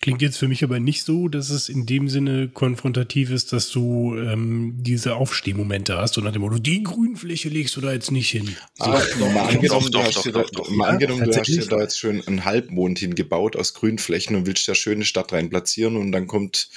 [0.00, 3.70] Klingt jetzt für mich aber nicht so, dass es in dem Sinne konfrontativ ist, dass
[3.70, 8.10] du ähm, diese Aufstehmomente hast und nach dem Motto, die Grünfläche legst du da jetzt
[8.10, 8.54] nicht hin.
[8.78, 10.70] Ah, doch, mal angenommen, doch, du hast doch, dir doch, da, doch.
[10.70, 14.46] mal Ja, angenommen, du hast dir da jetzt schön einen Halbmond hingebaut aus Grünflächen und
[14.46, 16.68] willst da schöne Stadt rein platzieren und dann kommt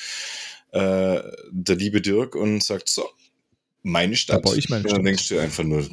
[0.72, 1.22] äh,
[1.52, 3.10] der liebe Dirk und sagt so,
[3.84, 4.42] meine Stadt.
[4.44, 5.06] baue ich meine und dann Stadt.
[5.06, 5.88] denkst du einfach nur,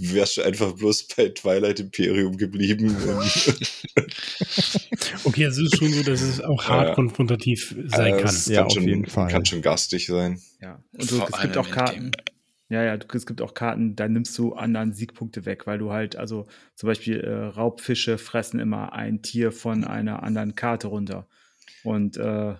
[0.00, 2.96] wärst du einfach bloß bei Twilight Imperium geblieben.
[5.24, 6.94] Okay, also es ist schon so, dass es auch hart Ja.
[6.94, 8.34] konfrontativ sein äh, kann.
[8.34, 9.30] es Ja, kann auf schon, jeden Fall.
[9.30, 10.40] Kann schon garstig sein.
[10.60, 10.82] Ja.
[10.92, 12.12] Und du, es gibt auch Karten.
[12.68, 16.14] Ja, ja, es gibt auch Karten, da nimmst du anderen Siegpunkte weg, weil du halt,
[16.14, 16.46] also
[16.76, 21.26] zum Beispiel äh, Raubfische fressen immer ein Tier von einer anderen Karte runter.
[21.82, 22.54] Und äh,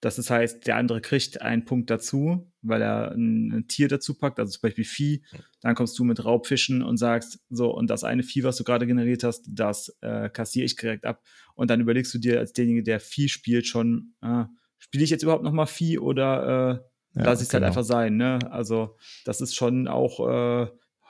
[0.00, 4.14] das ist heißt, der andere kriegt einen Punkt dazu, weil er ein, ein Tier dazu
[4.14, 5.24] packt, also zum Beispiel Vieh.
[5.60, 8.86] Dann kommst du mit Raubfischen und sagst, so, und das eine Vieh, was du gerade
[8.86, 11.22] generiert hast, das äh, kassiere ich direkt ab.
[11.54, 14.44] Und dann überlegst du dir als derjenige, der Vieh spielt, schon, äh,
[14.78, 16.84] spiele ich jetzt überhaupt noch mal Vieh oder
[17.14, 17.68] äh, Ja, lass ich es halt genau.
[17.68, 18.38] einfach sein, ne?
[18.52, 20.68] Also, das ist schon auch äh,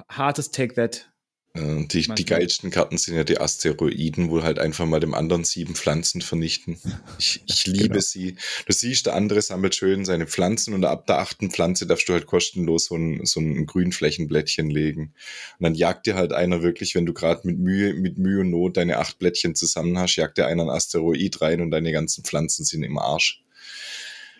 [0.09, 1.13] hartes Take That.
[1.55, 5.45] Äh, Die, die geilsten Karten sind ja die Asteroiden, wo halt einfach mal dem anderen
[5.45, 6.79] sieben Pflanzen vernichten.
[7.19, 8.01] Ich, ich liebe Genau.
[8.01, 8.37] sie.
[8.67, 12.13] Du siehst, der andere sammelt schön seine Pflanzen und ab der achten Pflanze darfst du
[12.13, 15.15] halt kostenlos so ein, so ein Grünflächenblättchen legen.
[15.59, 18.51] Und dann jagt dir halt einer wirklich, wenn du gerade mit Mühe, mit Mühe und
[18.51, 22.25] Not deine acht Blättchen zusammen hast, jagt dir einer einen Asteroid rein und deine ganzen
[22.25, 23.43] Pflanzen sind im Arsch.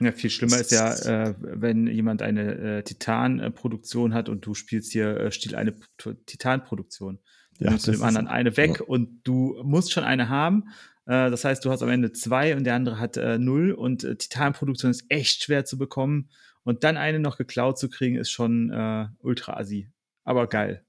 [0.01, 4.93] Ja, viel schlimmer ist ja, äh, wenn jemand eine äh, Titan-Produktion hat und du spielst
[4.93, 5.75] hier äh, Stil eine
[6.27, 7.19] Titan-Produktion.
[7.59, 10.65] Dann Ja, nimmst du dem anderen eine weg und du musst schon eine haben.
[11.07, 14.05] Äh, das heißt, du hast am Ende zwei und der andere hat äh, null und
[14.05, 16.31] äh, Titan-Produktion ist echt schwer zu bekommen.
[16.63, 19.91] Und dann eine noch geklaut zu kriegen, ist schon äh, ultra assi.
[20.25, 20.85] Aber geil.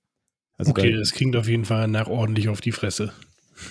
[0.57, 3.13] Also okay, da, das klingt auf jeden Fall nach ordentlich auf die Fresse.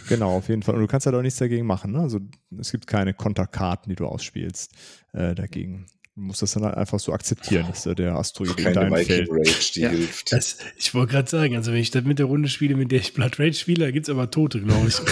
[0.09, 0.75] Genau, auf jeden Fall.
[0.75, 1.93] Und du kannst halt auch nichts dagegen machen.
[1.93, 2.01] Ne?
[2.01, 2.21] Also
[2.59, 4.73] es gibt keine Konterkarten, die du ausspielst
[5.13, 5.87] äh, dagegen.
[6.15, 9.29] Du musst das dann halt einfach so akzeptieren, dass da der Asteroid in Viking Feld.
[9.31, 10.33] Rage, die Ja, hilft.
[10.33, 12.99] Das, ich wollte gerade sagen, also wenn ich das mit der Runde spiele, mit der
[12.99, 14.97] ich Blood Rage spiele, da gibt es aber Tote, glaube ich.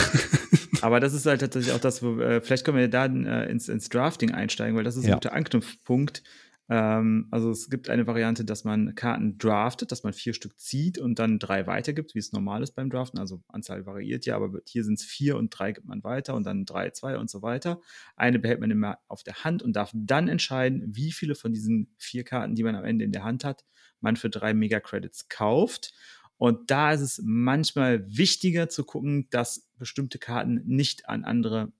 [0.82, 3.68] Aber das ist halt tatsächlich auch das, wo, äh, vielleicht können wir da äh, ins,
[3.68, 5.14] ins Drafting einsteigen, weil das ist ein Ja.
[5.14, 6.22] guter Anknüpfpunkt.
[6.68, 10.98] Ähm, also es gibt eine Variante, dass man Karten draftet, dass man vier Stück zieht
[10.98, 13.18] und dann drei weitergibt, wie es normal ist beim Draften.
[13.18, 16.44] Also Anzahl variiert ja, aber hier sind es vier und drei gibt man weiter und
[16.44, 17.80] dann drei, zwei und so weiter.
[18.16, 21.94] Eine behält man immer auf der Hand und darf dann entscheiden, wie viele von diesen
[21.98, 23.64] vier Karten, die man am Ende in der Hand hat,
[24.00, 25.94] man für drei Mega-Credits kauft.
[26.38, 31.72] Und da ist es manchmal wichtiger zu gucken, dass bestimmte Karten nicht an andere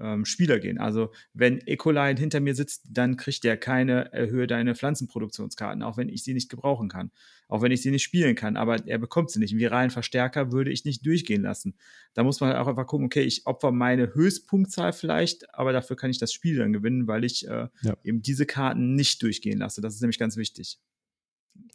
[0.00, 0.78] ähm, Spieler gehen.
[0.78, 6.08] Also wenn Ecoline hinter mir sitzt, dann kriegt der keine erhöhe deine Pflanzenproduktionskarten, auch wenn
[6.08, 7.10] ich sie nicht gebrauchen kann,
[7.48, 9.52] auch wenn ich sie nicht spielen kann, aber er bekommt sie nicht.
[9.52, 11.74] Einen viralen Verstärker würde ich nicht durchgehen lassen.
[12.14, 16.10] Da muss man auch einfach gucken, okay, ich opfer meine Höchstpunktzahl vielleicht, aber dafür kann
[16.10, 17.96] ich das Spiel dann gewinnen, weil ich äh, Ja.
[18.02, 19.80] eben diese Karten nicht durchgehen lasse.
[19.80, 20.78] Das ist nämlich ganz wichtig.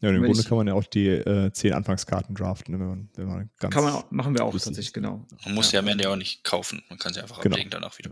[0.02, 2.80] Ja, und im Wenn Grunde ich- kann man ja auch die äh, zehn Anfangskarten draften,
[2.80, 3.74] wenn man, wenn man ganz.
[3.74, 5.26] Kann man auch, machen wir auch tatsächlich, genau.
[5.46, 6.82] Man muss ja am Ende auch nicht kaufen.
[6.90, 7.56] Man kann sie einfach Genau.
[7.56, 8.12] ablegen danach wieder.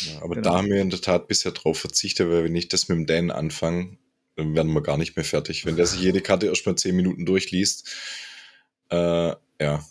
[0.00, 0.50] Ja, aber Genau.
[0.50, 3.06] da haben wir in der Tat bisher drauf verzichtet, weil wenn ich das mit dem
[3.06, 3.96] Dan anfange,
[4.36, 5.64] dann werden wir gar nicht mehr fertig.
[5.64, 7.88] Wenn der sich jede Karte erst mal zehn Minuten durchliest,
[8.90, 8.96] äh,
[9.60, 9.84] ja,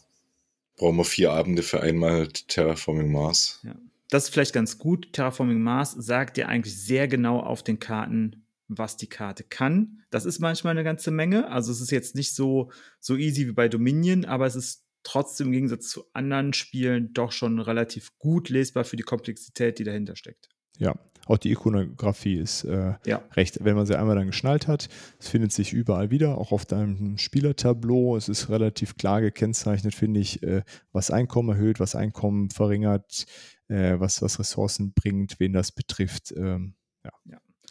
[0.78, 3.66] brauchen wir vier Abende für einmal Terraforming Mars.
[4.10, 5.14] Das ist vielleicht ganz gut.
[5.14, 8.46] Terraforming Mars sagt dir eigentlich sehr genau auf den Karten,
[8.78, 10.04] was die Karte kann.
[10.10, 11.50] Das ist manchmal eine ganze Menge.
[11.50, 15.48] Also es ist jetzt nicht so, so easy wie bei Dominion, aber es ist trotzdem
[15.48, 20.16] im Gegensatz zu anderen Spielen doch schon relativ gut lesbar für die Komplexität, die dahinter
[20.16, 20.50] steckt.
[20.78, 20.96] Ja,
[21.28, 23.24] auch die Ikonografie ist äh, Ja.
[23.36, 26.66] recht, wenn man sie einmal dann geschnallt hat, es findet sich überall wieder, auch auf
[26.66, 28.16] deinem Spielertableau.
[28.18, 33.26] Es ist relativ klar gekennzeichnet, finde ich, äh, was Einkommen erhöht, was Einkommen verringert,
[33.68, 36.34] äh, was, was Ressourcen bringt, wen das betrifft.
[36.36, 36.76] Ähm,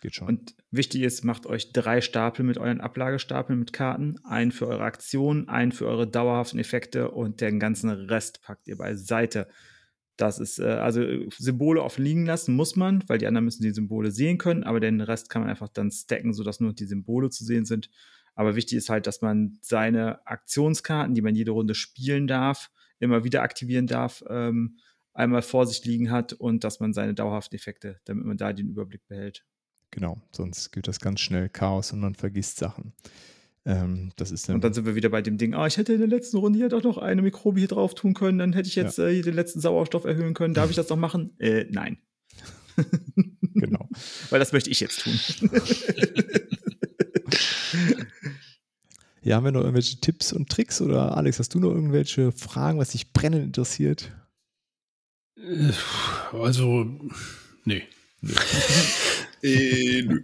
[0.00, 0.28] geht schon.
[0.28, 4.16] Und wichtig ist, macht euch drei Stapel mit euren Ablagestapeln mit Karten.
[4.24, 8.76] Einen für eure Aktionen, einen für eure dauerhaften Effekte und den ganzen Rest packt ihr
[8.76, 9.48] beiseite.
[10.16, 13.62] Das ist, äh, also äh, Symbole offen liegen lassen muss man, weil die anderen müssen
[13.62, 16.84] die Symbole sehen können, aber den Rest kann man einfach dann stacken, sodass nur die
[16.84, 17.90] Symbole zu sehen sind.
[18.34, 23.24] Aber wichtig ist halt, dass man seine Aktionskarten, die man jede Runde spielen darf, immer
[23.24, 24.76] wieder aktivieren darf, ähm,
[25.14, 28.68] einmal vor sich liegen hat und dass man seine dauerhaften Effekte, damit man da den
[28.68, 29.44] Überblick behält.
[29.90, 32.92] Genau, sonst gibt das ganz schnell Chaos und man vergisst Sachen.
[33.66, 35.92] Ähm, das ist dann, Und dann sind wir wieder bei dem Ding, ah, ich hätte
[35.92, 38.68] in der letzten Runde hier doch noch eine Mikrobe hier drauf tun können, dann hätte
[38.68, 40.54] ich jetzt äh, hier den letzten Sauerstoff erhöhen können.
[40.54, 41.34] Darf ich das noch machen?
[41.38, 41.98] Äh, nein.
[43.54, 43.88] genau.
[44.30, 45.18] Weil das möchte ich jetzt tun.
[49.22, 52.78] Ja, haben wir noch irgendwelche Tipps und Tricks oder Alex, hast du noch irgendwelche Fragen,
[52.78, 54.10] was dich brennend interessiert?
[55.36, 55.72] Äh,
[56.32, 56.86] Also,
[57.64, 57.82] nee.
[59.42, 60.20] Äh, nö.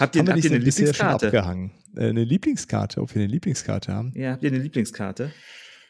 [0.00, 1.26] habt ihr, habt nicht ihr eine Lieblingskarte?
[1.26, 1.70] abgehangen?
[1.96, 4.12] Äh, eine Lieblingskarte, ob wir eine Lieblingskarte haben?
[4.16, 5.32] Ja, habt ihr eine Lieblingskarte?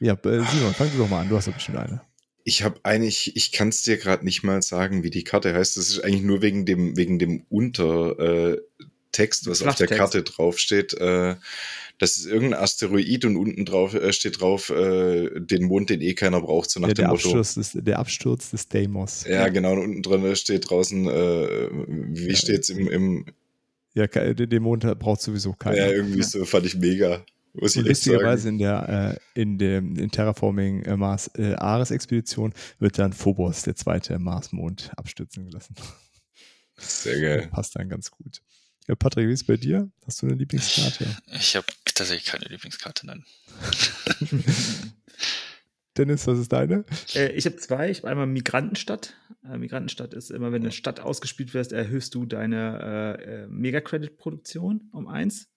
[0.01, 2.03] Ja, äh, Simon, fang du doch mal an, du hast doch bestimmt eine.
[2.45, 5.77] Ich habe eigentlich, ich kann es dir gerade nicht mal sagen, wie die Karte heißt.
[5.77, 8.21] Das ist eigentlich nur wegen dem, wegen dem Untertext,
[8.81, 9.87] äh, Text, was auf der.
[9.87, 10.93] Karte draufsteht.
[10.95, 11.37] Äh,
[11.99, 16.15] das ist irgendein Asteroid und unten drauf äh, steht drauf, äh, den Mond, den eh
[16.15, 17.39] keiner braucht, so nach Ja, dem der, Motto.
[17.39, 19.25] Absturz des, der Absturz des Deimos.
[19.25, 23.27] Ja, genau, und unten dran steht draußen, äh, wie Ja, steht's im, im
[23.95, 25.77] Ja, den Mond braucht sowieso keiner.
[25.77, 26.25] ja, irgendwie Ja.
[26.25, 27.25] so, fand ich mega.
[27.55, 32.55] Muss Und lustigerweise in der äh, in dem in Terraforming äh, Mars äh, Ares Expedition
[32.79, 35.75] wird dann Phobos, der zweite Marsmond, abstürzen gelassen.
[36.79, 37.49] Sehr geil.
[37.53, 38.41] Passt dann ganz gut.
[38.89, 39.91] Ja, Patrick, wie ist es bei dir?
[40.07, 41.07] Hast du eine Lieblingskarte?
[41.39, 43.25] Ich habe tatsächlich keine Lieblingskarte, nein.
[45.97, 46.85] Dennis, was ist deine?
[47.15, 47.91] Äh, ich habe zwei.
[47.91, 49.15] Ich habe einmal Migrantenstadt.
[49.45, 54.89] Äh, Migrantenstadt ist immer, wenn eine Stadt ausgespielt wird, erhöhst du deine äh, äh, Mega-Credit-Produktion
[54.93, 55.49] um eins.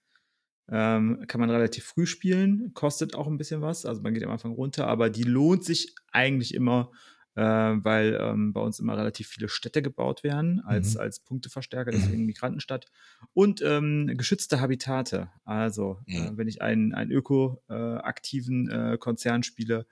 [0.68, 3.86] Ähm, kann man relativ früh spielen, kostet auch ein bisschen was.
[3.86, 6.92] Also man geht am Anfang runter, aber die lohnt sich eigentlich immer,
[7.36, 11.02] äh, weil ähm, bei uns immer relativ viele Städte gebaut werden als, Mhm.
[11.02, 12.88] als Punkteverstärker, deswegen Migrantenstadt.
[13.34, 15.30] Und ähm, geschützte Habitate.
[15.44, 19.86] Also, äh, wenn ich einen, einen öko-aktiven äh, Konzern spiele,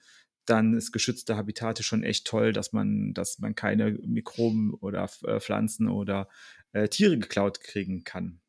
[0.45, 5.39] dann ist geschützte Habitate schon echt toll, dass man, dass man keine Mikroben oder äh,
[5.39, 6.27] Pflanzen oder
[6.73, 8.41] äh, Tiere geklaut kriegen kann.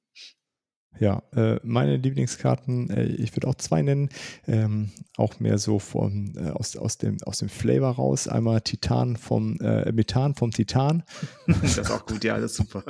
[1.01, 4.11] Ja, äh, meine Lieblingskarten, äh, ich würde auch zwei nennen,
[4.47, 8.28] ähm, auch mehr so vom, äh, aus, aus, dem, aus dem Flavor raus.
[8.28, 11.03] Einmal Titan vom, äh, Methan vom Titan.
[11.47, 12.84] das ist auch gut, ja, das ist super.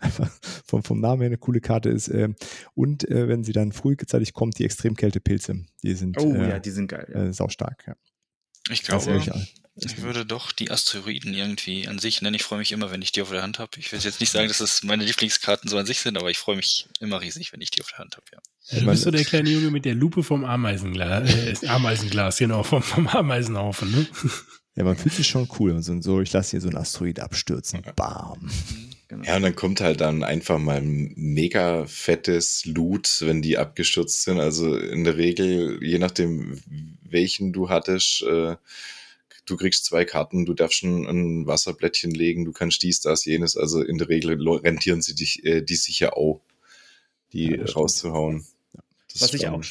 [0.00, 0.30] Einfach
[0.64, 2.08] vom, vom Namen her eine coole Karte ist.
[2.08, 2.36] ähm,
[2.74, 5.64] und wenn sie dann frühzeitig kommt, die Extremkältepilze.
[5.82, 7.06] Die sind Oh äh, ja, die sind geil.
[7.12, 7.24] Ja.
[7.24, 7.84] äh, saustark.
[7.86, 7.94] Ja.
[8.70, 9.30] Ich glaube, ehrlich,
[9.84, 12.34] Ich würde doch die Asteroiden irgendwie an sich nennen.
[12.34, 13.70] Ich freue mich immer, wenn ich die auf der Hand habe.
[13.78, 16.38] Ich will jetzt nicht sagen, dass es meine Lieblingskarten so an sich sind, aber ich
[16.38, 18.38] freue mich immer riesig, wenn ich die auf der Hand habe, ja.
[18.70, 22.62] Ja, du bist so der kleine Junge mit der Lupe vom Ameisenglas, äh, Ameisenglas, genau,
[22.62, 24.06] vom, vom Ameisenhaufen, ne?
[24.78, 25.72] Ja, man fühlt sich schon cool.
[25.72, 27.82] Und so, ich lasse hier so ein Asteroid abstürzen.
[27.96, 28.48] Bam.
[29.08, 29.24] Genau.
[29.24, 34.22] Ja, und dann kommt halt dann einfach mal ein mega fettes Loot, wenn die abgestürzt
[34.22, 34.38] sind.
[34.38, 36.60] Also in der Regel, je nachdem,
[37.02, 38.54] welchen du hattest, äh,
[39.48, 43.56] du kriegst zwei Karten, du darfst schon ein Wasserblättchen legen, du kannst dies, das, jenes.
[43.56, 46.40] Also in der Regel rentieren sie dich, äh, die sich ja auch,
[47.32, 48.46] die ja, rauszuhauen.
[49.18, 49.62] Was ich auch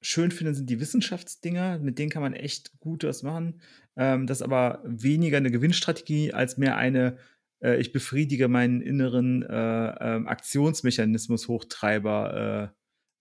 [0.00, 1.78] schön finde, sind die Wissenschaftsdinger.
[1.78, 3.60] Mit denen kann man echt gut was machen.
[3.96, 7.18] Ähm, das ist aber weniger eine Gewinnstrategie als mehr eine
[7.62, 12.72] äh, ich befriedige meinen inneren äh, äh, Aktionsmechanismus Hochtreiber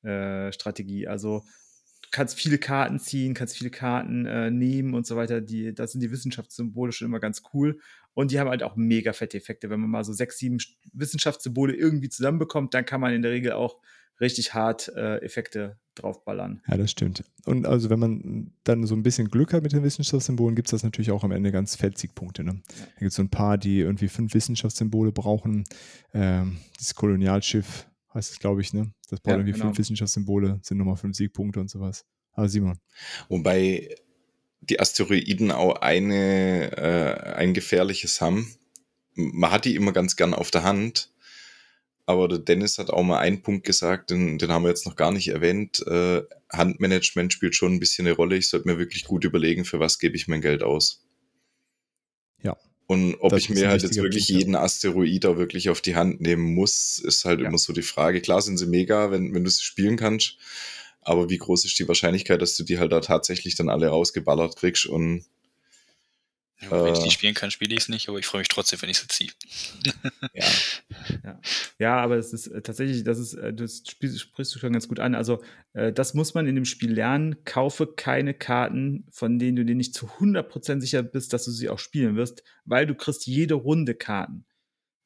[0.03, 0.07] äh,
[0.47, 1.07] äh, Strategie.
[1.07, 1.43] Also
[2.11, 5.41] kannst viele Karten ziehen, kannst viele Karten äh, nehmen und so weiter.
[5.41, 7.79] Die, das sind die Wissenschaftssymbole schon immer ganz cool.
[8.13, 9.69] Und die haben halt auch mega fette Effekte.
[9.69, 10.57] Wenn man mal so sechs, sieben
[10.93, 13.77] Wissenschaftssymbole irgendwie zusammenbekommt, dann kann man in der Regel auch
[14.21, 16.61] richtig hart äh, Effekte draufballern.
[16.67, 17.23] Ja, das stimmt.
[17.45, 20.71] Und also wenn man dann so ein bisschen Glück hat mit den Wissenschaftssymbolen, gibt es
[20.71, 22.43] das natürlich auch am Ende ganz Feldsiegpunkte.
[22.43, 22.61] Ne?
[22.77, 22.85] Ja.
[22.85, 25.65] Da gibt es so ein paar, die irgendwie fünf Wissenschaftssymbole brauchen.
[26.13, 28.91] Ähm, das Kolonialschiff heißt es, glaube ich, ne?
[29.09, 29.65] Das braucht ja, irgendwie genau.
[29.65, 32.05] fünf Wissenschaftssymbole, sind nochmal fünf Siegpunkte und sowas.
[32.31, 32.79] Aber Simon.
[33.29, 33.95] Wobei
[34.61, 38.55] die Asteroiden auch eine, äh, ein gefährliches haben.
[39.13, 41.13] Man hat die immer ganz gern auf der Hand,
[42.05, 44.95] aber der Dennis hat auch mal einen Punkt gesagt, den, den haben wir jetzt noch
[44.95, 45.85] gar nicht erwähnt.
[45.87, 48.37] Äh, Handmanagement spielt schon ein bisschen eine Rolle.
[48.37, 51.05] Ich sollte mir wirklich gut überlegen, für was gebe ich mein Geld aus.
[52.41, 52.57] Ja.
[52.87, 56.21] Und ob ich mir halt jetzt wirklich Punkt, jeden Asteroid auch wirklich auf die Hand
[56.21, 57.47] nehmen muss, ist halt ja.
[57.47, 58.21] immer so die Frage.
[58.21, 60.37] Klar sind sie mega, wenn, wenn du sie spielen kannst.
[61.01, 64.55] Aber wie groß ist die Wahrscheinlichkeit, dass du die halt da tatsächlich dann alle rausgeballert
[64.55, 65.25] kriegst und
[66.61, 67.11] ja, wenn ich die äh.
[67.11, 69.31] spielen kann, spiele ich es nicht, aber ich freue mich trotzdem, wenn ich sie ziehe.
[70.33, 70.45] ja.
[71.23, 71.41] ja.
[71.79, 74.99] ja, aber es ist äh, tatsächlich, das ist, äh, das sprichst du schon ganz gut
[74.99, 75.15] an.
[75.15, 75.43] Also,
[75.73, 77.43] äh, das muss man in dem Spiel lernen.
[77.43, 81.69] Kaufe keine Karten, von denen du dir nicht zu 100% sicher bist, dass du sie
[81.69, 84.45] auch spielen wirst, weil du kriegst jede Runde Karten.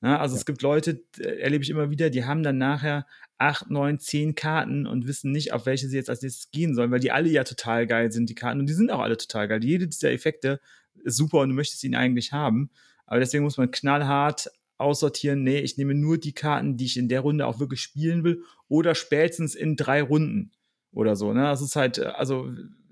[0.01, 0.39] Ja, also ja.
[0.39, 3.05] es gibt Leute, erlebe ich immer wieder, die haben dann nachher
[3.37, 6.91] acht, neun, zehn Karten und wissen nicht, auf welche sie jetzt als nächstes gehen sollen,
[6.91, 8.59] weil die alle ja total geil sind, die Karten.
[8.59, 9.63] Und die sind auch alle total geil.
[9.63, 10.61] Jede dieser Effekte
[11.05, 12.69] super und du möchtest ihn eigentlich haben.
[13.05, 17.09] Aber deswegen muss man knallhart aussortieren, nee, ich nehme nur die Karten, die ich in
[17.09, 20.51] der Runde auch wirklich spielen will oder spätestens in drei Runden
[20.91, 21.33] oder so.
[21.33, 21.43] Ne?
[21.43, 22.49] Das ist halt, äh, also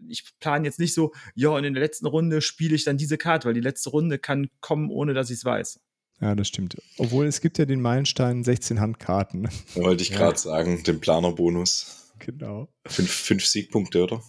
[0.09, 3.17] ich plane jetzt nicht so, ja, und in der letzten Runde spiele ich dann diese
[3.17, 5.79] Karte, weil die letzte Runde kann kommen, ohne dass ich es weiß.
[6.19, 6.77] Ja, das stimmt.
[6.97, 9.49] Obwohl es gibt ja den Meilenstein 16 Handkarten.
[9.75, 10.37] wollte ich gerade ja.
[10.37, 12.13] sagen, den Planerbonus.
[12.19, 12.67] Genau.
[12.87, 14.23] Fünf, fünf Siegpunkte, oder?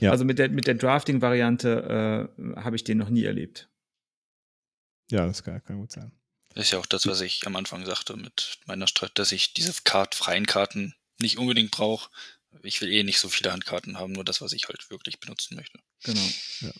[0.00, 0.10] Ja.
[0.10, 3.68] Also mit der, mit der Drafting-Variante äh, habe ich den noch nie erlebt.
[5.10, 6.12] Ja, das kann, kann, gut sein.
[6.54, 9.54] Das ist ja auch das, was ich am Anfang sagte mit meiner Strategie, dass ich
[9.54, 12.10] diese Kart, freien Karten nicht unbedingt brauche.
[12.62, 15.56] Ich will eh nicht so viele Handkarten haben, nur das, was ich halt wirklich benutzen
[15.56, 15.78] möchte.
[16.04, 16.28] Genau.
[16.60, 16.70] Ja.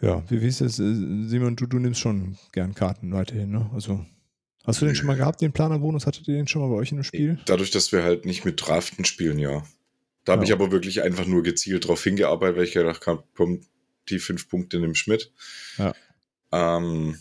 [0.00, 0.76] Ja, wie, wie ist das?
[0.76, 3.68] Simon, du, du nimmst schon gern Karten weiterhin, ne?
[3.74, 4.04] Also,
[4.64, 6.06] hast du den schon mal gehabt, den Planerbonus?
[6.06, 7.38] Hattet ihr den schon mal bei euch in dem Spiel?
[7.46, 9.64] Dadurch, dass wir halt nicht mit Draften spielen, ja.
[10.28, 10.48] Da habe ja.
[10.48, 13.62] ich aber wirklich einfach nur gezielt drauf hingearbeitet, weil ich gedacht habe, komm,
[14.10, 15.32] die fünf Punkte nimm Schmidt.
[15.78, 15.94] Ja.
[16.52, 17.18] Ähm,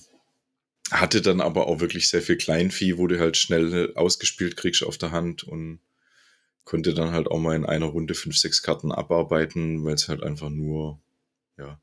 [0.92, 4.98] hatte dann aber auch wirklich sehr viel Kleinvieh, wo du halt schnell ausgespielt kriegst auf
[4.98, 5.80] der Hand und
[6.66, 10.22] konnte dann halt auch mal in einer Runde fünf, sechs Karten abarbeiten, weil es halt
[10.22, 11.00] einfach nur,
[11.58, 11.80] ja.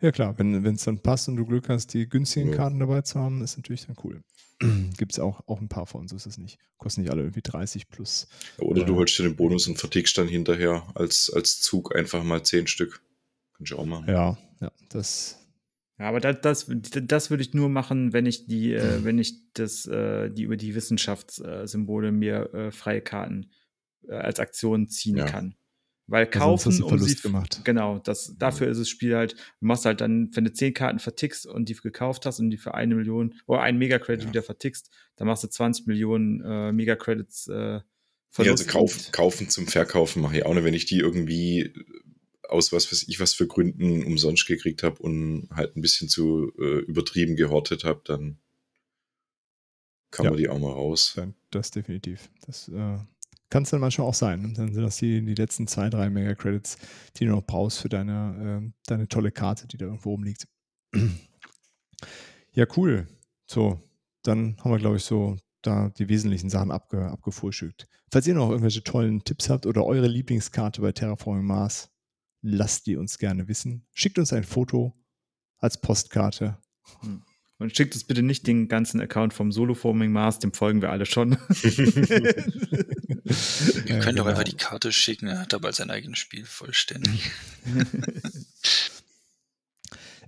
[0.00, 2.56] Ja klar, wenn es dann passt und du Glück hast, die günstigen ja.
[2.56, 4.22] Karten dabei zu haben, ist natürlich dann cool.
[4.98, 6.58] Gibt es auch, auch ein paar von, so ist es nicht.
[6.78, 8.28] Kosten nicht alle irgendwie 30 plus.
[8.58, 12.22] Oder äh, du holst dir den Bonus und vertickst dann hinterher als, als Zug einfach
[12.22, 13.02] mal 10 Stück.
[13.56, 14.06] Kannst du auch machen.
[14.08, 15.38] Ja, ja, das.
[15.98, 16.66] Ja, aber das, das,
[17.02, 20.56] das würde ich nur machen, wenn ich die, äh, wenn ich das, äh, die über
[20.56, 23.50] die Wissenschaftssymbole mir äh, freie Karten
[24.08, 25.26] äh, als Aktion ziehen ja.
[25.26, 25.56] kann.
[26.10, 27.14] Weil kaufen, also um sie.
[27.14, 27.60] Gemacht.
[27.62, 30.98] Genau, das, dafür ist das Spiel halt, du machst halt dann, wenn du zehn Karten
[30.98, 34.28] vertickst und die gekauft hast und die für eine Million oder einen Megacredit ja.
[34.28, 37.80] wieder vertickst, dann machst du 20 Millionen äh, Megacredits äh,
[38.38, 41.72] Ja, also kauf, kaufen zum Verkaufen mache ich auch nicht, wenn ich die irgendwie
[42.48, 46.52] aus was weiß ich was für Gründen umsonst gekriegt habe und halt ein bisschen zu
[46.58, 48.40] äh, übertrieben gehortet habe, dann
[50.10, 50.30] kann ja.
[50.30, 51.16] man die auch mal raus.
[51.52, 52.30] Das definitiv.
[52.44, 52.98] Das äh,
[53.50, 54.54] kann es dann manchmal auch sein.
[54.54, 56.78] Dann sind das die, die letzten zwei, drei Mega-Credits,
[57.16, 60.46] die du noch brauchst für deine, äh, deine tolle Karte, die da irgendwo rumliegt.
[62.52, 63.06] ja, cool.
[63.46, 63.80] So,
[64.22, 67.86] dann haben wir, glaube ich, so da die wesentlichen Sachen abge, abgefrühstückt.
[68.10, 71.90] Falls ihr noch irgendwelche tollen Tipps habt oder eure Lieblingskarte bei Terraforming Mars,
[72.42, 73.86] lasst die uns gerne wissen.
[73.92, 74.94] Schickt uns ein Foto
[75.58, 76.58] als Postkarte.
[77.00, 77.22] Hm.
[77.58, 81.04] Und schickt uns bitte nicht den ganzen Account vom Solo-Forming Mars, dem folgen wir alle
[81.04, 81.36] schon.
[83.30, 84.56] Wir können ja, doch einfach genau.
[84.56, 87.30] die Karte schicken, er hat aber sein eigenes Spiel vollständig.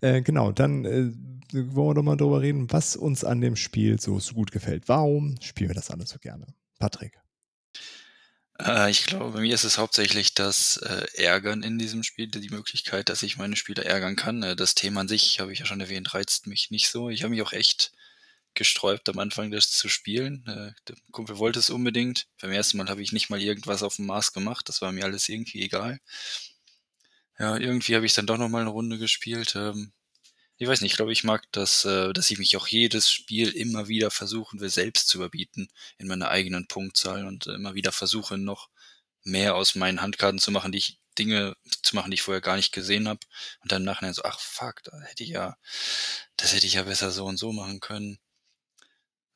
[0.00, 1.12] äh, genau, dann äh,
[1.52, 4.88] wollen wir doch mal darüber reden, was uns an dem Spiel so, so gut gefällt.
[4.88, 6.46] Warum spielen wir das alles so gerne?
[6.78, 7.18] Patrick.
[8.60, 12.48] Äh, ich glaube, bei mir ist es hauptsächlich das äh, Ärgern in diesem Spiel, die
[12.50, 14.42] Möglichkeit, dass ich meine Spieler ärgern kann.
[14.42, 17.10] Äh, das Thema an sich, habe ich ja schon erwähnt, reizt mich nicht so.
[17.10, 17.92] Ich habe mich auch echt
[18.54, 20.44] gesträubt am Anfang, das zu spielen.
[20.46, 22.26] Äh, der Kumpel wollte es unbedingt.
[22.40, 24.68] Beim ersten Mal habe ich nicht mal irgendwas auf dem Mars gemacht.
[24.68, 26.00] Das war mir alles irgendwie egal.
[27.38, 29.54] Ja, irgendwie habe ich dann doch noch mal eine Runde gespielt.
[29.56, 29.92] Ähm,
[30.58, 33.48] ich weiß nicht, ich glaube, ich mag das, äh, dass ich mich auch jedes Spiel
[33.48, 37.92] immer wieder versuchen will, selbst zu überbieten in meiner eigenen Punktzahl und äh, immer wieder
[37.92, 38.68] versuche, noch
[39.24, 42.56] mehr aus meinen Handkarten zu machen, die ich Dinge zu machen, die ich vorher gar
[42.56, 43.20] nicht gesehen habe.
[43.62, 45.56] Und dann nachher so, ach fuck, da hätte ich ja,
[46.36, 48.18] das hätte ich ja besser so und so machen können.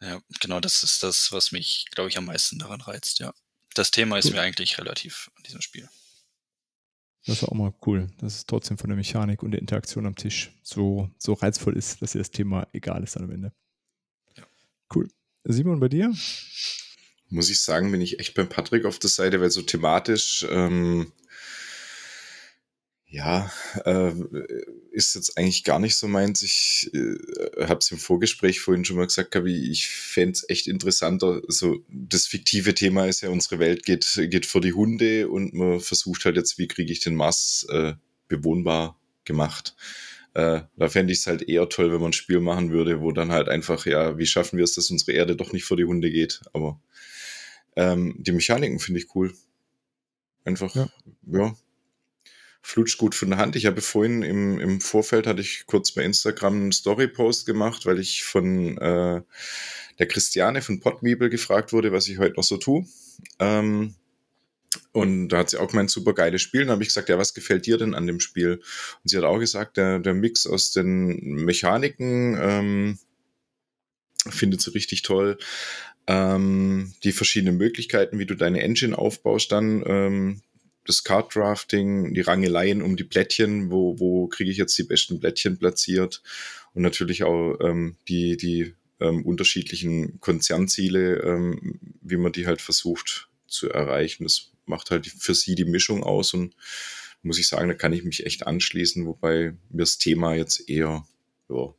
[0.07, 3.34] Ja, genau, das ist das, was mich, glaube ich, am meisten daran reizt, ja.
[3.74, 5.88] Das Thema ist mir eigentlich relativ an diesem Spiel.
[7.26, 10.14] Das war auch mal cool, dass es trotzdem von der Mechanik und der Interaktion am
[10.14, 13.52] Tisch so, so reizvoll ist, dass dir das Thema egal ist am Ende.
[14.36, 14.44] Ja.
[14.94, 15.09] Cool.
[15.42, 16.14] Simon, bei dir?
[17.28, 21.12] Muss ich sagen, bin ich echt beim Patrick auf der Seite, weil so thematisch ähm,
[23.16, 23.50] ja,
[23.86, 24.12] äh,
[24.90, 26.42] ist jetzt eigentlich gar nicht so meins.
[26.42, 30.66] Ich äh, habe es im Vorgespräch vorhin schon mal gesagt, Gabi, ich fände es echt
[30.66, 31.40] interessanter.
[31.48, 35.80] So, das fiktive Thema ist ja, unsere Welt geht, geht vor die Hunde und man
[35.80, 37.94] versucht halt jetzt, wie kriege ich den Mars äh,
[38.28, 39.74] bewohnbar gemacht.
[40.34, 43.12] Äh, da fände ich es halt eher toll, wenn man ein Spiel machen würde, wo
[43.12, 45.86] dann halt einfach, ja, wie schaffen wir es, dass unsere Erde doch nicht vor die
[45.86, 46.42] Hunde geht.
[46.52, 46.78] Aber
[47.76, 49.32] ähm, die Mechaniken finde ich cool.
[50.44, 50.90] Einfach, ja.
[51.32, 51.56] ja
[52.66, 53.54] flutscht gut von der Hand.
[53.54, 58.00] Ich habe vorhin im, im Vorfeld hatte ich kurz bei Instagram einen Story-Post gemacht, weil
[58.00, 59.22] ich von äh,
[60.00, 62.84] der Christiane von Potmiebel gefragt wurde, was ich heute noch so tue.
[63.38, 63.94] Ähm,
[64.90, 66.62] und da hat sie auch gemeint, super geiles Spiel.
[66.62, 68.54] Und habe ich gesagt, ja, was gefällt dir denn an dem Spiel?
[68.54, 72.98] Und sie hat auch gesagt, der, der Mix aus den Mechaniken ähm,
[74.28, 75.38] findet sie richtig toll.
[76.08, 80.42] Ähm, die verschiedenen Möglichkeiten, wie du deine Engine aufbaust, dann ähm,
[80.87, 85.59] das Card-Drafting, die Rangeleien um die Plättchen, wo, wo kriege ich jetzt die besten Plättchen
[85.59, 86.22] platziert
[86.74, 93.28] und natürlich auch ähm, die, die ähm, unterschiedlichen Konzernziele, ähm, wie man die halt versucht
[93.47, 94.24] zu erreichen.
[94.24, 96.55] Das macht halt für sie die Mischung aus und
[97.22, 101.07] muss ich sagen, da kann ich mich echt anschließen, wobei mir das Thema jetzt eher,
[101.49, 101.74] ja.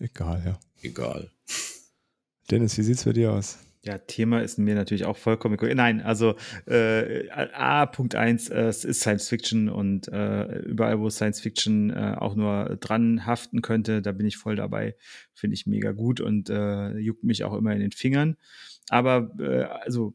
[0.00, 0.60] Egal, ja.
[0.82, 1.30] Egal.
[2.50, 3.58] Dennis, wie sieht's bei dir aus?
[3.84, 5.58] Ja, Thema ist mir natürlich auch vollkommen.
[5.74, 11.10] Nein, also äh, A, Punkt eins, äh, es ist Science Fiction und äh, überall, wo
[11.10, 14.96] Science Fiction äh, auch nur dran haften könnte, da bin ich voll dabei.
[15.34, 18.36] Finde ich mega gut und äh, juckt mich auch immer in den Fingern.
[18.88, 20.14] Aber äh, also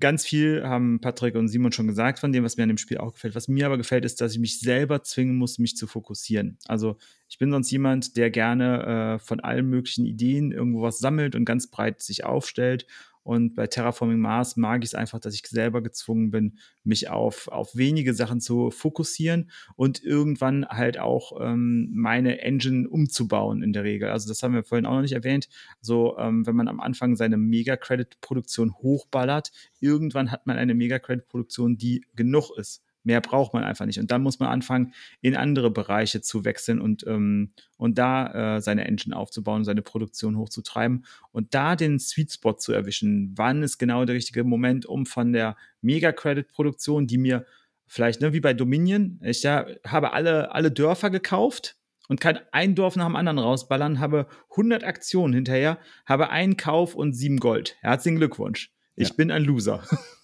[0.00, 2.98] ganz viel haben Patrick und Simon schon gesagt von dem, was mir an dem Spiel
[2.98, 3.34] auch gefällt.
[3.34, 6.58] Was mir aber gefällt, ist, dass ich mich selber zwingen muss, mich zu fokussieren.
[6.66, 6.96] Also
[7.28, 11.44] ich bin sonst jemand, der gerne äh, von allen möglichen Ideen irgendwo was sammelt und
[11.44, 12.86] ganz breit sich aufstellt
[13.28, 17.48] und bei Terraforming Mars mag ich es einfach, dass ich selber gezwungen bin, mich auf,
[17.48, 23.84] auf wenige Sachen zu fokussieren und irgendwann halt auch ähm, meine Engine umzubauen in der
[23.84, 24.08] Regel.
[24.08, 25.50] Also das haben wir vorhin auch noch nicht erwähnt.
[25.82, 32.06] So, ähm, wenn man am Anfang seine Mega-Credit-Produktion hochballert, irgendwann hat man eine Mega-Credit-Produktion, die
[32.14, 32.82] genug ist.
[33.04, 33.98] Mehr braucht man einfach nicht.
[33.98, 38.60] Und dann muss man anfangen, in andere Bereiche zu wechseln und, ähm, und da äh,
[38.60, 43.32] seine Engine aufzubauen, seine Produktion hochzutreiben und da den Sweet Spot zu erwischen.
[43.36, 47.46] Wann ist genau der richtige Moment, um von der Mega-Credit-Produktion, die mir
[47.86, 51.76] vielleicht, ne, wie bei Dominion, ich ja, habe alle, alle Dörfer gekauft
[52.08, 56.94] und kann ein Dorf nach dem anderen rausballern, habe 100 Aktionen hinterher, habe einen Kauf
[56.94, 57.76] und sieben Gold.
[57.80, 58.72] Herzlichen Glückwunsch.
[58.96, 59.14] Ich ja.
[59.14, 59.82] bin ein Loser.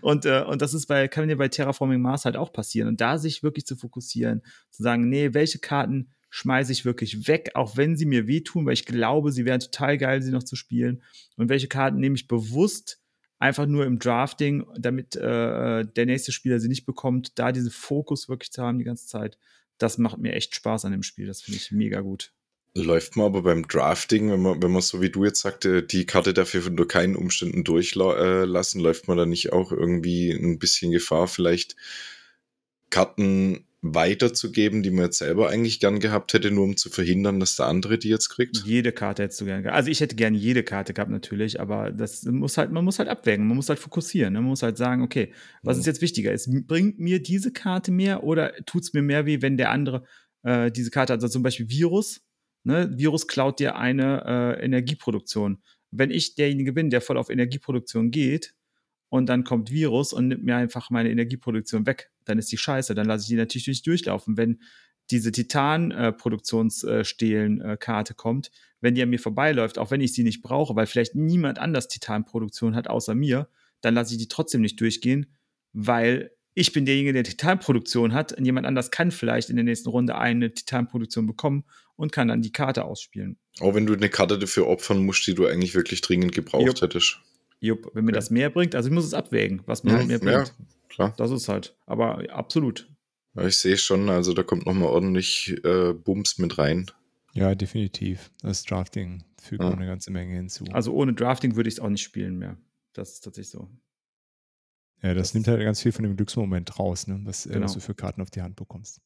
[0.00, 2.88] und, äh, und das ist bei, kann dir bei Terraforming Mars halt auch passieren.
[2.88, 7.52] Und da sich wirklich zu fokussieren, zu sagen, nee, welche Karten schmeiße ich wirklich weg,
[7.54, 10.56] auch wenn sie mir wehtun, weil ich glaube, sie wären total geil, sie noch zu
[10.56, 11.02] spielen.
[11.36, 13.00] Und welche Karten nehme ich bewusst
[13.38, 18.28] einfach nur im Drafting, damit äh, der nächste Spieler sie nicht bekommt, da diesen Fokus
[18.28, 19.38] wirklich zu haben die ganze Zeit.
[19.78, 21.26] Das macht mir echt Spaß an dem Spiel.
[21.26, 22.32] Das finde ich mega gut.
[22.76, 26.06] Läuft man aber beim Drafting, wenn man, wenn man so wie du jetzt sagte, die
[26.06, 31.28] Karte dafür unter keinen Umständen durchlassen, läuft man da nicht auch irgendwie ein bisschen Gefahr,
[31.28, 31.76] vielleicht
[32.90, 37.54] Karten weiterzugeben, die man jetzt selber eigentlich gern gehabt hätte, nur um zu verhindern, dass
[37.54, 38.62] der andere die jetzt kriegt?
[38.64, 39.76] Jede Karte hättest du gerne gehabt.
[39.76, 43.08] Also ich hätte gerne jede Karte gehabt natürlich, aber das muss halt, man muss halt
[43.08, 44.32] abwägen, man muss halt fokussieren.
[44.32, 44.40] Ne?
[44.40, 45.80] Man muss halt sagen, okay, was Mhm.
[45.82, 46.32] ist jetzt wichtiger?
[46.32, 50.04] Es bringt mir diese Karte mehr oder tut es mir mehr weh, wenn der andere
[50.42, 51.18] äh, diese Karte hat?
[51.22, 52.20] Also zum Beispiel Virus.
[52.64, 52.90] Ne?
[52.96, 55.62] Virus klaut dir eine äh, Energieproduktion.
[55.90, 58.54] Wenn ich derjenige bin, der voll auf Energieproduktion geht
[59.10, 62.94] und dann kommt Virus und nimmt mir einfach meine Energieproduktion weg, dann ist die scheiße.
[62.94, 64.36] Dann lasse ich die natürlich nicht durchlaufen.
[64.36, 64.60] Wenn
[65.10, 68.50] diese Titan-Produktionsstehlen-Karte kommt,
[68.80, 71.88] wenn die an mir vorbeiläuft, auch wenn ich sie nicht brauche, weil vielleicht niemand anders
[71.88, 73.50] Titanproduktion hat außer mir,
[73.82, 75.26] dann lasse ich die trotzdem nicht durchgehen,
[75.72, 79.90] weil ich bin derjenige, der Titanproduktion hat und jemand anders kann vielleicht in der nächsten
[79.90, 81.64] Runde eine Titanproduktion bekommen
[81.96, 83.36] und kann dann die Karte ausspielen.
[83.60, 86.80] Auch wenn du eine Karte dafür opfern musst, die du eigentlich wirklich dringend gebraucht Jupp.
[86.82, 87.20] hättest.
[87.60, 90.18] Jupp, wenn mir das mehr bringt, also ich muss es abwägen, was mir halt mehr
[90.20, 90.52] Mhm, ja, bringt.
[90.88, 91.14] klar.
[91.16, 92.88] Das ist halt, aber absolut.
[93.34, 96.90] Ja, ich sehe schon, also da kommt nochmal ordentlich äh, Bums mit rein.
[97.32, 98.30] Ja, definitiv.
[98.42, 99.70] Das Drafting fügt Ja.
[99.70, 100.64] noch eine ganze Menge hinzu.
[100.72, 102.56] Also ohne Drafting würde ich es auch nicht spielen mehr.
[102.92, 103.68] Das ist tatsächlich so.
[105.02, 107.20] ja, das, das- nimmt halt ganz viel von dem Glücksmoment raus, ne?
[107.24, 107.64] was, äh, Genau.
[107.64, 109.00] was du für Karten auf die Hand bekommst.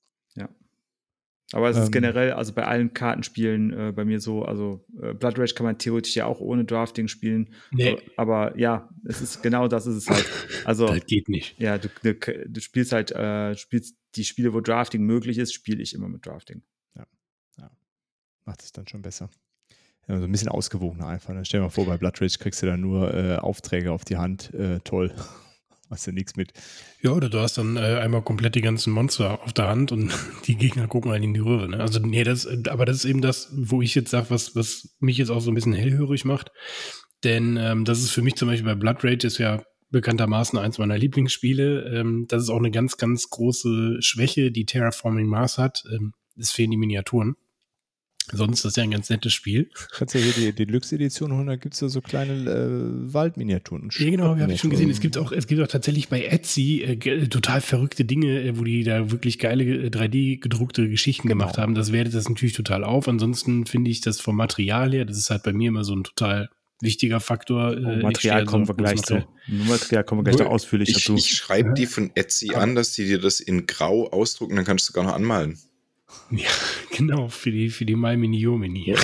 [1.53, 1.93] Aber es ist Ähm.
[1.93, 5.79] generell, also bei allen Kartenspielen äh, bei mir so, also äh, Blood Rage kann man
[5.79, 7.55] theoretisch ja auch ohne Drafting spielen.
[7.71, 10.27] Nee, Aber, aber ja, es ist genau das ist es halt.
[10.67, 11.59] Also das geht nicht.
[11.59, 15.83] ja, du, du, du spielst halt, äh, spielst die Spiele, wo Drafting möglich ist, spiele
[15.83, 16.63] ich immer mit Drafting.
[18.45, 19.29] Macht es dann schon besser.
[20.07, 21.35] Ja, so ein bisschen ausgewogener einfach.
[21.35, 21.45] Ne?
[21.45, 24.17] Stell dir mal vor, bei Blood Rage kriegst du dann nur äh, Aufträge auf die
[24.17, 24.55] Hand.
[24.55, 25.13] Äh, toll.
[25.91, 26.53] Hast du nichts mit.
[27.01, 30.12] Ja, oder du hast dann äh, einmal komplett die ganzen Monster auf der Hand und
[30.47, 31.68] die Gegner gucken halt in die Röhre.
[31.68, 31.80] Ne?
[31.80, 35.16] Also, nee, das, aber das ist eben das, wo ich jetzt sage, was, was mich
[35.16, 36.51] jetzt auch so ein bisschen hellhörig macht.
[37.24, 40.78] Denn ähm, das ist für mich zum Beispiel bei Blood Rage ist ja bekanntermaßen eins
[40.78, 41.99] meiner Lieblingsspiele.
[41.99, 45.84] Ähm, das ist auch eine ganz, ganz große Schwäche, die Terraforming Mars hat.
[45.91, 47.36] Ähm, es fehlen die Miniaturen.
[48.33, 49.70] Sonst ist das ja ein ganz nettes Spiel.
[49.93, 53.91] Kannst ja hier die Deluxe-Edition holen, da gibt es ja so kleine äh, Waldminiaturen.
[53.99, 54.91] Ja, genau, habe ich schon gesehen.
[54.91, 58.64] Es gibt auch, es gibt auch tatsächlich bei Etsy äh, total verrückte Dinge, äh, wo
[58.64, 61.41] die da wirklich geile äh, 3D-gedruckte Geschichten Genau.
[61.45, 61.74] gemacht haben.
[61.74, 63.09] Das wertet das natürlich total auf.
[63.09, 66.05] Ansonsten finde ich das vom Material her, das ist halt bei mir immer so ein
[66.05, 66.49] total
[66.81, 67.70] wichtiger Faktor.
[67.76, 69.14] Oh, Äh, Material also kommen gleich gutes zu.
[69.14, 69.66] Material.
[69.68, 71.16] Material kommen wir gleich Nur, noch ausführlich Ich, dazu.
[71.16, 74.87] ich schreibe die von Etsy an, dass die dir das in Grau ausdrucken, dann kannst
[74.89, 75.59] du sogar noch anmalen.
[76.31, 76.49] Ja,
[76.97, 78.95] genau, für die, für die My Mini Yo Mini.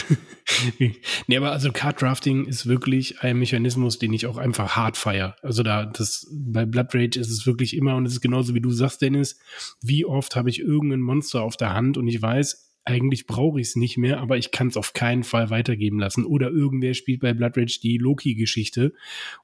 [1.26, 5.36] nee, aber also Card Drafting ist wirklich ein Mechanismus, den ich auch einfach hart feier.
[5.42, 8.60] Also da, das, bei Blood Rage ist es wirklich immer, und es ist genauso wie
[8.60, 9.38] du sagst, Dennis,
[9.82, 13.68] wie oft habe ich irgendein Monster auf der Hand und ich weiß, eigentlich brauche ich
[13.68, 16.24] es nicht mehr, aber ich kann es auf keinen Fall weitergeben lassen.
[16.24, 18.92] Oder irgendwer spielt bei Blood Rage die Loki-Geschichte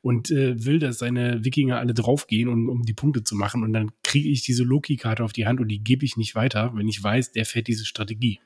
[0.02, 3.62] und äh, will, dass seine Wikinger alle draufgehen, um, um die Punkte zu machen.
[3.62, 6.72] Und dann kriege ich diese Loki-Karte auf die Hand und die gebe ich nicht weiter,
[6.74, 8.40] wenn ich weiß, der fährt diese Strategie.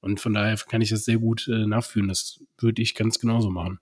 [0.00, 2.08] Und von daher kann ich das sehr gut äh, nachführen.
[2.08, 3.80] Das würde ich ganz genauso machen.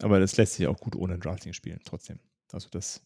[0.00, 2.18] Aber das lässt sich auch gut ohne Drafting spielen, trotzdem.
[2.52, 3.02] Also das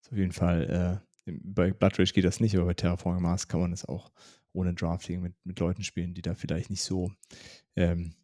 [0.00, 3.46] ist auf jeden Fall, äh, bei Blood Rage geht das nicht, aber bei Terraforming Mars
[3.46, 4.10] kann man das auch
[4.52, 7.10] ohne Drafting mit, mit Leuten spielen, die da vielleicht nicht so,
[7.76, 8.14] ähm,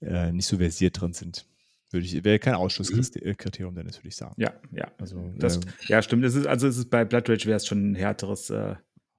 [0.00, 1.46] äh, nicht so versiert drin sind.
[1.90, 4.34] Würde ich, wäre kein Ausschlusskriterium, Dennis, würde ich sagen.
[4.36, 4.90] ja, ja.
[4.98, 6.24] Also, Das, ähm, ja, stimmt.
[6.24, 8.74] Es ist, also es ist bei Blood Rage wäre es schon ein härteres äh,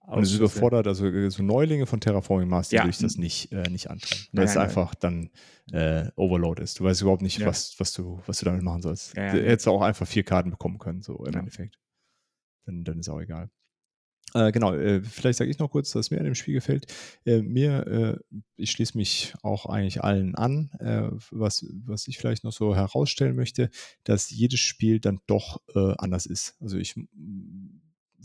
[0.07, 2.82] Und es ist überfordert, also äh, so Neulinge von Terraforming Mars, die Ja.
[2.84, 4.18] würde ich das nicht, äh, nicht antun.
[4.34, 5.30] Weil es einfach dann
[5.72, 6.80] äh, Overload ist.
[6.80, 7.47] Du weißt überhaupt nicht, Ja.
[7.47, 9.16] was, was, du, was du damit machen sollst.
[9.16, 11.34] Ja, ja, du hättest auch einfach vier Karten bekommen können, so im.
[11.34, 11.80] Endeffekt.
[12.66, 13.49] Dann, dann ist auch egal.
[14.34, 16.91] Äh, genau, äh, vielleicht sage ich noch kurz, was mir an dem Spiel gefällt.
[17.26, 22.43] Äh, mir, äh, ich schließe mich auch eigentlich allen an, äh, was, was ich vielleicht
[22.43, 23.69] noch so herausstellen möchte,
[24.03, 26.55] dass jedes Spiel dann doch äh, anders ist.
[26.59, 26.95] Also ich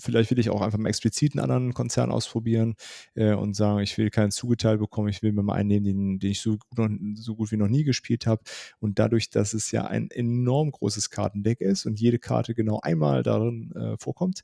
[0.01, 2.75] vielleicht will ich auch einfach mal explizit einen anderen Konzern ausprobieren
[3.15, 6.19] äh, und sagen, ich will keinen zugeteilt bekommen, ich will mir mal einen nehmen, den,
[6.19, 8.43] den ich so gut, noch, so gut wie noch nie gespielt habe.
[8.79, 13.23] Und dadurch, dass es ja ein enorm großes Kartendeck ist und jede Karte genau einmal
[13.23, 14.41] darin äh, vorkommt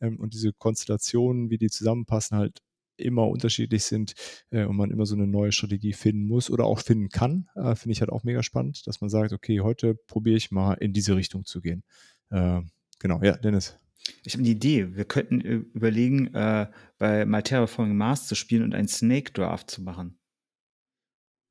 [0.00, 2.60] ähm, und diese Konstellationen, wie die zusammenpassen, halt
[2.96, 4.14] immer unterschiedlich sind
[4.50, 7.74] äh, und man immer so eine neue Strategie finden muss oder auch finden kann, äh,
[7.74, 10.92] finde ich halt auch mega spannend, dass man sagt, okay, heute probiere ich mal in
[10.92, 11.82] diese Richtung zu gehen.
[12.30, 12.62] Äh,
[12.98, 13.78] genau, ja, Dennis.
[14.22, 14.94] Ich habe eine Idee.
[14.94, 19.82] Wir könnten überlegen, äh, bei My Terraforming Mars zu spielen und einen Snake Draft zu
[19.82, 20.18] machen.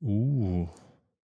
[0.00, 0.68] Uh,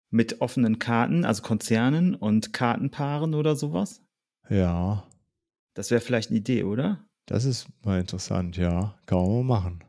[0.09, 4.01] Mit offenen Karten, also Konzernen und Kartenpaaren oder sowas.
[4.49, 5.07] ja,
[5.73, 7.06] Das wäre vielleicht eine Idee, oder?
[7.27, 8.97] Das ist mal interessant, ja.
[9.05, 9.83] Kann man mal machen.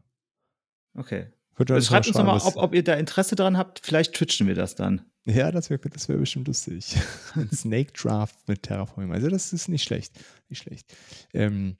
[0.95, 1.27] Okay.
[1.55, 3.57] Könnt ihr Also schreibt uns schreiben, doch mal, was- ob, ob ihr da Interesse dran
[3.57, 3.81] habt.
[3.83, 5.03] Vielleicht twitchen wir das dann.
[5.25, 6.97] Ja, das wäre das wär bestimmt lustig.
[7.35, 9.13] Ein Snake Draft mit Terraforming.
[9.13, 10.13] Also das ist nicht schlecht.
[10.49, 10.95] Nicht schlecht.
[11.35, 11.77] Ähm,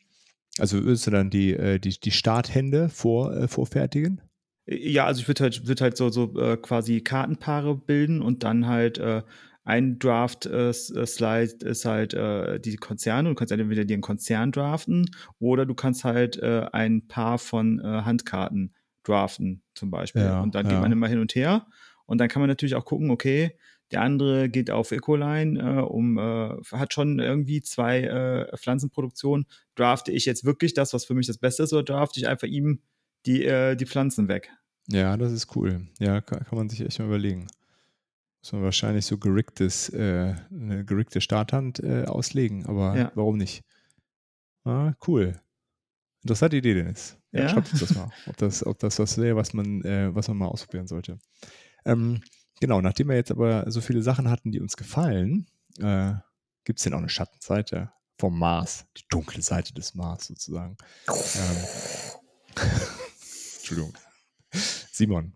[0.59, 4.21] Also würdest du dann die, äh, die, die Starthände vor, äh, vorfertigen?
[4.67, 8.67] Ja, also ich würde halt, würd halt so, so äh, quasi Kartenpaare bilden und dann
[8.67, 9.23] halt äh,
[9.69, 13.29] ein Draft-Slide äh, ist halt äh, die Konzerne.
[13.29, 17.79] Du kannst entweder dir einen Konzern draften oder du kannst halt äh, ein Paar von
[17.79, 18.75] äh, Handkarten
[19.05, 20.23] draften, zum Beispiel.
[20.23, 20.73] Ja, und dann ja.
[20.73, 21.67] geht man immer hin und her.
[22.07, 23.59] Und dann kann man natürlich auch gucken, okay,
[23.91, 29.45] der andere geht auf Ecoline, äh, um, äh, hat schon irgendwie zwei äh, Pflanzenproduktionen.
[29.75, 32.49] Drafte ich jetzt wirklich das, was für mich das Beste ist, oder drafte ich einfach
[32.49, 32.81] ihm
[33.27, 34.51] die, äh, die Pflanzen weg?
[34.87, 35.89] Ja, das ist cool.
[35.99, 37.49] Ja, kann, kann man sich echt mal überlegen.
[38.53, 43.13] Man wahrscheinlich so gericktes, äh, eine gerickte Starthand äh, auslegen, aber Ja.
[43.15, 43.63] warum nicht?
[44.65, 45.41] Ah, cool.
[46.23, 47.17] Interessante Idee, Dennis.
[47.33, 47.49] Ja, Ja.
[47.49, 50.37] schreibt uns das mal, ob das, ob das was wäre, was man, äh, was man
[50.39, 51.19] mal ausprobieren sollte.
[51.85, 52.23] Ähm,
[52.61, 55.47] genau, nachdem wir jetzt aber so viele Sachen hatten, die uns gefallen,
[55.79, 56.15] äh,
[56.65, 60.77] gibt es denn auch eine Schattenseite vom Mars, die dunkle Seite des Mars sozusagen.
[61.09, 61.57] Ähm,
[63.59, 63.95] Entschuldigung.
[64.53, 65.33] Simon.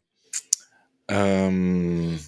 [1.09, 2.19] Ähm,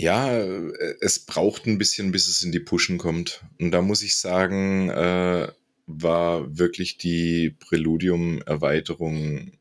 [0.00, 3.44] ja, äh, es braucht ein bisschen, bis es in die Pushen kommt.
[3.58, 5.52] Und da muss ich sagen, äh,
[5.86, 9.52] war wirklich die Präludium-Erweiterung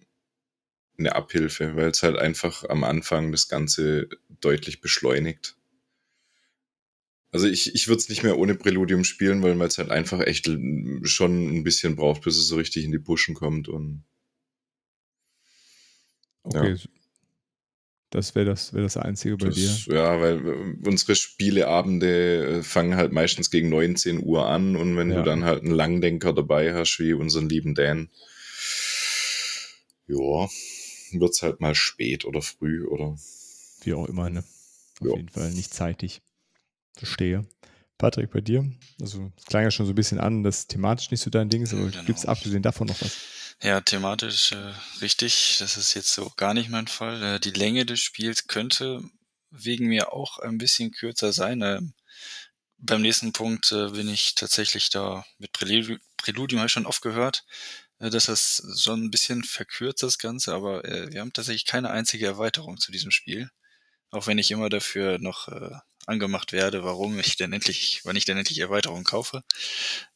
[0.97, 4.09] eine Abhilfe, weil es halt einfach am Anfang das Ganze
[4.41, 5.55] deutlich beschleunigt.
[7.31, 10.19] Also ich, ich würde es nicht mehr ohne Präludium spielen, weil man es halt einfach
[10.21, 10.49] echt
[11.03, 13.67] schon ein bisschen braucht, bis es so richtig in die Pushen kommt.
[13.67, 14.03] Und
[16.43, 16.73] Okay.
[16.73, 16.98] Ja.
[18.11, 19.95] Das wäre das, wär das Einzige bei das, dir.
[19.95, 25.11] Ja, weil äh, unsere Spieleabende äh, fangen halt meistens gegen 19 Uhr an und wenn
[25.11, 25.17] Ja.
[25.17, 28.09] du dann halt einen Langdenker dabei hast, wie unseren lieben Dan,
[30.07, 30.47] ja,
[31.11, 33.15] wird's halt mal spät oder früh oder
[33.81, 34.43] Wie auch immer, ne?
[35.01, 35.15] Auf Ja.
[35.15, 36.21] jeden Fall nicht zeitig.
[36.95, 37.45] Verstehe.
[37.99, 38.65] Patrick, bei dir?
[39.01, 41.61] Also, es klang ja schon so ein bisschen an, dass thematisch nicht so dein Ding
[41.61, 42.03] ist, aber Genau.
[42.05, 43.19] gibt es abgesehen davon noch was?
[43.61, 45.57] Ja, thematisch äh, richtig.
[45.59, 47.21] Das ist jetzt so gar nicht mein Fall.
[47.23, 49.01] Äh, die Länge des Spiels könnte
[49.51, 51.61] wegen mir auch ein bisschen kürzer sein.
[51.61, 51.93] Ähm,
[52.77, 57.01] beim nächsten Punkt äh, bin ich tatsächlich da mit Präludium, Präludium habe ich schon oft
[57.01, 57.45] gehört,
[57.99, 61.91] äh, dass das schon ein bisschen verkürzt das Ganze, aber äh, wir haben tatsächlich keine
[61.91, 63.49] einzige Erweiterung zu diesem Spiel.
[64.11, 65.71] Auch wenn ich immer dafür noch äh,
[66.05, 69.43] angemacht werde, warum ich denn endlich, wann ich denn endlich Erweiterungen kaufe.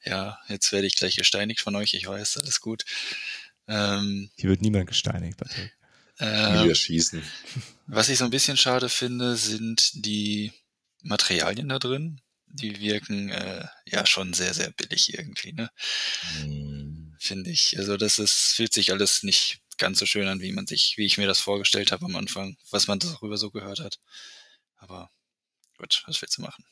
[0.04, 2.86] Ja, jetzt werde ich gleich gesteinigt von euch, ich weiß, alles gut.
[3.68, 5.76] Ähm, Hier wird niemand gesteinigt, Patrick.
[6.18, 7.22] äh, wir schießen.
[7.88, 10.52] was ich so ein bisschen schade finde, sind die
[11.02, 12.22] Materialien da drin.
[12.48, 15.72] Die wirken äh, ja schon sehr, sehr billig irgendwie, ne?
[16.40, 17.16] Hm.
[17.20, 17.78] Finde ich.
[17.80, 21.06] Also das ist, fühlt sich alles nicht ganz so schön an, wie man sich, wie
[21.06, 24.00] ich mir das vorgestellt habe am Anfang, was man darüber so gehört hat.
[24.78, 25.10] Aber
[25.84, 26.64] gut, was willst du machen?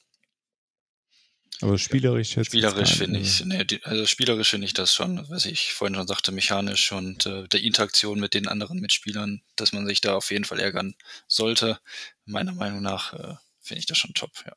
[1.61, 2.47] Aber spielerisch jetzt.
[2.47, 6.07] Spielerisch finde ich, nee, die- also spielerisch finde ich das schon, was ich vorhin schon
[6.07, 10.31] sagte, mechanisch und äh, der Interaktion mit den anderen Mitspielern, dass man sich da auf
[10.31, 10.95] jeden Fall ärgern
[11.27, 11.79] sollte.
[12.25, 14.53] Meiner Meinung nach äh, finde ich das schon top, ja.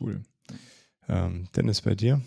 [0.00, 0.24] Cool.
[1.08, 2.22] Ähm, Dennis, bei dir?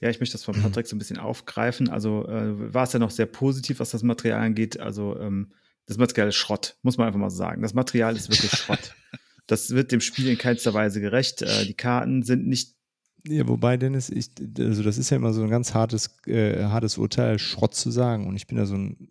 [0.00, 1.88] Ja, ich möchte das von Patrick so ein bisschen aufgreifen.
[1.88, 4.78] Also äh, war es ja noch sehr positiv, was das Material angeht.
[4.78, 5.52] Also ähm,
[5.86, 7.62] das Material ist Schrott, muss man einfach mal so sagen.
[7.62, 8.94] Das Material ist wirklich Schrott.
[9.46, 11.42] Das wird dem Spiel in keinster Weise gerecht.
[11.42, 12.74] Äh, die Karten sind nicht
[13.26, 16.98] Ja, wobei, Dennis, ich, also das ist ja immer so ein ganz hartes, äh, hartes
[16.98, 18.26] Urteil, Schrott zu sagen.
[18.26, 19.08] Und ich bin da so ein.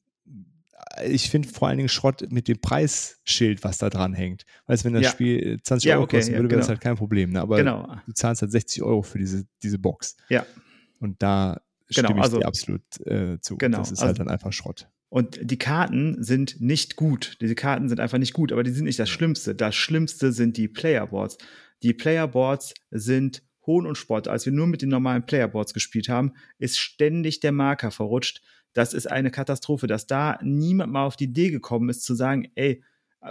[1.06, 4.44] Ich finde vor allen Dingen Schrott mit dem Preisschild, was da dran hängt.
[4.68, 5.10] Weißt du, wenn das Ja.
[5.12, 6.76] Spiel 20 Ja, Euro okay, kosten ja, würde, wäre das genau.
[6.76, 7.32] halt kein Problem.
[7.32, 7.42] Ne?
[7.42, 7.96] Aber genau.
[8.06, 10.16] du zahlst halt 60 Euro für diese, diese Box.
[10.30, 10.46] Ja.
[11.00, 13.58] Und da Genau, stimme ich also- dir absolut äh, zu.
[13.58, 14.88] Genau, Das ist also- halt dann einfach Schrott.
[15.14, 17.38] Und die Karten sind nicht gut.
[17.40, 19.54] Diese Karten sind einfach nicht gut, aber die sind nicht das Schlimmste.
[19.54, 21.38] Das Schlimmste sind die Playerboards.
[21.84, 24.28] Die Playerboards sind Hohn und Spott.
[24.28, 28.42] Als wir nur mit den normalen Playerboards gespielt haben, ist ständig der Marker verrutscht.
[28.74, 32.52] Das ist eine Katastrophe, dass da niemand mal auf die Idee gekommen ist zu sagen,
[32.56, 32.84] ey,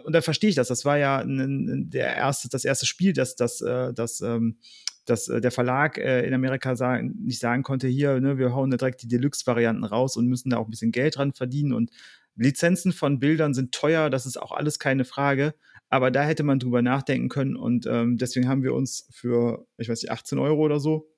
[0.05, 0.69] und da verstehe ich das.
[0.69, 4.59] Das war ja der erste, das erste Spiel, das, das, äh, das, ähm,
[5.05, 8.71] dass äh, der Verlag äh, in Amerika sagen, nicht sagen konnte, hier, ne, wir hauen
[8.71, 11.73] da direkt die Deluxe-Varianten raus und müssen da auch ein bisschen Geld dran verdienen.
[11.73, 11.91] Und
[12.37, 15.55] Lizenzen von Bildern sind teuer, das ist auch alles keine Frage.
[15.89, 19.89] Aber da hätte man drüber nachdenken können und ähm, deswegen haben wir uns für, ich
[19.91, 21.09] weiß nicht, 18 Euro oder so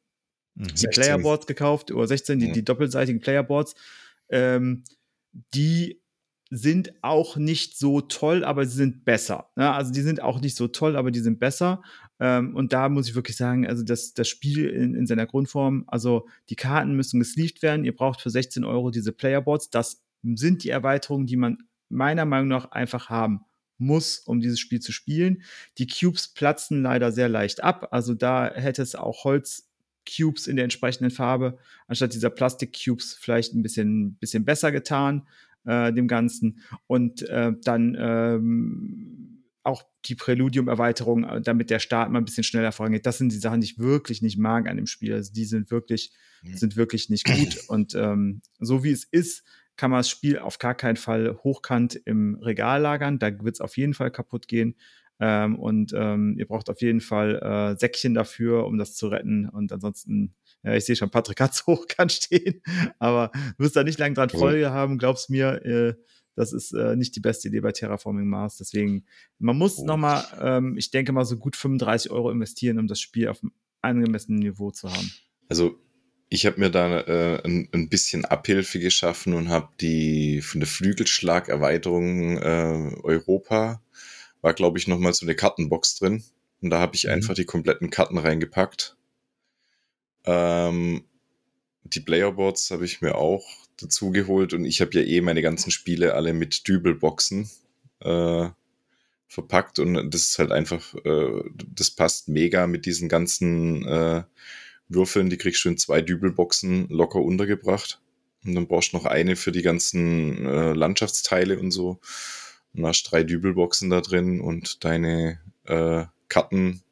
[0.56, 0.64] Mhm.
[0.68, 0.90] die 16.
[0.90, 2.52] Playerboards gekauft, oder 16, die, Mhm.
[2.52, 3.74] die doppelseitigen Playerboards.
[4.28, 4.84] Ähm,
[5.54, 6.00] die
[6.50, 9.50] sind auch nicht so toll, aber sie sind besser.
[9.56, 9.72] Ne?
[9.72, 11.82] Also die sind auch nicht so toll, aber die sind besser.
[12.20, 15.84] Ähm, und da muss ich wirklich sagen, also das, das Spiel in, in seiner Grundform,
[15.86, 17.84] also die Karten müssen gesleeved werden.
[17.84, 19.70] Ihr braucht für 16 Euro diese Playerboards.
[19.70, 21.58] Das sind die Erweiterungen, die man
[21.88, 23.40] meiner Meinung nach einfach haben
[23.78, 25.42] muss, um dieses Spiel zu spielen.
[25.78, 27.88] Die Cubes platzen leider sehr leicht ab.
[27.90, 29.68] Also da hätte es auch Holz
[30.06, 35.26] Cubes in der entsprechenden Farbe, anstatt dieser Plastik-Cubes vielleicht ein bisschen, bisschen besser getan,
[35.64, 36.60] äh, dem Ganzen.
[36.86, 39.33] Und äh, dann ähm,
[39.64, 43.06] auch die Präludium-Erweiterung, äh, damit der Start mal ein bisschen schneller vorangeht.
[43.06, 45.14] Das sind die Sachen, die ich wirklich nicht mag an dem Spiel.
[45.14, 46.12] Also die sind wirklich,
[46.42, 46.56] mhm.
[46.56, 47.58] sind wirklich nicht gut.
[47.68, 49.44] Und ähm, so wie es ist,
[49.76, 53.18] kann man das Spiel auf gar keinen Fall hochkant im Regal lagern.
[53.18, 54.76] Da wird es auf jeden Fall kaputt gehen.
[55.20, 59.48] Ähm, und ähm, ihr braucht auf jeden Fall äh, Säckchen dafür, um das zu retten.
[59.48, 62.60] Und ansonsten, ja, ich sehe schon, Patrick hat's hochkant stehen,
[62.98, 65.64] aber du wirst da nicht lange dran Folge haben, glaub's mir.
[65.64, 65.94] Äh,
[66.34, 68.56] das ist äh, nicht die beste Idee bei Terraforming Mars.
[68.58, 69.04] Deswegen,
[69.38, 69.86] man muss oh.
[69.86, 73.52] nochmal, ähm, ich denke mal, so gut 35 Euro investieren, um das Spiel auf einem
[73.82, 75.10] angemessenen Niveau zu haben.
[75.48, 75.78] Also
[76.28, 80.68] ich habe mir da äh, ein, ein, bisschen Abhilfe geschaffen und habe die von der
[80.68, 83.82] Flügelschlag-Erweiterung äh, Europa
[84.40, 86.24] war, glaube ich, nochmal so eine Kartenbox drin.
[86.60, 87.12] Und da habe ich mhm.
[87.12, 88.96] einfach die kompletten Karten reingepackt.
[90.24, 91.04] Ähm,
[91.84, 93.46] die Playerboards habe ich mir auch
[93.78, 97.48] dazu geholt und ich habe ja eh meine ganzen Spiele alle mit Dübelboxen
[98.00, 98.48] äh,
[99.28, 101.42] verpackt und das ist halt einfach, äh,
[101.74, 104.22] das passt mega mit diesen ganzen äh,
[104.88, 108.00] Würfeln, die kriegst du in zwei Dübelboxen locker untergebracht.
[108.44, 111.98] Und dann brauchst du noch eine für die ganzen äh, Landschaftsteile und so.
[112.74, 116.82] Und hast drei Dübelboxen da drin und deine äh, Karten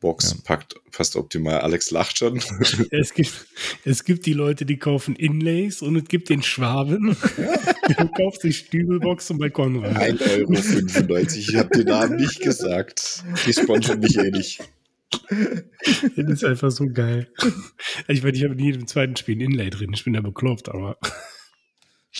[0.00, 0.38] Box ja.
[0.44, 1.60] packt fast optimal.
[1.60, 2.40] Alex lacht schon.
[2.90, 3.46] Es gibt,
[3.84, 7.16] es gibt die Leute, die kaufen Inlays und es gibt den Schwaben,
[7.88, 9.96] der kauft sich Dübelboxen bei Konrad.
[9.96, 11.18] 1,95 Euro.
[11.18, 13.22] Ich habe den Namen nicht gesagt.
[13.46, 14.60] Die sponsern mich eh nicht.
[16.16, 17.32] Das ist einfach so geil.
[18.08, 19.92] Ich meine, ich habe in jedem zweiten Spiel ein Inlay drin.
[19.92, 20.98] Ich bin ja bekloppt, aber.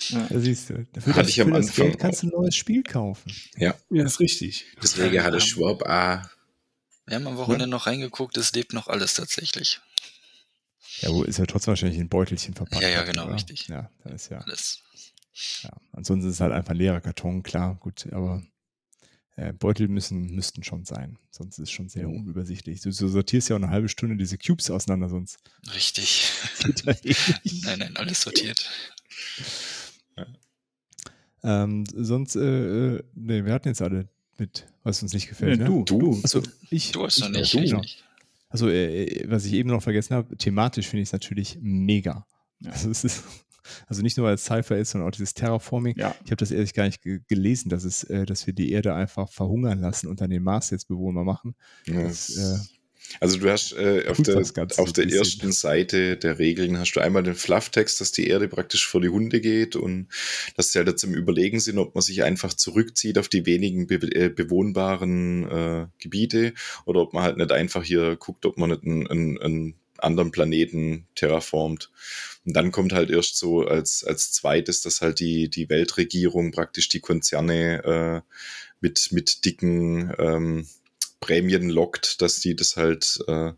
[0.09, 0.86] Ja, siehst du.
[0.93, 3.32] Dafür, hatte das, ich am Anfang Geld kannst du ein neues Spiel kaufen.
[3.57, 3.74] Ja.
[3.90, 4.66] Ja, ist richtig.
[4.82, 6.31] Deswegen hatte Schwab A.
[7.10, 7.70] Wir haben am Wochenende ja.
[7.70, 9.80] noch reingeguckt, es lebt noch alles tatsächlich.
[11.00, 12.82] Ja, wo ist ja trotzdem wahrscheinlich ein Beutelchen verpackt.
[12.82, 13.34] Ja, ja, genau, oder?
[13.34, 13.66] richtig.
[13.66, 14.38] Ja, da ist ja.
[14.38, 14.80] Alles.
[15.62, 18.44] Ja, ansonsten ist es halt einfach ein leerer Karton, klar, gut, aber
[19.34, 21.18] äh, Beutel müssen, müssten schon sein.
[21.32, 22.80] Sonst ist es schon sehr unübersichtlich.
[22.80, 25.38] Du, du, sortierst ja auch eine halbe Stunde diese Cubes auseinander, sonst.
[25.74, 26.30] Richtig.
[26.84, 28.70] nein, nein, alles sortiert.
[30.16, 30.26] Ja.
[31.42, 34.08] Ähm, sonst, äh, nee, wir hatten jetzt alle
[34.40, 35.58] mit, was uns nicht gefällt.
[35.58, 35.84] Nee, ne?
[35.84, 36.20] Du, du.
[36.24, 36.92] Achso, ich.
[36.92, 37.54] Du hast ich, noch nicht.
[37.54, 37.60] Du.
[37.60, 37.82] Genau.
[38.48, 42.26] Also, äh, was ich eben noch vergessen habe, thematisch finde ich es natürlich mega.
[42.60, 42.72] Ja.
[42.72, 43.22] Also, es ist
[43.86, 45.96] also nicht nur weil es Cypher ist, sondern auch dieses Terraforming.
[45.96, 46.14] Ja.
[46.24, 49.30] Ich habe das ehrlich gar nicht gelesen, dass es, äh, dass wir die Erde einfach
[49.30, 51.54] verhungern lassen und dann den Mars jetzt bewohnbar machen.
[51.86, 52.58] Ja, das, äh,
[53.18, 54.36] also du hast äh, auf der,
[54.76, 58.86] auf der ersten Seite der Regeln hast du einmal den Flufftext, dass die Erde praktisch
[58.86, 60.08] vor die Hunde geht und
[60.56, 63.88] dass sie halt jetzt im Überlegen sind, ob man sich einfach zurückzieht auf die wenigen
[63.88, 66.54] be äh, bewohnbaren äh, Gebiete
[66.84, 70.30] oder ob man halt nicht einfach hier guckt, ob man nicht einen, einen, einen anderen
[70.30, 71.90] Planeten terraformt.
[72.46, 76.88] Und dann kommt halt erst so als, als zweites, dass halt die, die Weltregierung praktisch
[76.88, 78.34] die Konzerne äh,
[78.80, 80.66] mit, mit dicken ähm,
[81.20, 83.52] Prämien lockt, dass die das halt äh,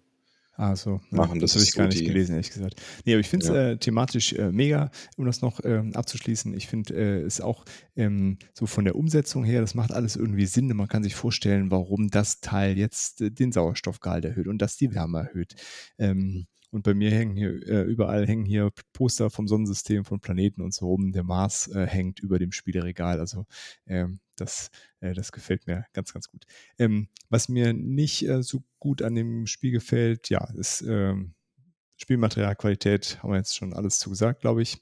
[0.55, 1.01] Ah, so.
[1.10, 1.40] Machen.
[1.40, 2.80] das, das habe ich gar so nicht gelesen, ehrlich gesagt.
[3.05, 3.70] Nee, aber ich finde es ja.
[3.70, 6.52] äh, thematisch äh, mega, um das noch ähm, abzuschließen.
[6.55, 7.64] Ich finde äh, es auch
[7.97, 10.68] ähm, so von der Umsetzung her, das macht alles irgendwie Sinn.
[10.68, 14.94] Man kann sich vorstellen, warum das Teil jetzt äh, den Sauerstoffgehalt erhöht und das die
[14.94, 15.55] Wärme erhöht.
[15.98, 20.62] Ähm, und bei mir hängen hier, äh, überall hängen hier Poster vom Sonnensystem, von Planeten
[20.62, 21.12] und so rum.
[21.12, 23.20] Der Mars äh, hängt über dem Spieleregal.
[23.20, 23.47] Also
[23.86, 24.70] ähm, das,
[25.01, 26.44] äh, das gefällt mir ganz, ganz gut.
[26.78, 31.35] Ähm, was mir nicht äh, so gut an dem Spiel gefällt, ja, ist ähm,
[31.97, 34.81] Spielmaterialqualität, haben wir jetzt schon alles zu gesagt, glaube ich.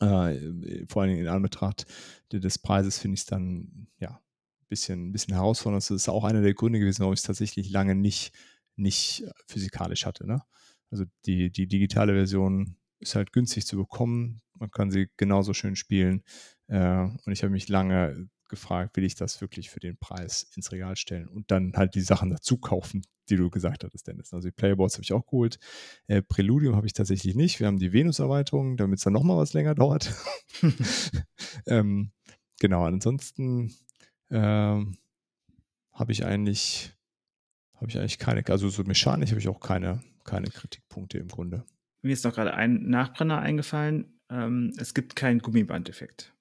[0.00, 1.86] Äh, vor allem in Anbetracht
[2.30, 5.82] des Preises finde ich es dann, ja, ein bisschen, bisschen herausfordernd.
[5.82, 8.32] Das ist auch einer der Gründe gewesen, warum ich es tatsächlich lange nicht,
[8.76, 10.26] nicht physikalisch hatte.
[10.26, 10.42] Ne?
[10.90, 14.42] Also die, die digitale Version ist halt günstig zu bekommen.
[14.54, 16.22] Man kann sie genauso schön spielen.
[16.68, 20.72] Äh, und ich habe mich lange gefragt, will ich das wirklich für den Preis ins
[20.72, 24.32] Regal stellen und dann halt die Sachen dazu kaufen, die du gesagt hattest, Dennis.
[24.32, 25.58] Also die Playboards habe ich auch geholt.
[26.06, 27.60] Äh, Preludium habe ich tatsächlich nicht.
[27.60, 30.14] Wir haben die Venus-Erweiterung, damit es dann nochmal was länger dauert.
[31.66, 32.12] ähm,
[32.60, 33.74] genau, ansonsten
[34.30, 34.98] ähm,
[35.92, 36.92] habe ich eigentlich
[37.74, 41.64] habe ich eigentlich keine, also so mechanisch habe ich auch keine keine Kritikpunkte im Grunde.
[42.02, 44.20] Mir ist noch gerade ein Nachbrenner eingefallen.
[44.28, 46.34] Ähm, es gibt keinen Gummibandeffekt.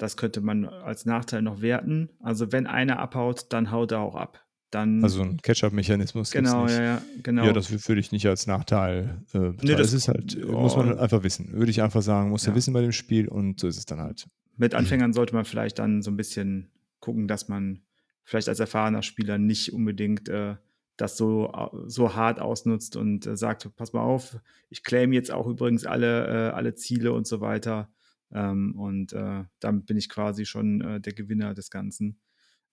[0.00, 2.08] Das könnte man als Nachteil noch werten.
[2.20, 4.46] Also wenn einer abhaut, dann haut er auch ab.
[4.70, 6.30] Dann also ein Catch-up-Mechanismus.
[6.30, 7.44] Genau, ja, ja, genau.
[7.44, 9.20] Ja, das würde ich nicht als Nachteil.
[9.34, 11.52] Äh, nee, das, das, ist halt, oh, muss man halt einfach wissen.
[11.52, 12.52] Würde ich einfach sagen, muss ja.
[12.52, 14.26] er wissen bei dem Spiel und so ist es dann halt.
[14.56, 16.70] Mit Anfängern sollte man vielleicht dann so ein bisschen
[17.00, 17.82] gucken, dass man
[18.24, 20.54] vielleicht als erfahrener Spieler nicht unbedingt äh,
[20.96, 21.52] das so,
[21.86, 24.38] so hart ausnutzt und äh, sagt, pass mal auf,
[24.70, 27.90] ich claim jetzt auch übrigens alle, äh, alle Ziele und so weiter.
[28.32, 32.20] Ähm, und äh, damit bin ich quasi schon äh, der Gewinner des Ganzen.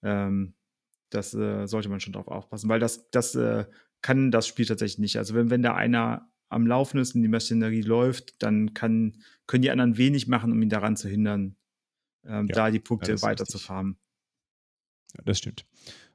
[0.04, 0.54] Ähm,
[1.10, 3.66] das äh, sollte man schon drauf aufpassen, weil das, das äh,
[4.02, 5.18] kann das Spiel tatsächlich nicht.
[5.18, 9.64] Also wenn, wenn da einer am Laufen ist und die Maschinerie läuft, dann kann, können
[9.64, 11.56] die anderen wenig machen, um ihn daran zu hindern,
[12.26, 13.98] ähm, ja, da die Punkte ja, weiter zu farmen.
[15.16, 15.66] Ja, das stimmt.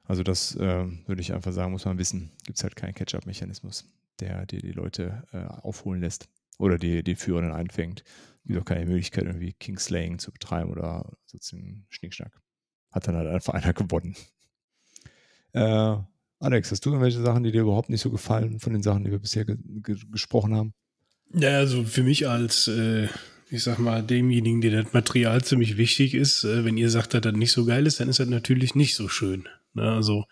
[0.03, 2.31] Also das äh, würde ich einfach sagen, muss man wissen.
[2.45, 3.85] Gibt es halt keinen Catch-up-Mechanismus,
[4.19, 8.03] der dir die Leute äh, aufholen lässt oder die, die Führer einfängt.
[8.45, 12.41] Gibt auch keine Möglichkeit, irgendwie Kingslaying zu betreiben oder sozusagen Schnickschnack.
[12.91, 14.15] Hat dann halt einfach einer gewonnen.
[15.53, 15.97] Äh,
[16.39, 19.11] Alex, hast du irgendwelche Sachen, die dir überhaupt nicht so gefallen von den Sachen, die
[19.11, 20.73] wir bisher ge ge gesprochen haben?
[21.33, 23.07] Ja, also für mich als, äh,
[23.49, 27.21] ich sag mal, demjenigen, der das Material ziemlich wichtig ist, äh, wenn ihr sagt, dass
[27.21, 29.47] das nicht so geil ist, dann ist das natürlich nicht so schön.
[29.73, 29.89] Ne?
[29.89, 30.25] Also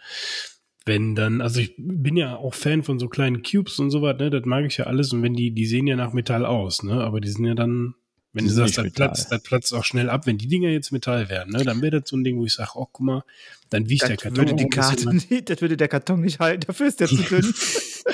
[0.86, 4.18] wenn dann, also ich bin ja auch Fan von so kleinen Cubes und so was,
[4.18, 6.84] ne, das mag ich ja alles und wenn die, die sehen ja nach Metall aus,
[6.84, 7.96] ne, aber die sind ja dann
[8.34, 10.26] wenn du sagst, das platzt, das platzt auch schnell ab.
[10.26, 12.54] Wenn die Dinger jetzt Metall werden, ne, dann wäre das so ein Ding, wo ich
[12.54, 13.24] sage, oh, guck mal,
[13.70, 14.38] dann wiegt der Karton.
[14.38, 17.54] Würde die Karte nicht, das würde der Karton nicht halten, dafür ist der zu dünn.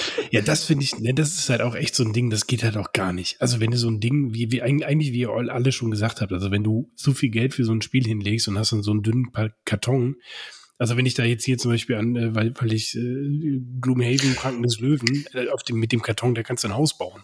[0.32, 2.64] ja, das finde ich, ne, das ist halt auch echt so ein Ding, das geht
[2.64, 3.40] halt auch gar nicht.
[3.42, 6.34] Also wenn du so ein Ding, wie, wie eigentlich, wie ihr alle schon gesagt habt,
[6.34, 8.92] also wenn du so viel Geld für so ein Spiel hinlegst und hast dann so
[8.92, 9.32] einen dünnen
[9.66, 10.16] Karton,
[10.78, 14.36] also wenn ich da jetzt hier zum Beispiel an, äh, weil, weil ich äh, Gloomhaven,
[14.36, 17.24] Kranken des Löwen, äh, auf dem, mit dem Karton, der kannst du ein Haus bauen.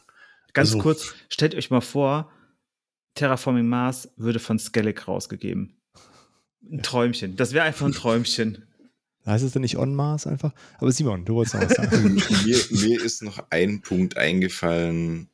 [0.53, 2.31] Ganz also, kurz, stellt euch mal vor,
[3.15, 5.77] Terraforming Mars würde von Skellig rausgegeben.
[6.71, 7.35] Ein Träumchen.
[7.35, 8.65] Das wäre einfach ein Träumchen.
[9.25, 10.53] Heißt es denn nicht On Mars einfach?
[10.79, 12.15] Aber Simon, du wolltest noch was sagen.
[12.45, 15.29] mir, mir ist noch ein Punkt eingefallen,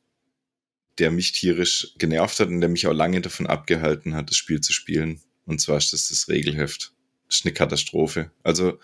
[0.98, 4.60] der mich tierisch genervt hat und der mich auch lange davon abgehalten hat, das Spiel
[4.60, 5.20] zu spielen.
[5.44, 6.92] Und zwar ist das das Regelheft.
[7.30, 8.30] Ist eine Katastrophe.
[8.42, 8.78] Also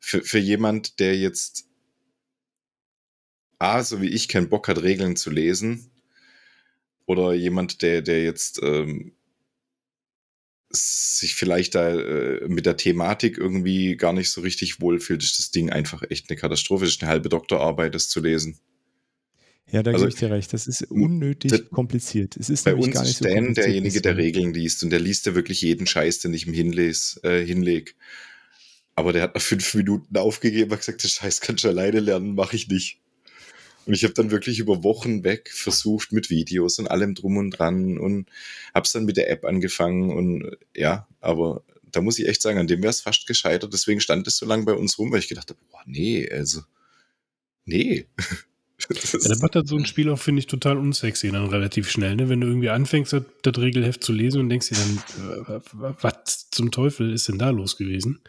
[0.00, 1.66] für, für jemand, der jetzt
[3.58, 5.90] A, so wie ich, keinen Bock hat, Regeln zu lesen,
[7.06, 9.12] oder jemand, der, der jetzt ähm,
[10.70, 15.50] sich vielleicht da äh, mit der Thematik irgendwie gar nicht so richtig wohlfühlt, ist das
[15.50, 16.84] Ding einfach echt eine Katastrophe.
[16.84, 18.58] Das ist eine halbe Doktorarbeit, das zu lesen.
[19.74, 20.52] Ja, da also, gebe ich dir recht.
[20.52, 22.36] Das ist unnötig das, kompliziert.
[22.36, 25.00] Es ist bei uns gar nicht ist Dan so derjenige, der Regeln liest und der
[25.00, 27.96] liest ja wirklich jeden Scheiß, den ich ihm hinles, äh, hinleg.
[28.94, 32.36] Aber der hat nach fünf Minuten aufgegeben und gesagt, den Scheiß kannst du alleine lernen,
[32.36, 33.00] mache ich nicht.
[33.84, 37.50] Und ich habe dann wirklich über Wochen weg versucht mit Videos und allem drum und
[37.50, 38.28] dran und
[38.72, 42.58] habe es dann mit der App angefangen und ja, aber da muss ich echt sagen,
[42.58, 43.72] an dem wäre es fast gescheitert.
[43.72, 46.62] Deswegen stand es so lange bei uns rum, weil ich gedacht habe, boah, nee, also,
[47.64, 48.06] nee.
[48.88, 52.28] ja, macht das so ein Spiel auch, finde ich, total unsexy dann relativ schnell, ne?
[52.28, 56.50] Wenn du irgendwie anfängst, das, das Regelheft zu lesen und denkst dir dann, äh, was
[56.50, 58.20] zum Teufel ist denn da los gewesen?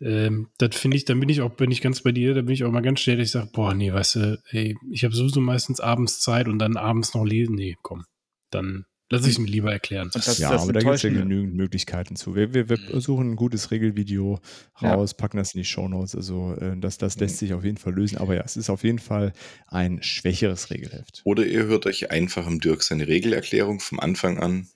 [0.00, 2.54] ähm, das finde ich, dann bin ich auch, bin ich ganz bei dir, da bin
[2.54, 5.40] ich auch mal ganz schnell, ich sage, boah, nee, weißt du, ey, ich habe sowieso
[5.40, 7.54] meistens abends Zeit und dann abends noch lesen.
[7.54, 8.04] Nee, komm,
[8.50, 10.10] dann lass ich es mir lieber erklären.
[10.12, 12.34] Das, ja, aber da gibt es ja genügend Möglichkeiten zu.
[12.34, 13.00] Wir, wir, wir mhm.
[13.00, 14.40] suchen ein gutes Regelvideo
[14.80, 15.16] raus, ja.
[15.16, 16.16] packen das in die Shownotes.
[16.16, 18.18] Also äh, das, das lässt sich auf jeden Fall lösen.
[18.18, 19.32] Aber ja, es ist auf jeden Fall
[19.66, 21.20] ein schwächeres Regelheft.
[21.24, 24.66] Oder ihr hört euch einfach im Dirk seine Regelerklärung vom Anfang an.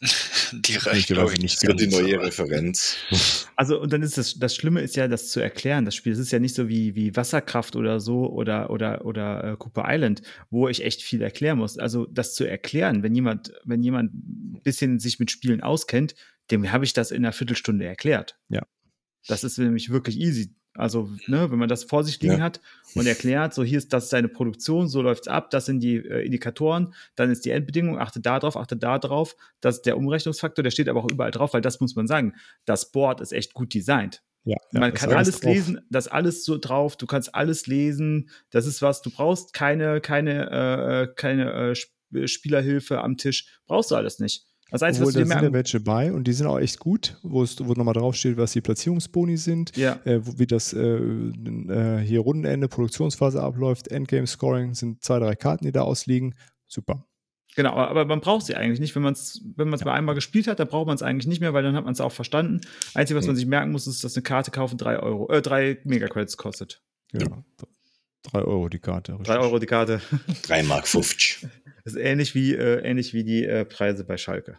[0.52, 1.62] Die reicht, glaube ich, nicht.
[1.62, 2.96] Das die neue Referenz.
[3.56, 5.84] Also, und dann ist das, das Schlimme ist ja, das zu erklären.
[5.84, 9.44] Das Spiel, das ist ja nicht so wie, wie Wasserkraft oder so oder, oder, oder
[9.44, 11.76] äh, Cooper Island, wo ich echt viel erklären muss.
[11.76, 16.14] Also, das zu erklären, wenn jemand, wenn jemand ein bisschen sich mit Spielen auskennt,
[16.50, 18.38] dem habe ich das in einer Viertelstunde erklärt.
[18.48, 18.62] Ja.
[19.26, 20.54] Das ist nämlich wirklich easy.
[20.74, 22.44] Also, ne, wenn man das vor sich liegen ja.
[22.44, 22.60] hat
[22.94, 25.96] und erklärt, so hier ist das ist deine Produktion, so läuft's ab, das sind die
[25.96, 29.96] äh, Indikatoren, dann ist die Endbedingung, achte da drauf, achte da drauf, das ist der
[29.96, 32.34] Umrechnungsfaktor, der steht aber auch überall drauf, weil das muss man sagen,
[32.66, 34.22] das Board ist echt gut designt.
[34.44, 35.52] Ja, man kann alles drauf.
[35.52, 40.00] lesen, das alles so drauf, du kannst alles lesen, das ist was, du brauchst keine,
[40.00, 41.74] keine, äh, äh keine
[42.14, 44.46] äh, Spielerhilfe am Tisch, brauchst du alles nicht.
[44.70, 47.42] Das Einzige, Obwohl, da sind ja welche bei und die sind auch echt gut, wo
[47.42, 49.98] es wo nochmal draufsteht, was die Platzierungsboni sind, ja.
[50.04, 55.64] äh, wie das äh, äh, hier Rundenende, Produktionsphase abläuft, Endgame Scoring sind zwei, drei Karten,
[55.64, 56.34] die da ausliegen.
[56.66, 57.04] Super.
[57.56, 58.94] Genau, aber man braucht sie eigentlich nicht.
[58.94, 59.86] Wenn man es wenn man's ja.
[59.86, 61.92] mal einmal gespielt hat, dann braucht man es eigentlich nicht mehr, weil dann hat man
[61.92, 62.60] es auch verstanden.
[62.94, 65.78] Einzige, was man sich merken muss, ist, dass eine Karte kaufen drei Euro, äh, drei
[65.84, 66.82] Megacredits kostet.
[67.12, 67.22] Ja.
[67.22, 67.44] ja.
[68.22, 69.12] Drei Euro die Karte.
[69.12, 69.26] Richtig.
[69.28, 70.00] Drei Euro die Karte.
[70.42, 71.46] Drei Mark 50.
[71.84, 74.58] Das ist ähnlich wie, äh, ähnlich wie die äh, Preise bei Schalke.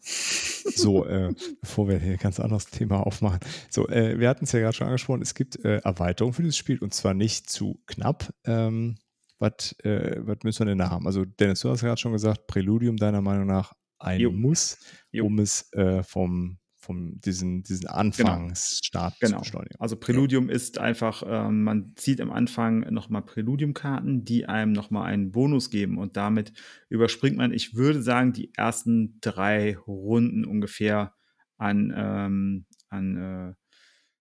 [0.00, 3.40] So, äh, bevor wir hier ein ganz anderes Thema aufmachen.
[3.68, 6.56] So, äh, wir hatten es ja gerade schon angesprochen, es gibt äh, Erweiterungen für dieses
[6.56, 8.32] Spiel und zwar nicht zu knapp.
[8.44, 8.96] Ähm,
[9.38, 11.06] was äh, müssen wir denn da haben?
[11.06, 14.30] Also, Dennis, du hast gerade schon gesagt, Präludium deiner Meinung nach ein jo.
[14.32, 14.78] Muss,
[15.12, 15.26] jo.
[15.26, 19.38] um es äh, vom vom diesen, diesen Anfangsstart Genau.
[19.40, 19.76] beschleunigen.
[19.78, 25.30] Also Preludium ist einfach, ähm, man zieht am Anfang nochmal Preludium-Karten, die einem nochmal einen
[25.30, 26.52] Bonus geben und damit
[26.88, 31.14] überspringt man, ich würde sagen, die ersten drei Runden ungefähr
[31.58, 33.54] an, ähm, an, äh,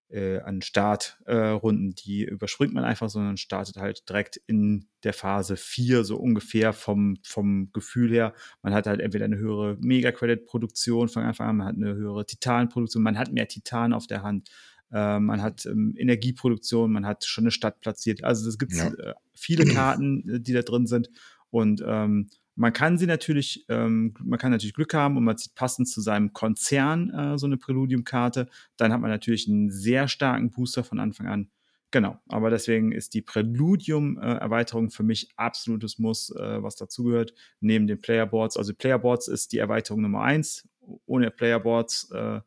[0.10, 1.92] äh, an Startrunden.
[1.92, 6.74] Äh, die überspringt man einfach, sondern startet halt direkt in der Phase 4, so ungefähr
[6.74, 8.34] vom, vom Gefühl her.
[8.62, 13.04] Man hat halt entweder eine höhere Mega-Credit-Produktion von Anfang an, man hat eine höhere Titan-Produktion,
[13.04, 14.50] man hat mehr Titan auf der Hand.
[14.92, 18.24] Äh, man hat ähm, Energieproduktion, man hat schon eine Stadt platziert.
[18.24, 18.88] Also es gibt ja.
[18.88, 21.10] äh, viele Karten, äh, die da drin sind.
[21.52, 22.30] Und ähm,
[22.60, 26.02] man kann sie natürlich, ähm, man kann natürlich Glück haben und man zieht passend zu
[26.02, 28.48] seinem Konzern äh, so eine Preludium-Karte.
[28.76, 31.50] Dann hat man natürlich einen sehr starken Booster von Anfang an.
[31.92, 38.02] Genau, aber deswegen ist die Preludium-Erweiterung für mich absolutes Muss, äh, was dazugehört, neben den
[38.02, 38.58] Playerboards.
[38.58, 40.68] Also Playerboards ist die Erweiterung Nummer eins.
[41.06, 42.42] Ohne Playerboards äh,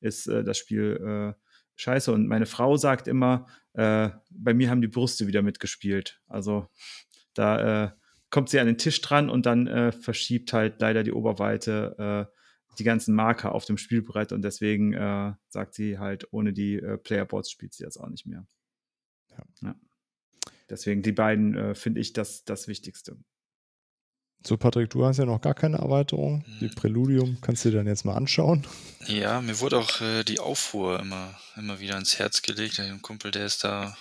[0.00, 1.40] ist äh, das Spiel äh,
[1.76, 2.10] scheiße.
[2.10, 6.20] Und meine Frau sagt immer, äh, bei mir haben die Brüste wieder mitgespielt.
[6.26, 6.66] Also
[7.34, 7.90] da äh,
[8.32, 12.38] kommt sie an den Tisch dran und dann äh, verschiebt halt leider die Oberweite äh,
[12.78, 16.96] die ganzen Marker auf dem Spielbrett und deswegen äh, sagt sie halt, ohne die äh,
[16.96, 18.46] Playerboards spielt sie jetzt auch nicht mehr.
[19.30, 19.44] Ja.
[19.60, 19.74] ja.
[20.70, 23.18] Deswegen die beiden äh, finde ich das, das Wichtigste.
[24.44, 26.44] So, Patrick, du hast ja noch gar keine Erweiterung.
[26.60, 26.74] Die hm.
[26.74, 28.66] Präludium kannst du dir dann jetzt mal anschauen.
[29.06, 32.80] Ja, mir wurde auch äh, die Aufruhr immer, immer wieder ans Herz gelegt.
[32.80, 33.94] Ein Kumpel, der ist da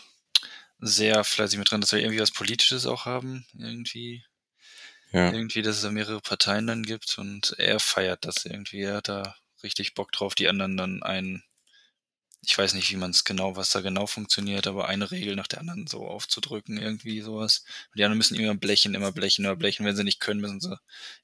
[0.82, 4.26] sehr fleißig mit dran, dass wir irgendwie was Politisches auch haben, irgendwie.
[5.12, 5.32] Ja.
[5.32, 8.82] Irgendwie, dass es da mehrere Parteien dann gibt und er feiert das irgendwie.
[8.82, 11.44] Er hat da richtig Bock drauf, die anderen dann ein,
[12.44, 15.48] ich weiß nicht, wie man es genau, was da genau funktioniert, aber eine Regel nach
[15.48, 17.64] der anderen so aufzudrücken, irgendwie sowas.
[17.96, 19.86] Die anderen müssen immer blechen, immer blechen, immer blechen.
[19.86, 20.76] Wenn sie nicht können, müssen sie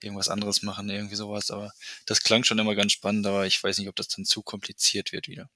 [0.02, 1.50] irgendwas anderes machen, irgendwie sowas.
[1.50, 1.72] Aber
[2.06, 5.12] das klang schon immer ganz spannend, aber ich weiß nicht, ob das dann zu kompliziert
[5.12, 5.50] wird wieder.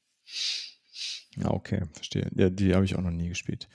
[1.35, 2.29] Ja, okay, verstehe.
[2.35, 3.67] Ja, die habe ich auch noch nie gespielt.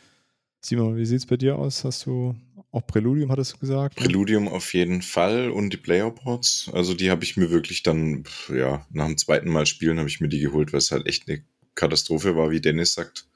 [0.69, 1.85] Simon, wie sieht es bei dir aus?
[1.85, 2.35] Hast du
[2.73, 3.95] auch Preludium, hattest du gesagt?
[3.95, 6.71] Preludium auf jeden Fall und die Playerboards.
[6.73, 10.21] Also die habe ich mir wirklich dann, ja, nach dem zweiten Mal spielen habe ich
[10.21, 11.45] mir die geholt, weil es halt echt eine
[11.77, 13.29] Katastrophe war, wie Dennis sagt.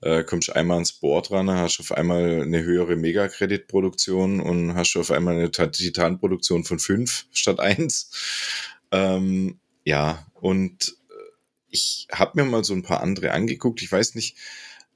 [0.00, 5.12] Äh, kommst einmal ans Board ran, hast auf einmal eine höhere Megakreditproduktion und hast auf
[5.12, 8.10] einmal eine Titanproduktion von fünf statt eins.
[8.90, 11.14] Ähm, ja, und äh,
[11.68, 13.80] ich habe mir mal so ein paar andere angeguckt.
[13.80, 14.36] Ich weiß nicht,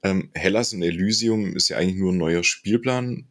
[0.03, 3.27] ähm, Hellas und Elysium ist ja eigentlich nur ein neuer Spielplan.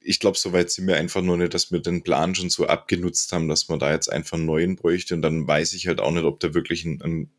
[0.00, 3.32] Ich glaube, soweit sind wir einfach nur nicht, dass wir den Plan schon so abgenutzt
[3.32, 5.14] haben, dass man da jetzt einfach einen neuen bräuchte.
[5.14, 7.30] Und dann weiß ich halt auch nicht, ob der wirklich einen, einen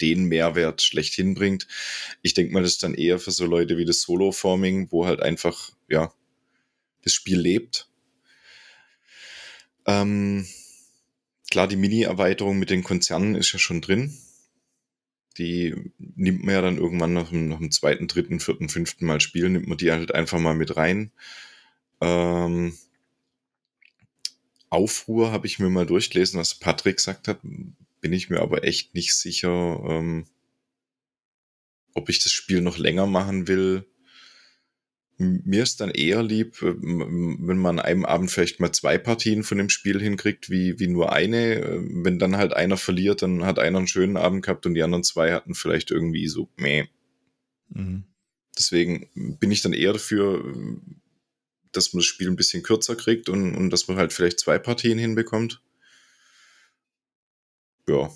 [0.00, 1.68] den Mehrwert schlechthin bringt.
[2.22, 5.20] Ich denke mal, das ist dann eher für so Leute wie das Solo-Forming, wo halt
[5.20, 6.12] einfach, ja,
[7.02, 7.88] das Spiel lebt.
[9.86, 10.46] Ähm,
[11.50, 14.16] klar, die Mini-Erweiterung mit den Konzernen ist ja schon drin
[15.38, 19.52] die nimmt man ja dann irgendwann nach nach dem zweiten, dritten, vierten, fünften Mal spielen,
[19.52, 21.10] nimmt man die halt einfach mal mit rein.
[22.00, 22.74] Ähm,
[24.70, 28.94] Aufruhr habe ich mir mal durchgelesen, was Patrick gesagt hat, bin ich mir aber echt
[28.94, 30.26] nicht sicher, ähm,
[31.94, 33.86] ob ich das Spiel noch länger machen will
[35.16, 39.44] mir ist dann eher lieb, äh, wenn man an einem Abend vielleicht mal zwei Partien
[39.44, 41.56] von dem Spiel hinkriegt, wie, wie nur eine.
[41.56, 44.82] Äh, wenn dann halt einer verliert, dann hat einer einen schönen Abend gehabt und die
[44.82, 46.86] anderen zwei hatten vielleicht irgendwie so, meh.
[47.68, 48.04] Mhm.
[48.56, 50.54] Deswegen bin ich dann eher dafür,
[51.72, 54.58] dass man das Spiel ein bisschen kürzer kriegt und, und dass man halt vielleicht zwei
[54.58, 55.60] Partien hinbekommt.
[57.88, 58.10] Ja.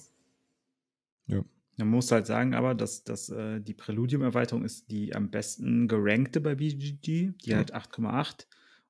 [1.79, 1.85] Ja.
[1.85, 6.41] Man muss halt sagen, aber, dass, dass äh, die Preludium-Erweiterung ist die am besten gerankte
[6.41, 7.33] bei BGG.
[7.45, 7.57] Die mhm.
[7.57, 8.47] hat 8,8.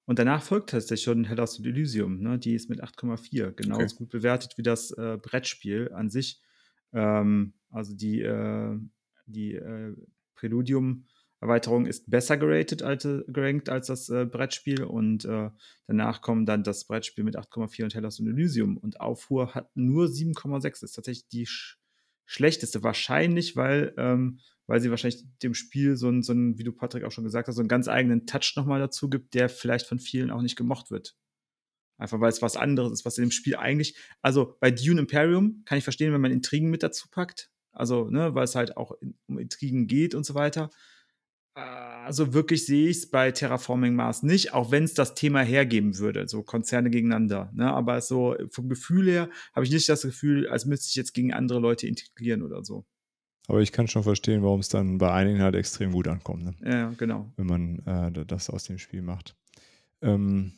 [0.06, 2.20] Und danach folgt tatsächlich schon Hellas und Elysium.
[2.20, 2.38] Ne?
[2.38, 3.94] Die ist mit 8,4 genauso okay.
[3.98, 6.40] gut bewertet wie das äh, Brettspiel an sich.
[6.94, 8.78] Ähm, also die, äh,
[9.26, 9.94] die äh,
[10.34, 14.82] Preludium-Erweiterung ist besser geratet als, gerankt als das äh, Brettspiel.
[14.82, 15.50] Und äh,
[15.86, 18.78] danach kommen dann das Brettspiel mit 8,4 und Hellas und Elysium.
[18.78, 20.62] Und Aufruhr hat nur 7,6.
[20.62, 21.46] Das ist tatsächlich die
[22.28, 22.84] schlechteste.
[22.84, 27.02] Wahrscheinlich, weil, ähm, weil sie wahrscheinlich dem Spiel so ein, so ein, wie du Patrick
[27.04, 29.98] auch schon gesagt hast, so einen ganz eigenen Touch nochmal dazu gibt, der vielleicht von
[29.98, 31.16] vielen auch nicht gemocht wird.
[31.96, 35.62] Einfach weil es was anderes ist, was in dem Spiel eigentlich, also bei Dune Imperium
[35.64, 37.50] kann ich verstehen, wenn man Intrigen mit dazu packt.
[37.72, 40.70] Also, ne, weil es halt auch in, um Intrigen geht und so weiter.
[41.54, 45.98] Also wirklich sehe ich es bei Terraforming Mars nicht, auch wenn es das Thema hergeben
[45.98, 47.50] würde, so Konzerne gegeneinander.
[47.54, 47.72] Ne?
[47.72, 51.32] Aber so vom Gefühl her habe ich nicht das Gefühl, als müsste ich jetzt gegen
[51.32, 52.86] andere Leute integrieren oder so.
[53.48, 56.44] Aber ich kann schon verstehen, warum es dann bei einigen halt extrem gut ankommt.
[56.44, 56.54] Ne?
[56.64, 57.32] Ja, genau.
[57.36, 59.36] Wenn man äh, das aus dem Spiel macht.
[60.00, 60.52] Ähm,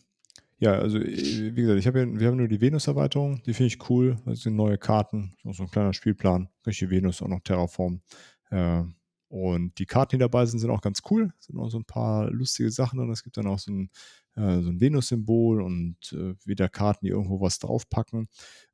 [0.58, 3.68] Ja, also äh, wie gesagt, ich habe ja, wir haben nur die Venus-Erweiterung, die finde
[3.68, 4.16] ich cool.
[4.26, 6.50] Das sind neue Karten, so ein kleiner Spielplan.
[6.66, 8.02] Die Venus auch noch terraformen.
[8.50, 8.82] Äh,
[9.30, 11.32] und die Karten, die dabei sind, sind auch ganz cool.
[11.38, 13.12] Es sind auch so ein paar lustige Sachen drin.
[13.12, 13.90] Es gibt dann auch so ein,
[14.34, 18.28] äh, so ein Venus-Symbol und äh, wieder Karten, die irgendwo was draufpacken.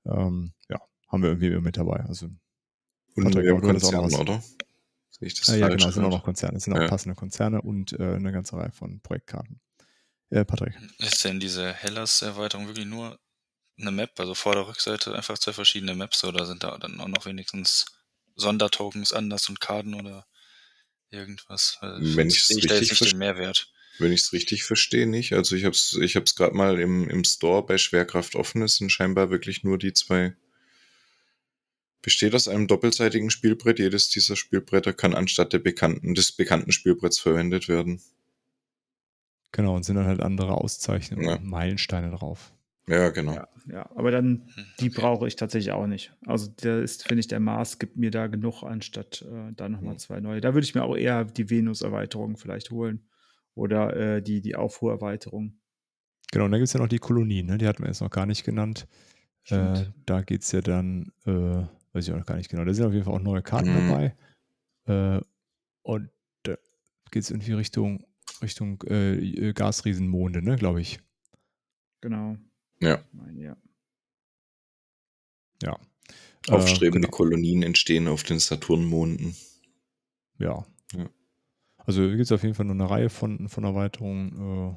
[0.06, 2.00] Ähm, ja, haben wir irgendwie immer mit dabei.
[2.06, 2.30] Also,
[3.14, 4.14] Und Patrick, auch was.
[4.14, 4.42] oder?
[5.10, 6.56] Sehe ich das äh, ja, genau, es sind auch noch Konzerne.
[6.56, 6.88] Es sind auch Ja.
[6.88, 9.60] passende Konzerne und äh, eine ganze Reihe von Projektkarten.
[10.30, 10.74] Äh, Patrick.
[11.00, 13.18] Ist denn diese Hellas-Erweiterung wirklich nur
[13.78, 17.08] eine Map, also Vor- der Rückseite einfach zwei verschiedene Maps oder sind da dann auch
[17.08, 17.84] noch wenigstens
[18.36, 20.26] Sondertokens anders und Karten oder
[21.10, 21.78] irgendwas?
[21.80, 23.70] Weil Wenn ich da jetzt richtig nicht den Mehrwert.
[23.98, 25.32] Wenn ich es richtig verstehe, nicht.
[25.32, 28.62] Also ich habe es ich hab's gerade mal im, im Store bei Schwerkraft offen.
[28.62, 30.34] Es sind scheinbar wirklich nur die zwei.
[32.02, 33.78] Besteht aus einem doppelseitigen Spielbrett.
[33.78, 38.00] Jedes dieser Spielbretter kann anstatt der bekannten, des bekannten Spielbretts verwendet werden.
[39.52, 41.36] Genau, und sind dann halt andere Auszeichnungen Ja.
[41.36, 42.52] und Meilensteine drauf.
[42.88, 43.34] Ja, genau.
[43.34, 44.48] Ja, ja, aber dann,
[44.78, 45.00] die okay.
[45.00, 46.14] brauche ich tatsächlich auch nicht.
[46.24, 49.94] Also der ist, finde ich, der Mars gibt mir da genug, anstatt äh, da nochmal
[49.94, 49.98] Hm.
[49.98, 50.40] zwei neue.
[50.40, 53.08] Da würde ich mir auch eher die Venus-Erweiterung vielleicht holen.
[53.54, 55.58] Oder äh, die, die Aufruhrerweiterung.
[56.30, 57.58] Genau, und dann gibt es ja noch die Kolonien, ne?
[57.58, 58.86] die hatten wir jetzt noch gar nicht genannt.
[59.48, 61.30] Äh, da geht es ja dann, äh,
[61.92, 63.70] weiß ich auch noch gar nicht genau, da sind auf jeden Fall auch neue Karten
[63.72, 63.88] Mhm.
[63.88, 64.16] dabei.
[64.86, 65.20] Äh,
[65.82, 66.10] und
[66.42, 66.56] da
[67.10, 68.04] geht es irgendwie Richtung,
[68.42, 71.00] Richtung äh, Gasriesenmonde, ne, glaube ich.
[72.02, 72.36] Genau.
[72.80, 73.00] Ja.
[73.36, 73.56] Ja.
[75.62, 75.78] Ja.
[76.48, 77.16] Aufstrebende Äh, genau.
[77.16, 79.34] Kolonien entstehen auf den Saturnmonden.
[80.38, 80.66] Ja.
[80.92, 81.08] Ja.
[81.78, 84.32] Also gibt es auf jeden Fall noch eine Reihe von, von Erweiterungen.
[84.32, 84.76] Äh,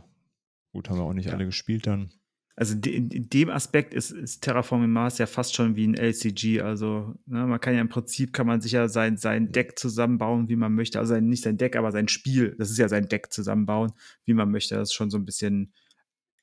[0.71, 1.33] gut, haben wir auch nicht Ja.
[1.33, 2.11] alle gespielt dann.
[2.55, 5.95] Also de, in, in dem Aspekt ist, ist Terraforming Mars ja fast schon wie ein
[5.95, 6.61] LCG.
[6.61, 10.49] Also ne, man kann ja im Prinzip kann man sich ja sein, sein Deck zusammenbauen,
[10.49, 10.99] wie man möchte.
[10.99, 12.55] Also sein, nicht sein Deck, aber sein Spiel.
[12.57, 13.93] Das ist ja sein Deck zusammenbauen,
[14.25, 14.75] wie man möchte.
[14.75, 15.73] Das ist schon so ein bisschen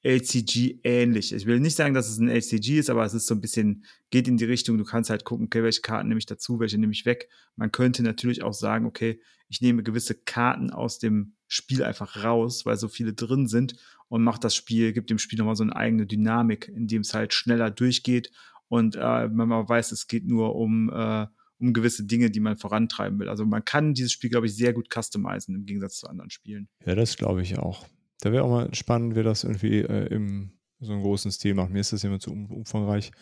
[0.07, 1.35] LCG ähnlich.
[1.35, 3.85] Ich will nicht sagen, dass es ein LCG ist, aber es ist so ein bisschen,
[4.11, 6.79] geht in die Richtung, du kannst halt gucken, okay, welche Karten nehme ich dazu, welche
[6.79, 7.29] nehme ich weg.
[7.57, 12.65] Man könnte natürlich auch sagen, okay, ich nehme gewisse Karten aus dem Spiel einfach raus,
[12.65, 13.75] weil so viele drin sind
[14.07, 17.13] und macht das Spiel, gibt dem Spiel nochmal so eine eigene Dynamik, in dem es
[17.13, 18.31] halt schneller durchgeht
[18.69, 21.27] und äh, man weiß, es geht nur um, äh,
[21.59, 23.29] um gewisse Dinge, die man vorantreiben will.
[23.29, 26.69] Also man kann dieses Spiel, glaube ich, sehr gut customizen im Gegensatz zu anderen Spielen.
[26.85, 27.87] Ja, das glaube ich auch.
[28.21, 31.71] Da wäre auch mal spannend, wer das irgendwie äh, im so einem großen Stil macht.
[31.71, 33.13] Mir ist das immer zu um, umfangreich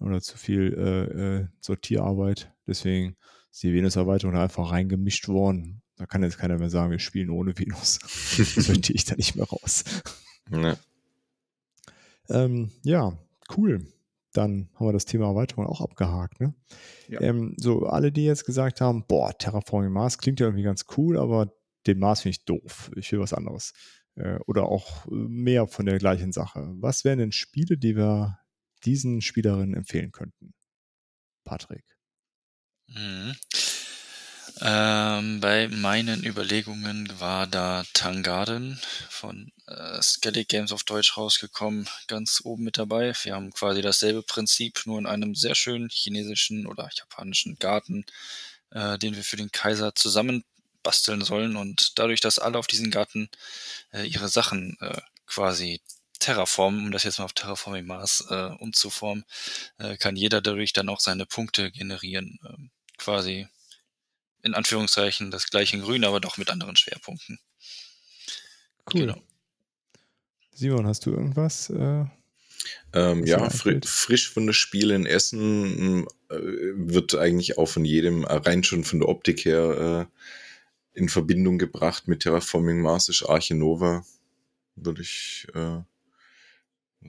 [0.00, 2.52] oder zu viel äh, äh, Sortierarbeit.
[2.66, 3.16] Deswegen
[3.50, 5.82] ist die Venus-Erweiterung da einfach reingemischt worden.
[5.96, 7.98] Da kann jetzt keiner mehr sagen, wir spielen ohne Venus.
[8.38, 9.84] Das sortiere ich da nicht mehr raus.
[10.50, 10.76] Ja.
[12.28, 13.18] Ähm, ja,
[13.56, 13.86] cool.
[14.32, 16.40] Dann haben wir das Thema Erweiterung auch abgehakt.
[16.40, 16.54] Ne?
[17.08, 17.20] Ja.
[17.20, 21.18] Ähm, so, alle, die jetzt gesagt haben, boah, Terraforming Mars klingt ja irgendwie ganz cool,
[21.18, 21.52] aber
[21.86, 22.90] den Mars finde ich doof.
[22.94, 23.72] Ich will was anderes.
[24.18, 26.68] Äh, oder auch äh, mehr von der gleichen Sache.
[26.80, 28.38] Was wären denn Spiele, die wir
[28.84, 30.54] diesen Spielerinnen empfehlen könnten?
[31.44, 31.84] Patrick.
[32.88, 33.36] Mhm.
[34.60, 42.40] Ähm, bei meinen Überlegungen war da Tangarden von äh, Skellig Games auf Deutsch rausgekommen, ganz
[42.42, 43.12] oben mit dabei.
[43.22, 48.04] Wir haben quasi dasselbe Prinzip, nur in einem sehr schönen chinesischen oder japanischen Garten,
[48.70, 50.42] äh, den wir für den Kaiser zusammen
[50.82, 51.56] basteln sollen.
[51.56, 53.28] Und dadurch, dass alle auf diesen Garten
[53.92, 55.80] äh, ihre Sachen äh, quasi
[56.18, 59.24] terraformen, um das jetzt mal auf Terraforming Mars äh, umzuformen,
[59.78, 62.38] äh, kann jeder dadurch dann auch seine Punkte generieren.
[62.44, 63.46] Ähm, quasi
[64.42, 67.38] in Anführungszeichen das gleiche in Grün, aber doch mit anderen Schwerpunkten.
[68.92, 69.00] Cool.
[69.00, 69.22] Genau.
[70.54, 71.70] Simon, hast du irgendwas?
[71.70, 72.06] Äh,
[72.92, 78.24] Ähm, ja, fri frisch von der Spiel in Essen äh, wird eigentlich auch von jedem,
[78.24, 80.22] äh, rein schon von der Optik her, äh,
[80.98, 84.04] in Verbindung gebracht mit Terraforming Mars ist Arche Nova.
[84.76, 85.80] Würde ich äh,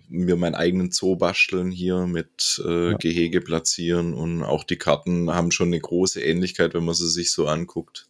[0.08, 2.98] mir meinen eigenen Zoo basteln hier mit äh, Ja.
[2.98, 7.32] Gehege platzieren und auch die Karten haben schon eine große Ähnlichkeit, wenn man sie sich
[7.32, 8.08] so anguckt.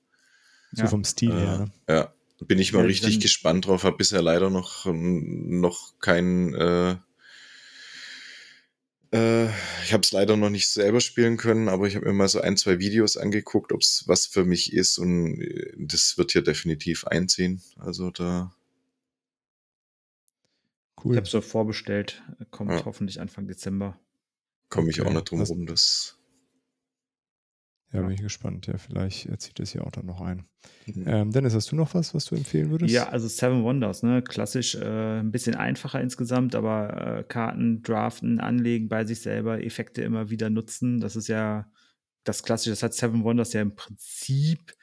[0.73, 0.89] so Ja.
[0.89, 1.71] vom Stil Äh, her, ne?
[1.87, 2.13] Ja,
[2.45, 3.83] bin ich mal Ja, richtig gespannt drauf.
[3.83, 6.53] Habe bisher leider noch, noch kein.
[9.11, 9.49] Äh, äh,
[9.83, 12.41] ich habe es leider noch nicht selber spielen können, aber ich habe mir mal so
[12.41, 16.43] ein, zwei Videos angeguckt, ob es was für mich ist und äh, das wird hier
[16.43, 17.61] definitiv einziehen.
[17.77, 18.53] Also da.
[21.03, 21.13] Cool.
[21.13, 22.21] Ich habe es so vorbestellt,
[22.51, 22.85] kommt Ja.
[22.85, 23.97] hoffentlich Anfang Dezember.
[24.69, 25.09] Komme ich Okay.
[25.09, 25.65] auch nicht drum rum.
[25.65, 26.18] Das.
[27.91, 28.67] Ja, bin ich gespannt.
[28.67, 30.45] Ja, vielleicht äh, zieht das hier auch dann noch ein.
[30.85, 31.03] Mhm.
[31.07, 32.93] Ähm, Dennis, hast du noch was, was du empfehlen würdest?
[32.93, 34.21] Ja, also Seven Wonders, ne?
[34.21, 40.03] Klassisch, äh, ein bisschen einfacher insgesamt, aber äh, Karten draften, anlegen bei sich selber, Effekte
[40.03, 40.99] immer wieder nutzen.
[40.99, 41.71] Das ist ja
[42.25, 42.71] das Klassische.
[42.71, 44.73] Das hat Seven Wonders ja im Prinzip,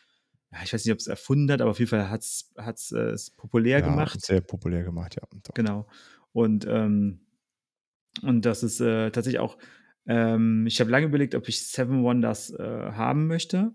[0.50, 2.98] ja, ich weiß nicht, ob es erfunden hat, aber auf jeden Fall hat es äh,
[3.10, 4.20] es populär Ja, gemacht.
[4.24, 5.22] Sehr populär gemacht, ja.
[5.44, 5.54] Doch.
[5.54, 5.86] Genau.
[6.32, 7.20] Und, ähm,
[8.22, 9.58] und das ist äh, tatsächlich auch,
[10.06, 13.72] ähm, ich habe lange überlegt, ob ich Seven Wonders äh, haben möchte,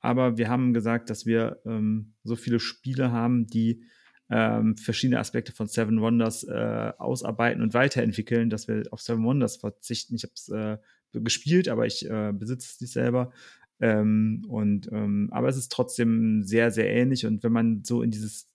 [0.00, 3.84] aber wir haben gesagt, dass wir ähm, so viele Spiele haben, die
[4.30, 9.56] ähm, verschiedene Aspekte von Seven Wonders äh, ausarbeiten und weiterentwickeln, dass wir auf Seven Wonders
[9.56, 10.14] verzichten.
[10.14, 10.78] Ich habe es äh,
[11.20, 13.32] gespielt, aber ich äh, besitze es nicht selber.
[13.80, 17.26] Ähm, und ähm, aber es ist trotzdem sehr, sehr ähnlich.
[17.26, 18.48] Und wenn man so in dieses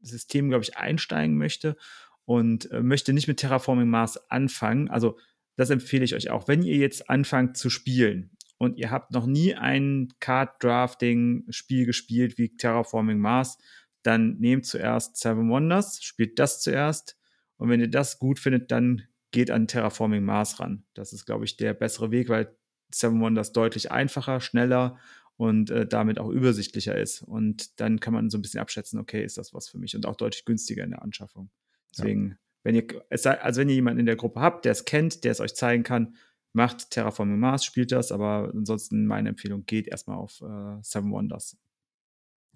[0.00, 1.76] System, glaube ich, einsteigen möchte
[2.24, 5.18] und äh, möchte nicht mit Terraforming Mars anfangen, also
[5.60, 6.48] das empfehle ich euch auch.
[6.48, 11.84] Wenn ihr jetzt anfangt zu spielen und ihr habt noch nie ein Card Drafting Spiel
[11.84, 13.58] gespielt wie Terraforming Mars,
[14.02, 17.18] dann nehmt zuerst Seven Wonders, spielt das zuerst
[17.58, 20.86] und wenn ihr das gut findet, dann geht an Terraforming Mars ran.
[20.94, 22.56] Das ist, glaube ich, der bessere Weg, weil
[22.90, 24.98] Seven Wonders deutlich einfacher, schneller
[25.36, 27.20] und äh, damit auch übersichtlicher ist.
[27.20, 30.06] Und dann kann man so ein bisschen abschätzen, okay, ist das was für mich und
[30.06, 31.50] auch deutlich günstiger in der Anschaffung.
[31.90, 32.38] Deswegen.
[32.62, 35.40] Wenn ihr, also wenn ihr jemanden in der Gruppe habt, der es kennt, der es
[35.40, 36.14] euch zeigen kann,
[36.52, 41.56] macht Terraforming Mars, spielt das, aber ansonsten meine Empfehlung, geht erstmal auf äh, Seven Wonders.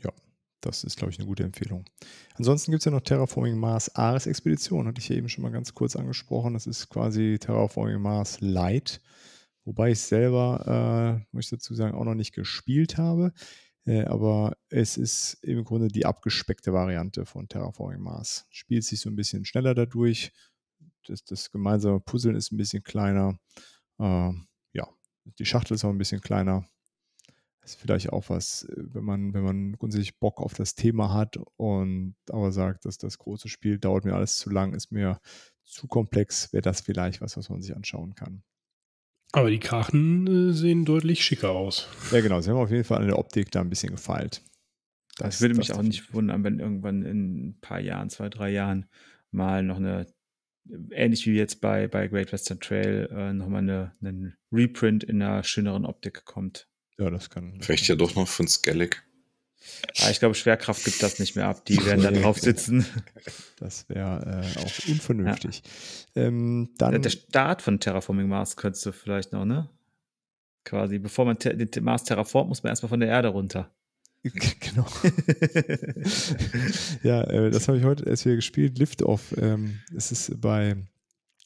[0.03, 0.11] Ja,
[0.61, 1.85] das ist, glaube ich, eine gute Empfehlung.
[2.35, 5.53] Ansonsten gibt es ja noch Terraforming Mars Ares Expedition, hatte ich ja eben schon mal
[5.53, 6.55] ganz kurz angesprochen.
[6.55, 9.01] Das ist quasi Terraforming Mars Light,
[9.65, 13.33] wobei ich selber, äh, muss ich dazu sagen, auch noch nicht gespielt habe.
[13.87, 18.47] Äh, aber es ist im Grunde die abgespeckte Variante von Terraforming Mars.
[18.51, 20.33] Spielt sich so ein bisschen schneller dadurch.
[21.07, 23.39] Das, das gemeinsame Puzzeln ist ein bisschen kleiner.
[23.99, 24.33] Äh,
[24.73, 24.89] ja,
[25.39, 26.67] die Schachtel ist auch ein bisschen kleiner
[27.65, 31.39] ist vielleicht auch was, äh, wenn man, wenn man grundsätzlich Bock auf das Thema hat
[31.57, 35.21] und aber sagt, dass das große Spiel dauert mir alles zu lang, ist mir
[35.65, 38.43] zu komplex, wäre das vielleicht was, was man sich anschauen kann.
[39.35, 41.89] Aber die Krachen äh, sehen deutlich schicker aus.
[42.13, 42.41] Ja, genau.
[42.41, 44.43] Sie haben auf jeden Fall an der Optik da ein bisschen gefeilt.
[45.17, 48.51] Das, das würde mich auch nicht wundern, wenn irgendwann in ein paar Jahren, zwei, drei
[48.51, 48.87] Jahren
[49.33, 50.07] mal noch eine,
[50.91, 55.43] ähnlich wie jetzt bei, bei Great Western Trail, äh, nochmal eine, einen Reprint in einer
[55.43, 56.69] schöneren Optik kommt.
[56.97, 57.61] Ja, das kann.
[57.61, 59.03] Vielleicht ja doch noch von Skellig.
[59.95, 61.65] Ja, ich glaube, Schwerkraft gibt das nicht mehr ab.
[61.67, 62.87] Die werden da drauf sitzen.
[63.57, 65.63] Das wäre äh, auch unvernünftig.
[66.15, 66.25] Ja.
[66.25, 69.71] Ähm, dann der Start von Terraforming Mars könntest du vielleicht noch, ne?
[70.65, 73.71] Quasi, bevor man den Mars terraformt, muss man erstmal von der Erde runter.
[74.23, 74.87] Genau.
[77.05, 78.79] ja, äh, das habe ich heute erst wieder gespielt.
[78.79, 79.35] Liftoff.
[79.39, 80.77] Ähm, es ist bei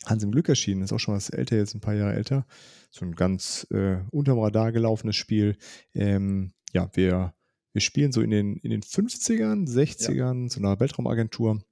[0.07, 0.83] Hans im Glück erschienen.
[0.83, 2.47] Ist auch schon was älter, jetzt ein paar Jahre älter
[2.91, 5.57] so ein ganz äh, unterm Radar gelaufenes Spiel.
[5.95, 7.35] Ähm, ja, wir,
[7.73, 10.49] wir spielen so in den, in den 50ern, 60ern, ja.
[10.49, 11.63] so einer Weltraumagentur.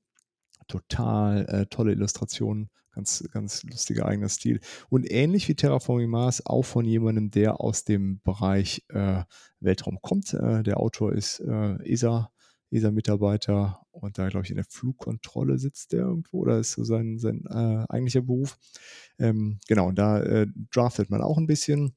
[0.69, 4.61] Total äh, tolle Illustrationen, ganz, ganz lustiger eigener Stil.
[4.89, 9.23] Und ähnlich wie Terraforming Mars, auch von jemandem, der aus dem Bereich äh,
[9.61, 10.35] Weltraum kommt.
[10.35, 12.33] Äh, der Autor ist äh, ESA,
[12.71, 17.19] ESA-Mitarbeiter und da, glaube ich, in der Flugkontrolle sitzt der irgendwo oder ist so sein,
[17.19, 18.59] sein äh, eigentlicher Beruf.
[19.19, 21.95] Ähm, genau, und da äh, draftet man auch ein bisschen.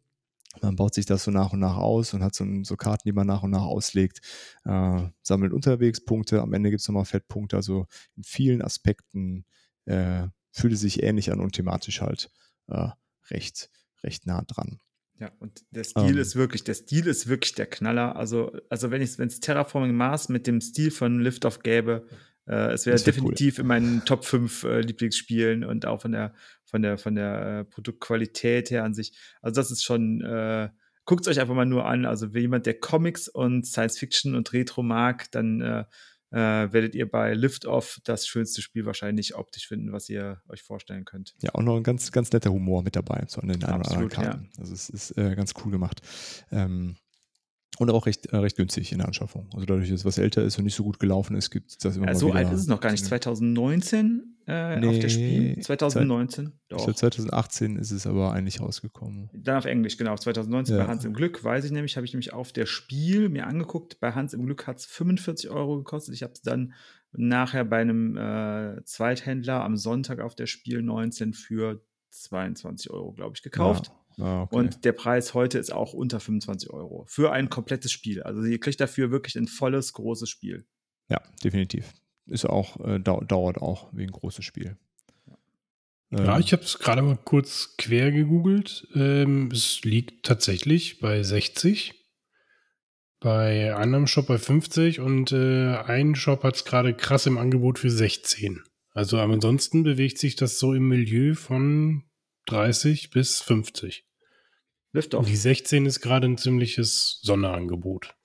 [0.61, 3.13] Man baut sich das so nach und nach aus und hat so, so Karten, die
[3.13, 4.19] man nach und nach auslegt,
[4.65, 6.41] äh, sammelt unterwegs Punkte.
[6.41, 7.55] Am Ende gibt es nochmal Fettpunkte.
[7.55, 7.85] Also
[8.15, 9.45] in vielen Aspekten
[9.85, 12.31] äh, fühlt es sich ähnlich an und thematisch halt
[12.67, 12.89] äh,
[13.29, 13.69] recht,
[14.03, 14.79] recht nah dran.
[15.19, 16.11] Ja, und der Stil.
[16.11, 16.17] Ähm.
[16.17, 18.15] ist wirklich, der Stil ist wirklich der Knaller.
[18.15, 22.07] Also, also wenn es Terraforming Mars mit dem Stil von Liftoff gäbe,
[22.47, 23.61] äh, es wäre wär definitiv cool.
[23.61, 26.33] in meinen Top 5 äh, Lieblingsspielen und auch von der,
[26.69, 29.17] von der, von der äh, Produktqualität her an sich.
[29.41, 30.69] Also, das ist schon, äh,
[31.05, 32.05] guckt es euch einfach mal nur an.
[32.05, 35.83] Also, wenn jemand, der Comics und Science Fiction und Retro mag, dann äh,
[36.31, 41.05] äh, werdet ihr bei Liftoff das schönste Spiel wahrscheinlich optisch finden, was ihr euch vorstellen
[41.05, 41.35] könnt.
[41.41, 44.09] Ja, auch noch ein ganz, ganz netter Humor mit dabei, so an den oder anderen
[44.09, 44.49] Karten.
[44.53, 44.59] Ja.
[44.59, 46.01] Also es ist äh, ganz cool gemacht.
[46.51, 46.97] Ähm,
[47.77, 49.49] und auch recht, äh, recht günstig in der Anschaffung.
[49.53, 51.77] Also dadurch, dass es was älter ist und nicht so gut gelaufen ist, gibt es
[51.77, 52.37] das immer ja, mal So wieder.
[52.37, 53.05] alt ist es noch gar nicht.
[53.05, 55.59] 2019 äh, nee, auf der Spiel.
[55.59, 56.51] 2019.
[56.69, 56.79] Doch.
[56.79, 59.29] Ich glaube, 2018 ist es aber eigentlich rausgekommen.
[59.33, 60.15] Dann auf Englisch, genau.
[60.15, 60.83] 2019 ja.
[60.83, 63.99] bei Hans im Glück, weiß ich nämlich, habe ich nämlich auf der Spiel mir angeguckt.
[63.99, 66.15] Bei Hans im Glück hat es 45 Euro gekostet.
[66.15, 66.73] Ich habe es dann
[67.11, 73.33] nachher bei einem äh, Zweithändler am Sonntag auf der Spiel 19 für 22 Euro, glaube
[73.35, 73.87] ich, gekauft.
[73.87, 73.98] Ja.
[74.19, 74.55] Ah, okay.
[74.55, 78.21] Und der Preis heute ist auch unter 25 Euro für ein komplettes Spiel.
[78.23, 80.65] Also ihr kriegt dafür wirklich ein volles, großes Spiel.
[81.09, 81.93] Ja, definitiv.
[82.25, 84.77] Ist auch, äh, dauert auch wie ein großes Spiel.
[86.11, 86.41] Ja, ähm.
[86.41, 88.87] ich habe es gerade mal kurz quer gegoogelt.
[88.95, 91.93] Ähm, es liegt tatsächlich bei 60.
[93.21, 97.77] Bei einem Shop bei 50 und äh, ein Shop hat es gerade krass im Angebot
[97.77, 98.63] für 16.
[98.91, 102.03] Also ansonsten bewegt sich das so im Milieu von
[102.45, 104.08] 30 bis 50.
[104.93, 105.25] Liftoff.
[105.25, 108.15] Die 16 ist gerade ein ziemliches Sonderangebot.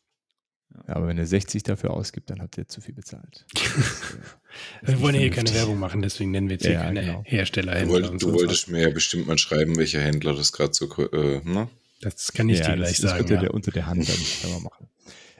[0.89, 3.45] Ja, aber wenn ihr 60 dafür ausgibt, dann habt ihr zu viel bezahlt.
[4.83, 7.23] Wir wollen ja hier keine Werbung machen, deswegen nennen wir jetzt hier Ja, keine genau.
[7.25, 7.81] Hersteller.
[7.83, 11.41] Du, wollt, du wolltest mir ja bestimmt mal schreiben, welcher Händler das gerade so, äh,
[11.45, 11.69] ne?
[12.01, 13.19] Das kann ich dir das, gleich das sagen.
[13.21, 13.41] wird ja Ja.
[13.43, 14.89] der, unter der Hand dann wir machen.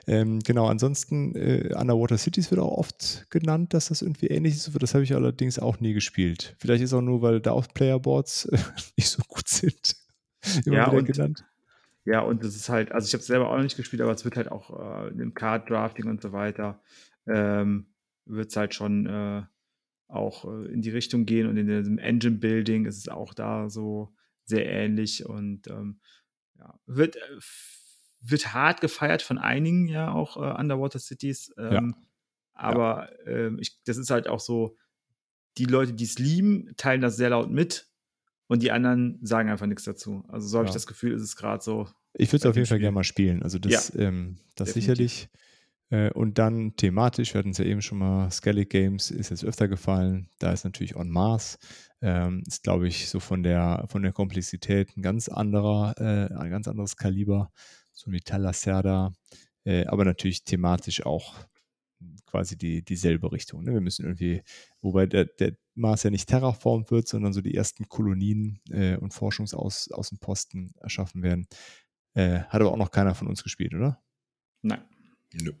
[0.07, 4.69] Ähm, genau, ansonsten äh, Underwater Cities wird auch oft genannt, dass das irgendwie ähnlich ist.
[4.79, 6.55] Das habe ich allerdings auch nie gespielt.
[6.59, 8.57] Vielleicht ist auch nur, weil da auch Playerboards äh,
[8.97, 9.95] nicht so gut sind.
[10.65, 11.45] Immer Ja, wieder und- genannt.
[12.07, 14.11] Ja, und es ist halt, also ich habe es selber auch noch nicht gespielt, aber
[14.11, 16.79] es wird halt auch äh, im Card Drafting und so weiter,
[17.25, 17.87] ähm,
[18.25, 19.43] wird es halt schon äh,
[20.07, 23.69] auch äh, in die Richtung gehen und in diesem Engine Building ist es auch da
[23.71, 24.13] so
[24.43, 25.99] sehr ähnlich und ähm,
[26.59, 27.19] ja, wird, äh,
[28.21, 31.53] wird hart gefeiert von einigen ja auch äh, Underwater Cities.
[31.57, 31.95] Ähm,
[32.53, 34.77] Aber ähm, ich, das ist halt auch so,
[35.57, 37.89] die Leute, die es lieben, teilen das sehr laut mit
[38.47, 40.23] und die anderen sagen einfach nichts dazu.
[40.27, 40.75] Also so habe ich Ja.
[40.75, 41.87] das Gefühl, ist es gerade so.
[42.13, 43.43] Ich würde es auf jeden Fall gerne mal spielen.
[43.43, 44.73] Also das, ähm, das definitiv.
[44.73, 45.29] sicherlich.
[45.91, 49.43] Äh, und dann thematisch, wir hatten es ja eben schon mal, Skellig Games ist jetzt
[49.43, 50.29] öfter gefallen.
[50.39, 51.57] Da ist natürlich On Mars.
[52.01, 56.49] Ähm, ist, glaube ich, so von der, von der Komplexität ein ganz anderer, äh, ein
[56.49, 57.51] ganz anderes Kaliber.
[57.91, 59.13] So wie Talacerda.
[59.63, 61.35] Äh, aber natürlich thematisch auch
[62.25, 63.63] quasi die, dieselbe Richtung.
[63.63, 63.73] Ne?
[63.73, 64.41] Wir müssen irgendwie,
[64.81, 69.13] wobei der, der Mars ja nicht terraformt wird, sondern so die ersten Kolonien äh, und
[69.13, 71.47] Forschungsaußenposten erschaffen werden.
[72.13, 74.01] Äh, hat aber auch noch keiner von uns gespielt, oder?
[74.61, 74.81] Nein.
[75.33, 75.51] Nö.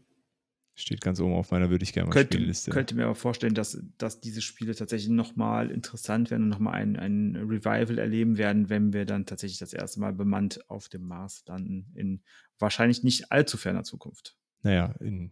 [0.77, 2.71] Steht ganz oben auf meiner würde ich gerne mal Könnte, spielen Liste.
[2.71, 6.97] könnte mir aber vorstellen, dass, dass diese Spiele tatsächlich nochmal interessant werden und nochmal ein,
[6.97, 11.43] ein Revival erleben werden, wenn wir dann tatsächlich das erste Mal bemannt auf dem Mars
[11.47, 12.23] landen, in
[12.59, 14.37] wahrscheinlich nicht allzu ferner Zukunft.
[14.63, 15.31] Naja, in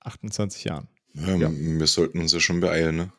[0.00, 0.88] 28 Jahren.
[1.12, 1.50] Ja, Ja.
[1.52, 3.12] Wir sollten uns ja schon beeilen, ne?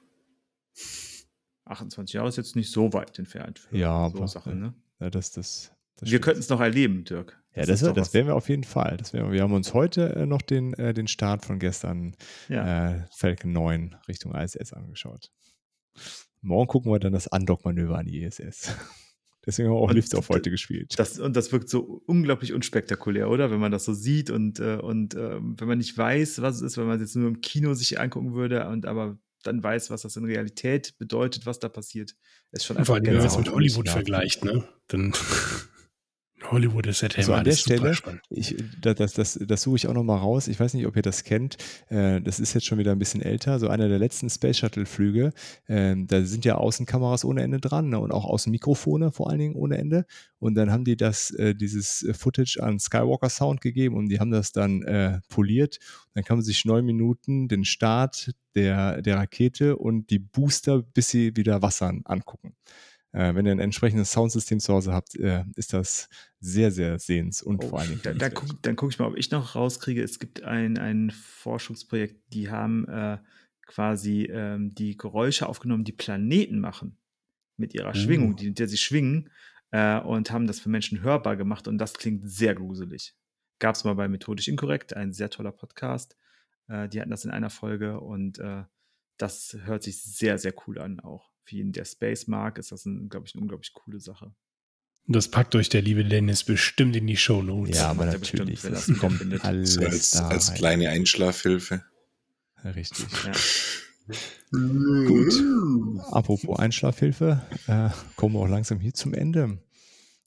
[1.66, 4.60] 28 Jahre ist jetzt nicht so weit entfernt für Ja, so aber, Sachen.
[4.60, 4.74] Ne?
[5.00, 7.40] Ja, das, das, das Wir könnten es noch erleben, Dirk.
[7.56, 8.14] Ja, das, das was.
[8.14, 8.98] werden wir auf jeden Fall.
[8.98, 12.16] Das werden wir, wir haben uns heute äh, noch den, äh, den Start von gestern
[12.50, 12.96] Ja.
[12.96, 15.32] äh, Falcon 9 Richtung ISS angeschaut.
[16.42, 18.76] Morgen gucken wir dann das Undock-Manöver an die ISS.
[19.46, 20.98] Deswegen haben wir auch Und auf heute gespielt.
[20.98, 23.52] Das, und das wirkt so unglaublich unspektakulär, oder?
[23.52, 26.62] Wenn man das so sieht und, äh, und ähm, wenn man nicht weiß, was es
[26.62, 29.90] ist, wenn man es jetzt nur im Kino sich angucken würde und aber dann weiß,
[29.90, 32.16] was das in Realität bedeutet, was da passiert,
[32.52, 34.68] ist schon Vor einfach allem, wenn man es mit Hollywood vergleicht, ne?
[34.88, 35.14] Dann
[36.52, 37.96] Hollywood ist ja Also an der Stelle,
[38.30, 40.48] ich, das, das, das, das suche ich auch noch mal raus.
[40.48, 41.58] Ich weiß nicht, ob ihr das kennt.
[41.90, 43.60] Äh, das ist jetzt schon wieder ein bisschen älter.
[43.60, 45.34] So einer der letzten Space Shuttle-Flüge.
[45.68, 48.00] Ähm, da sind ja Außenkameras ohne Ende dran ne?
[48.00, 50.06] und auch Außenmikrofone vor allen Dingen ohne Ende.
[50.40, 54.20] Und dann haben die das, äh, dieses äh, Footage an Skywalker Sound gegeben und die
[54.20, 54.74] haben das dann
[55.30, 55.80] poliert.
[56.14, 61.10] Dann kann man sich neun Minuten den Start der, der Rakete und die Booster, bis
[61.10, 62.56] sie wieder wassern, angucken.
[63.14, 66.10] Äh, wenn ihr ein entsprechendes Soundsystem zu Hause habt, äh, ist das
[66.40, 68.02] sehr, sehr sehens- und Oh, vor allen Dingen.
[68.04, 70.04] da, da guck, dann gucke ich mal, ob ich noch rauskriege.
[70.04, 73.20] Es gibt ein, ein Forschungsprojekt, die haben äh,
[73.68, 76.98] quasi ähm, die Geräusche aufgenommen, die Planeten machen
[77.58, 77.94] mit ihrer Oh.
[77.94, 79.30] Schwingung, die, mit der sie schwingen
[79.72, 83.16] äh, und haben das für Menschen hörbar gemacht und das klingt sehr gruselig.
[83.60, 86.18] Gab es mal bei Methodisch Inkorrekt, ein sehr toller Podcast.
[86.68, 88.64] Äh, die hatten das in einer Folge und äh,
[89.18, 91.32] das hört sich sehr, sehr cool an auch.
[91.46, 94.34] Für jeden, der Space mag, ist das, glaube ich, eine unglaublich coole Sache.
[95.06, 97.78] Das packt euch der liebe Dennis bestimmt in die Shownotes.
[97.78, 98.62] Ja, aber er bestimmt, natürlich.
[98.62, 99.44] Das kommt findet.
[99.44, 101.84] alles So als, da als kleine Einschlafhilfe.
[102.64, 103.08] Richtig.
[103.26, 103.34] Ja.
[104.52, 105.34] Gut.
[106.12, 109.60] Apropos Einschlafhilfe, äh, kommen wir auch langsam hier zum Ende.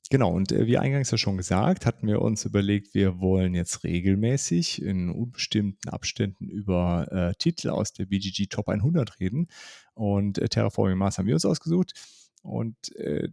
[0.09, 3.83] Genau, und äh, wie eingangs ja schon gesagt, hatten wir uns überlegt, wir wollen jetzt
[3.83, 9.49] regelmäßig in unbestimmten Abständen über äh, Titel aus der BGG Top 100 reden.
[9.95, 11.95] Und äh, Terraforming Mars haben wir uns ausgesucht.
[12.43, 13.29] Und äh,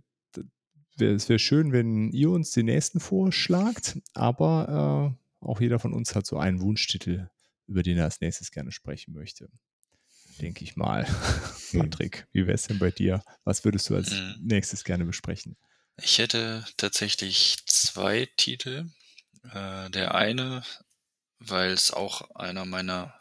[0.99, 6.15] es wäre schön, wenn ihr uns den nächsten vorschlagt, aber äh, auch jeder von uns
[6.15, 7.29] hat so einen Wunschtitel,
[7.67, 9.49] über den er als nächstes gerne sprechen möchte.
[10.41, 11.05] Denke ich mal.
[11.71, 13.21] Patrick, wie wäre es denn bei dir?
[13.43, 14.35] Was würdest du als Mhm.
[14.41, 15.55] nächstes gerne besprechen?
[15.97, 18.89] Ich hätte tatsächlich zwei Titel.
[19.51, 20.63] Äh, der eine,
[21.39, 23.19] weil es auch einer meiner,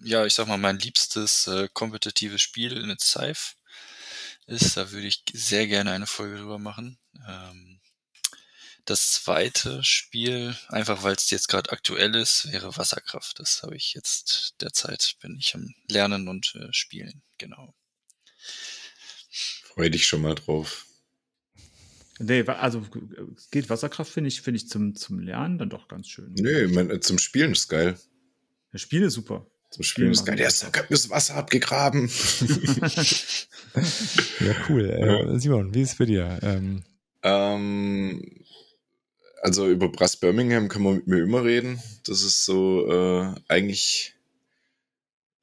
[0.00, 3.54] ja, ich sag mal, mein liebstes äh, kompetitives Spiel in Scythe
[4.46, 4.76] ist.
[4.76, 6.98] Da würde ich sehr gerne eine Folge drüber machen.
[7.26, 7.80] Ähm,
[8.84, 13.38] das zweite Spiel, einfach weil es jetzt gerade aktuell ist, wäre Wasserkraft.
[13.38, 17.22] Das habe ich jetzt derzeit, bin ich am Lernen und äh, Spielen.
[17.36, 17.74] Genau.
[19.30, 20.87] Freue dich schon mal drauf.
[22.18, 22.82] Nee, also
[23.50, 26.34] geht Wasserkraft, finde ich, finde ich zum, zum Lernen dann doch ganz schön.
[26.38, 27.96] Nö, ich mein, zum Spielen ist geil.
[28.72, 29.46] Das Spiel ist super.
[29.70, 30.36] Zum Spielen ist machen geil.
[30.36, 32.10] Der ist, hat mir das Wasser abgegraben.
[34.40, 34.88] Ja, cool.
[34.88, 36.38] Äh, Simon, wie ist es für dir?
[36.42, 36.82] Ähm,
[37.22, 38.22] Ähm,
[39.42, 41.80] also über Brass Birmingham kann man mit mir immer reden.
[42.04, 44.14] Das ist so äh, eigentlich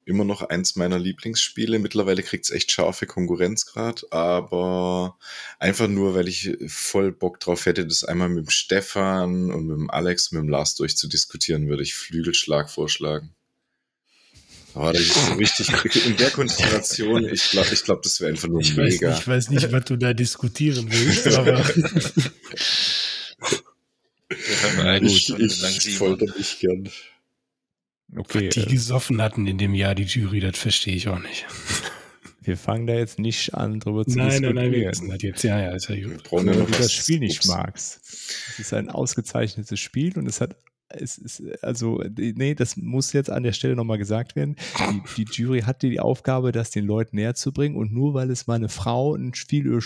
[0.06, 1.78] immer noch eins meiner Lieblingsspiele.
[1.78, 5.18] Mittlerweile kriegt es echt scharfe Konkurrenz gerade, aber
[5.58, 9.76] einfach nur, weil ich voll Bock drauf hätte, das einmal mit dem Stefan und mit
[9.76, 13.34] dem Alex, mit dem Lars durchzudiskutieren, würde ich Flügelschlag vorschlagen.
[14.74, 18.48] Aber das ist so richtig, in der Konstellation, ich glaube, ich glaub, das wäre einfach
[18.48, 19.08] nur ich mega.
[19.08, 21.66] Weiß nicht, ich weiß nicht, was du da diskutieren willst, aber
[24.28, 26.90] Wir haben eine ich ich folter mich gern.
[28.14, 31.46] Okay, die äh, gesoffen hatten in dem Jahr, die Jury, das verstehe ich auch nicht.
[32.42, 34.90] wir fangen da jetzt nicht an, drüber zu Nein, nein, nein, wir diskutieren.
[34.90, 35.42] wissen das jetzt.
[35.42, 36.32] Ja, ja, ist ja gut.
[36.32, 36.78] Wenn du was.
[36.78, 37.48] das Spiel nicht Ups.
[37.48, 38.00] magst.
[38.04, 40.56] Es ist ein ausgezeichnetes Spiel und es hat,
[40.88, 44.56] es ist, also, nee, das muss jetzt an der Stelle nochmal gesagt werden.
[45.16, 48.30] Die, die Jury hatte die Aufgabe, das den Leuten näher zu bringen und nur weil
[48.30, 49.80] es mal eine Frau ein Spiel über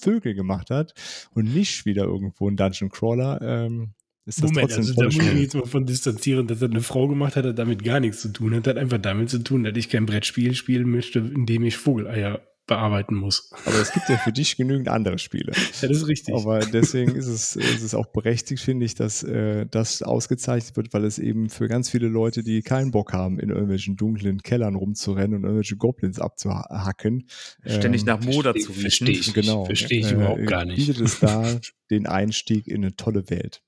[0.00, 0.92] Vögel gemacht hat
[1.30, 3.94] und nicht wieder irgendwo ein Dungeon Crawler, ähm,
[4.26, 6.70] ist das Moment, trotzdem also da muss ich mich jetzt mal von distanzieren, dass das
[6.70, 8.52] eine Frau gemacht hat, hat damit gar nichts zu tun.
[8.52, 11.76] Das hat einfach damit zu tun, dass ich kein Brettspiel spielen möchte, in dem ich
[11.76, 13.50] Vogeleier bearbeiten muss.
[13.66, 15.52] Aber es gibt ja für dich genügend andere Spiele.
[15.82, 16.34] Ja, das ist richtig.
[16.34, 20.94] Aber deswegen ist es, ist es auch berechtigt, finde ich, dass äh, das ausgezeichnet wird,
[20.94, 24.76] weil es eben für ganz viele Leute, die keinen Bock haben, in irgendwelchen dunklen Kellern
[24.76, 27.26] rumzurennen und irgendwelche Goblins abzuhacken.
[27.66, 29.20] Ständig ähm, nach Moder zu verstehe riechen.
[29.20, 29.34] ich.
[29.34, 29.64] Genau.
[29.66, 30.76] Verstehe ich äh, überhaupt gar nicht.
[30.76, 31.58] Bietet es da
[31.90, 33.62] den Einstieg in eine tolle Welt.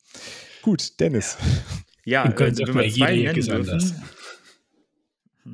[0.63, 1.37] Gut, Dennis,
[2.05, 3.93] Ja, Und äh, können wenn wir zwei nennen anders.
[3.93, 4.03] dürfen,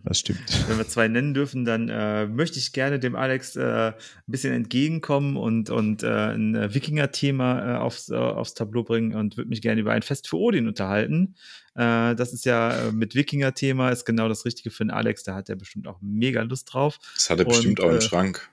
[0.04, 0.68] das stimmt.
[0.68, 3.94] wenn wir zwei nennen dürfen, dann äh, möchte ich gerne dem Alex äh, ein
[4.26, 9.36] bisschen entgegenkommen und, und äh, ein äh, Wikinger-Thema äh, aufs, äh, aufs Tableau bringen und
[9.36, 11.34] würde mich gerne über ein Fest für Odin unterhalten.
[11.74, 15.34] Äh, das ist ja äh, mit Wikinger-Thema, ist genau das Richtige für den Alex, da
[15.34, 16.98] hat er bestimmt auch mega Lust drauf.
[17.14, 18.50] Das hat er Und, bestimmt auch im äh, Schrank.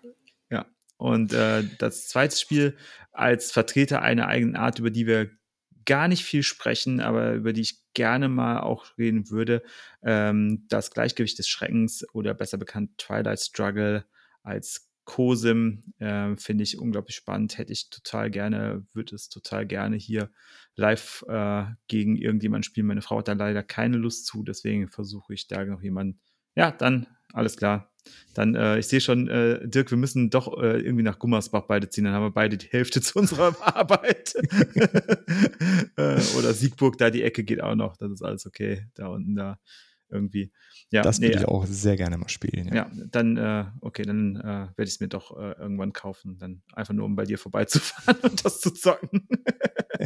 [0.98, 2.76] Und äh, das zweite Spiel
[3.14, 5.30] als Vertreter einer eigenen Art, über die wir
[5.90, 9.64] gar nicht viel sprechen, aber über die ich gerne mal auch reden würde,
[10.03, 14.06] ähm, das Gleichgewicht des Schreckens oder besser bekannt Twilight Struggle
[14.44, 19.95] als COSIM äh, finde ich unglaublich spannend, hätte ich total gerne, würde es total gerne
[19.95, 20.30] hier
[20.76, 22.86] live äh, gegen irgendjemanden spielen.
[22.86, 26.20] Meine Frau hat da leider keine Lust zu, deswegen versuche ich da noch jemanden.
[26.53, 27.89] Ja, dann alles klar.
[28.34, 31.90] Dann, äh, ich sehe schon, äh, Dirk, wir müssen doch äh, irgendwie nach Gummersbach beide
[31.90, 32.06] ziehen.
[32.06, 34.34] Dann haben wir beide die Hälfte zu unserer Arbeit.
[35.98, 37.98] äh, oder Siegburg, da die Ecke geht auch noch.
[37.98, 38.88] Das ist alles okay.
[38.96, 39.60] Da unten, da
[40.12, 40.52] irgendwie.
[40.92, 42.68] Ja, das nee, würde ich auch sehr gerne mal spielen.
[42.68, 42.76] Ja.
[42.76, 46.38] ja, dann, äh, okay, dann äh, werde ich es mir doch äh, irgendwann kaufen.
[46.38, 49.28] Dann einfach nur, um bei dir vorbeizufahren und das zu zocken.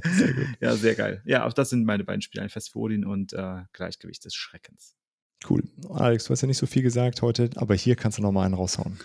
[0.03, 0.47] Sehr gut.
[0.59, 1.21] Ja, sehr geil.
[1.25, 4.35] Ja, auch das sind meine beiden Spiele, ein Fest für Odin und äh, Gleichgewicht des
[4.35, 4.95] Schreckens.
[5.49, 5.63] Cool.
[5.89, 8.45] Alex, du hast ja nicht so viel gesagt heute, aber hier kannst du noch mal
[8.45, 8.99] einen raushauen.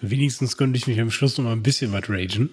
[0.00, 2.50] Wenigstens könnte ich mich am Schluss noch mal ein bisschen was ragen.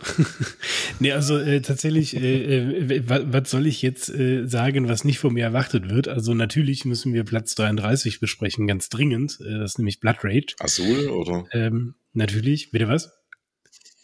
[0.99, 5.33] nee, also äh, tatsächlich, äh, äh, was, soll ich jetzt äh, sagen, was nicht von
[5.33, 6.07] mir erwartet wird?
[6.07, 9.39] Also natürlich müssen wir Platz 33 besprechen, ganz dringend.
[9.41, 10.55] Äh, das ist nämlich Blood Rage.
[10.59, 11.45] Azul oder?
[11.53, 12.71] Ähm, natürlich.
[12.71, 13.11] Bitte was?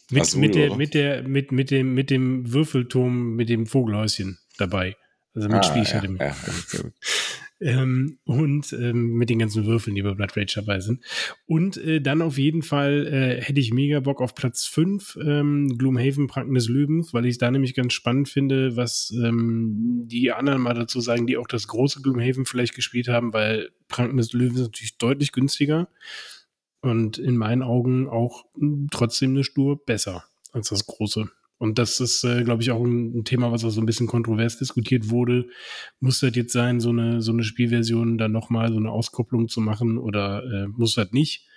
[0.09, 0.77] Mit, Azul, mit, der, oder?
[0.77, 4.95] mit, der, mit, mit, dem, mit dem Würfelturm, mit dem Vogelhäuschen dabei.
[5.35, 6.35] Also mit Ah, Spiel ich ja, ja.
[7.59, 11.01] Ähm, und ähm, mit den ganzen Würfeln, die bei Blood Rage dabei sind.
[11.45, 15.77] Und äh, dann auf jeden Fall äh, hätte ich mega Bock auf Platz 5, ähm,
[15.77, 20.61] Gloomhaven, Pranken des Löwens, weil ich da nämlich ganz spannend finde, was ähm, die anderen
[20.61, 24.59] mal dazu sagen, die auch das große Gloomhaven vielleicht gespielt haben, weil Pranken des Löwens
[24.59, 25.87] ist natürlich deutlich günstiger
[26.81, 31.29] und in meinen Augen auch mh, trotzdem eine Spur besser als das große.
[31.57, 34.07] Und das ist, äh, glaube ich, auch ein, ein Thema, was auch so ein bisschen
[34.07, 35.47] kontrovers diskutiert wurde.
[35.99, 39.61] Muss das jetzt sein, so eine, so eine Spielversion dann nochmal so eine Auskopplung zu
[39.61, 41.47] machen oder äh, muss das nicht?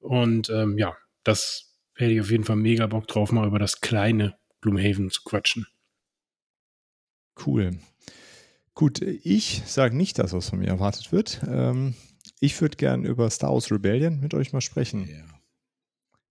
[0.00, 0.94] Und ähm, ja,
[1.24, 5.22] das hätte ich auf jeden Fall mega Bock drauf, mal über das kleine Gloomhaven zu
[5.24, 5.66] quatschen.
[7.44, 7.78] Cool.
[8.74, 11.40] Gut, ich sage nicht das, was von mir erwartet wird.
[11.48, 11.94] Ähm,
[12.40, 15.08] ich würde gern über Star Wars Rebellion mit euch mal sprechen,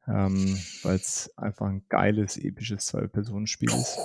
[0.07, 3.97] ähm, weil es einfach ein geiles, episches Zwei-Personen-Spiel ist.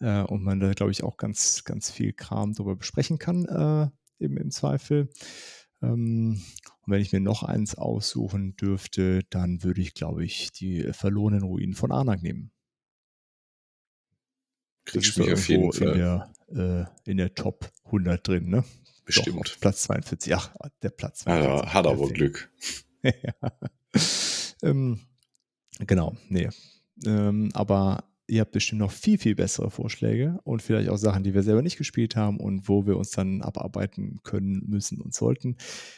[0.00, 3.88] Äh, und man da, glaube ich, auch ganz, ganz viel Kram darüber besprechen kann, äh,
[4.24, 5.08] im, im Zweifel.
[5.82, 6.42] Ähm,
[6.82, 11.42] und wenn ich mir noch eins aussuchen dürfte, dann würde ich, glaube ich, die verlorenen
[11.42, 12.50] Ruinen von Arnak nehmen.
[14.84, 16.28] Kriegst mich auf jeden irgendwo In Fall.
[16.52, 18.58] der, äh, in der Top 100 drin, ne?
[18.58, 19.50] Doch, Bestimmt.
[19.50, 20.34] auf Platz 42.
[20.34, 20.50] Ach,
[20.82, 21.64] der Platz Ah, 42.
[21.66, 22.08] ja, hat aber.
[22.10, 22.50] Glück.
[23.02, 23.52] ja.
[24.64, 25.00] Ähm,
[25.80, 26.48] genau, nee.
[27.04, 31.34] Ähm, aber ihr habt bestimmt noch viel, viel bessere Vorschläge und vielleicht auch Sachen, die
[31.34, 35.56] wir selber nicht gespielt haben und wo wir uns dann abarbeiten können, müssen und sollten.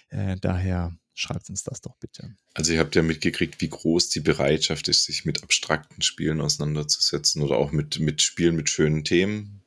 [0.09, 2.35] Äh, daher schreibt uns das doch bitte.
[2.55, 7.43] Also ihr habt ja mitgekriegt, wie groß die Bereitschaft ist, sich mit abstrakten Spielen auseinanderzusetzen
[7.43, 9.63] oder auch mit, mit Spielen mit schönen Themen.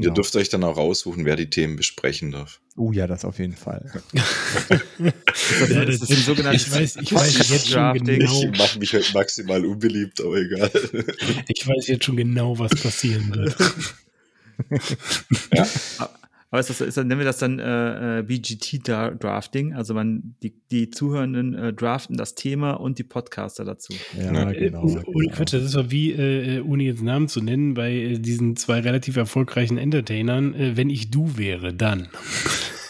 [0.00, 0.10] Genau.
[0.12, 2.60] Ihr dürft euch dann auch raussuchen, wer die Themen besprechen darf.
[2.76, 3.90] Oh ja, das auf jeden Fall.
[4.98, 8.42] Das, Ja, ist das- das ein sogenanntes ich weiß- ich weiß jetzt schon genau.
[8.42, 10.70] Ich mache mich heute maximal unbeliebt, aber egal.
[11.48, 13.56] Ich weiß jetzt schon genau, was passieren wird.
[16.50, 19.74] Aber ist das, ist, nennen wir das dann äh, äh, BGT-Drafting.
[19.74, 23.92] Also man, die, die Zuhörenden äh, draften das Thema und die Podcaster dazu.
[24.16, 24.52] Ja, Ja.
[24.52, 24.86] genau.
[24.88, 25.34] Äh, ohne genau.
[25.34, 28.80] Quatsch, das ist doch wie, äh, ohne jetzt Namen zu nennen, bei äh, diesen zwei
[28.80, 32.08] relativ erfolgreichen Entertainern, äh, wenn ich du wäre, dann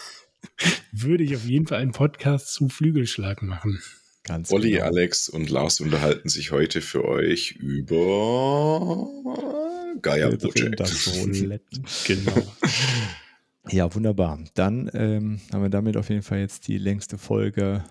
[0.93, 3.81] würde ich auf jeden Fall einen Podcast zu Flügelschlag machen.
[4.24, 4.85] Ganz Olli, genau.
[4.87, 9.09] Alex und Lars unterhalten sich heute für euch über
[10.03, 10.83] Gaia Project.
[12.07, 12.33] Genau.
[13.68, 14.38] Ja, wunderbar.
[14.55, 17.84] Dann ähm, haben wir damit auf jeden Fall jetzt die längste Folge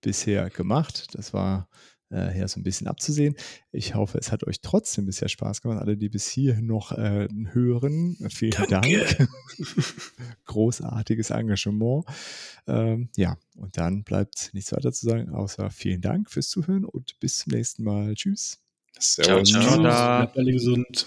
[0.00, 1.08] bisher gemacht.
[1.12, 1.68] Das war
[2.10, 3.36] äh, hier so ein bisschen abzusehen.
[3.70, 5.80] Ich hoffe, es hat euch trotzdem bisher Spaß gemacht.
[5.80, 8.86] Alle, die bis hierhin noch äh, hören, vielen Dank.
[10.46, 12.06] Großartiges Engagement.
[12.66, 17.18] Ähm, ja, und dann bleibt nichts weiter zu sagen, außer vielen Dank fürs Zuhören und
[17.20, 18.14] bis zum nächsten Mal.
[18.14, 18.58] Tschüss.
[18.98, 19.50] Servus.
[19.50, 19.80] Ciao, ciao.
[19.80, 21.06] Bleibt alle gesund.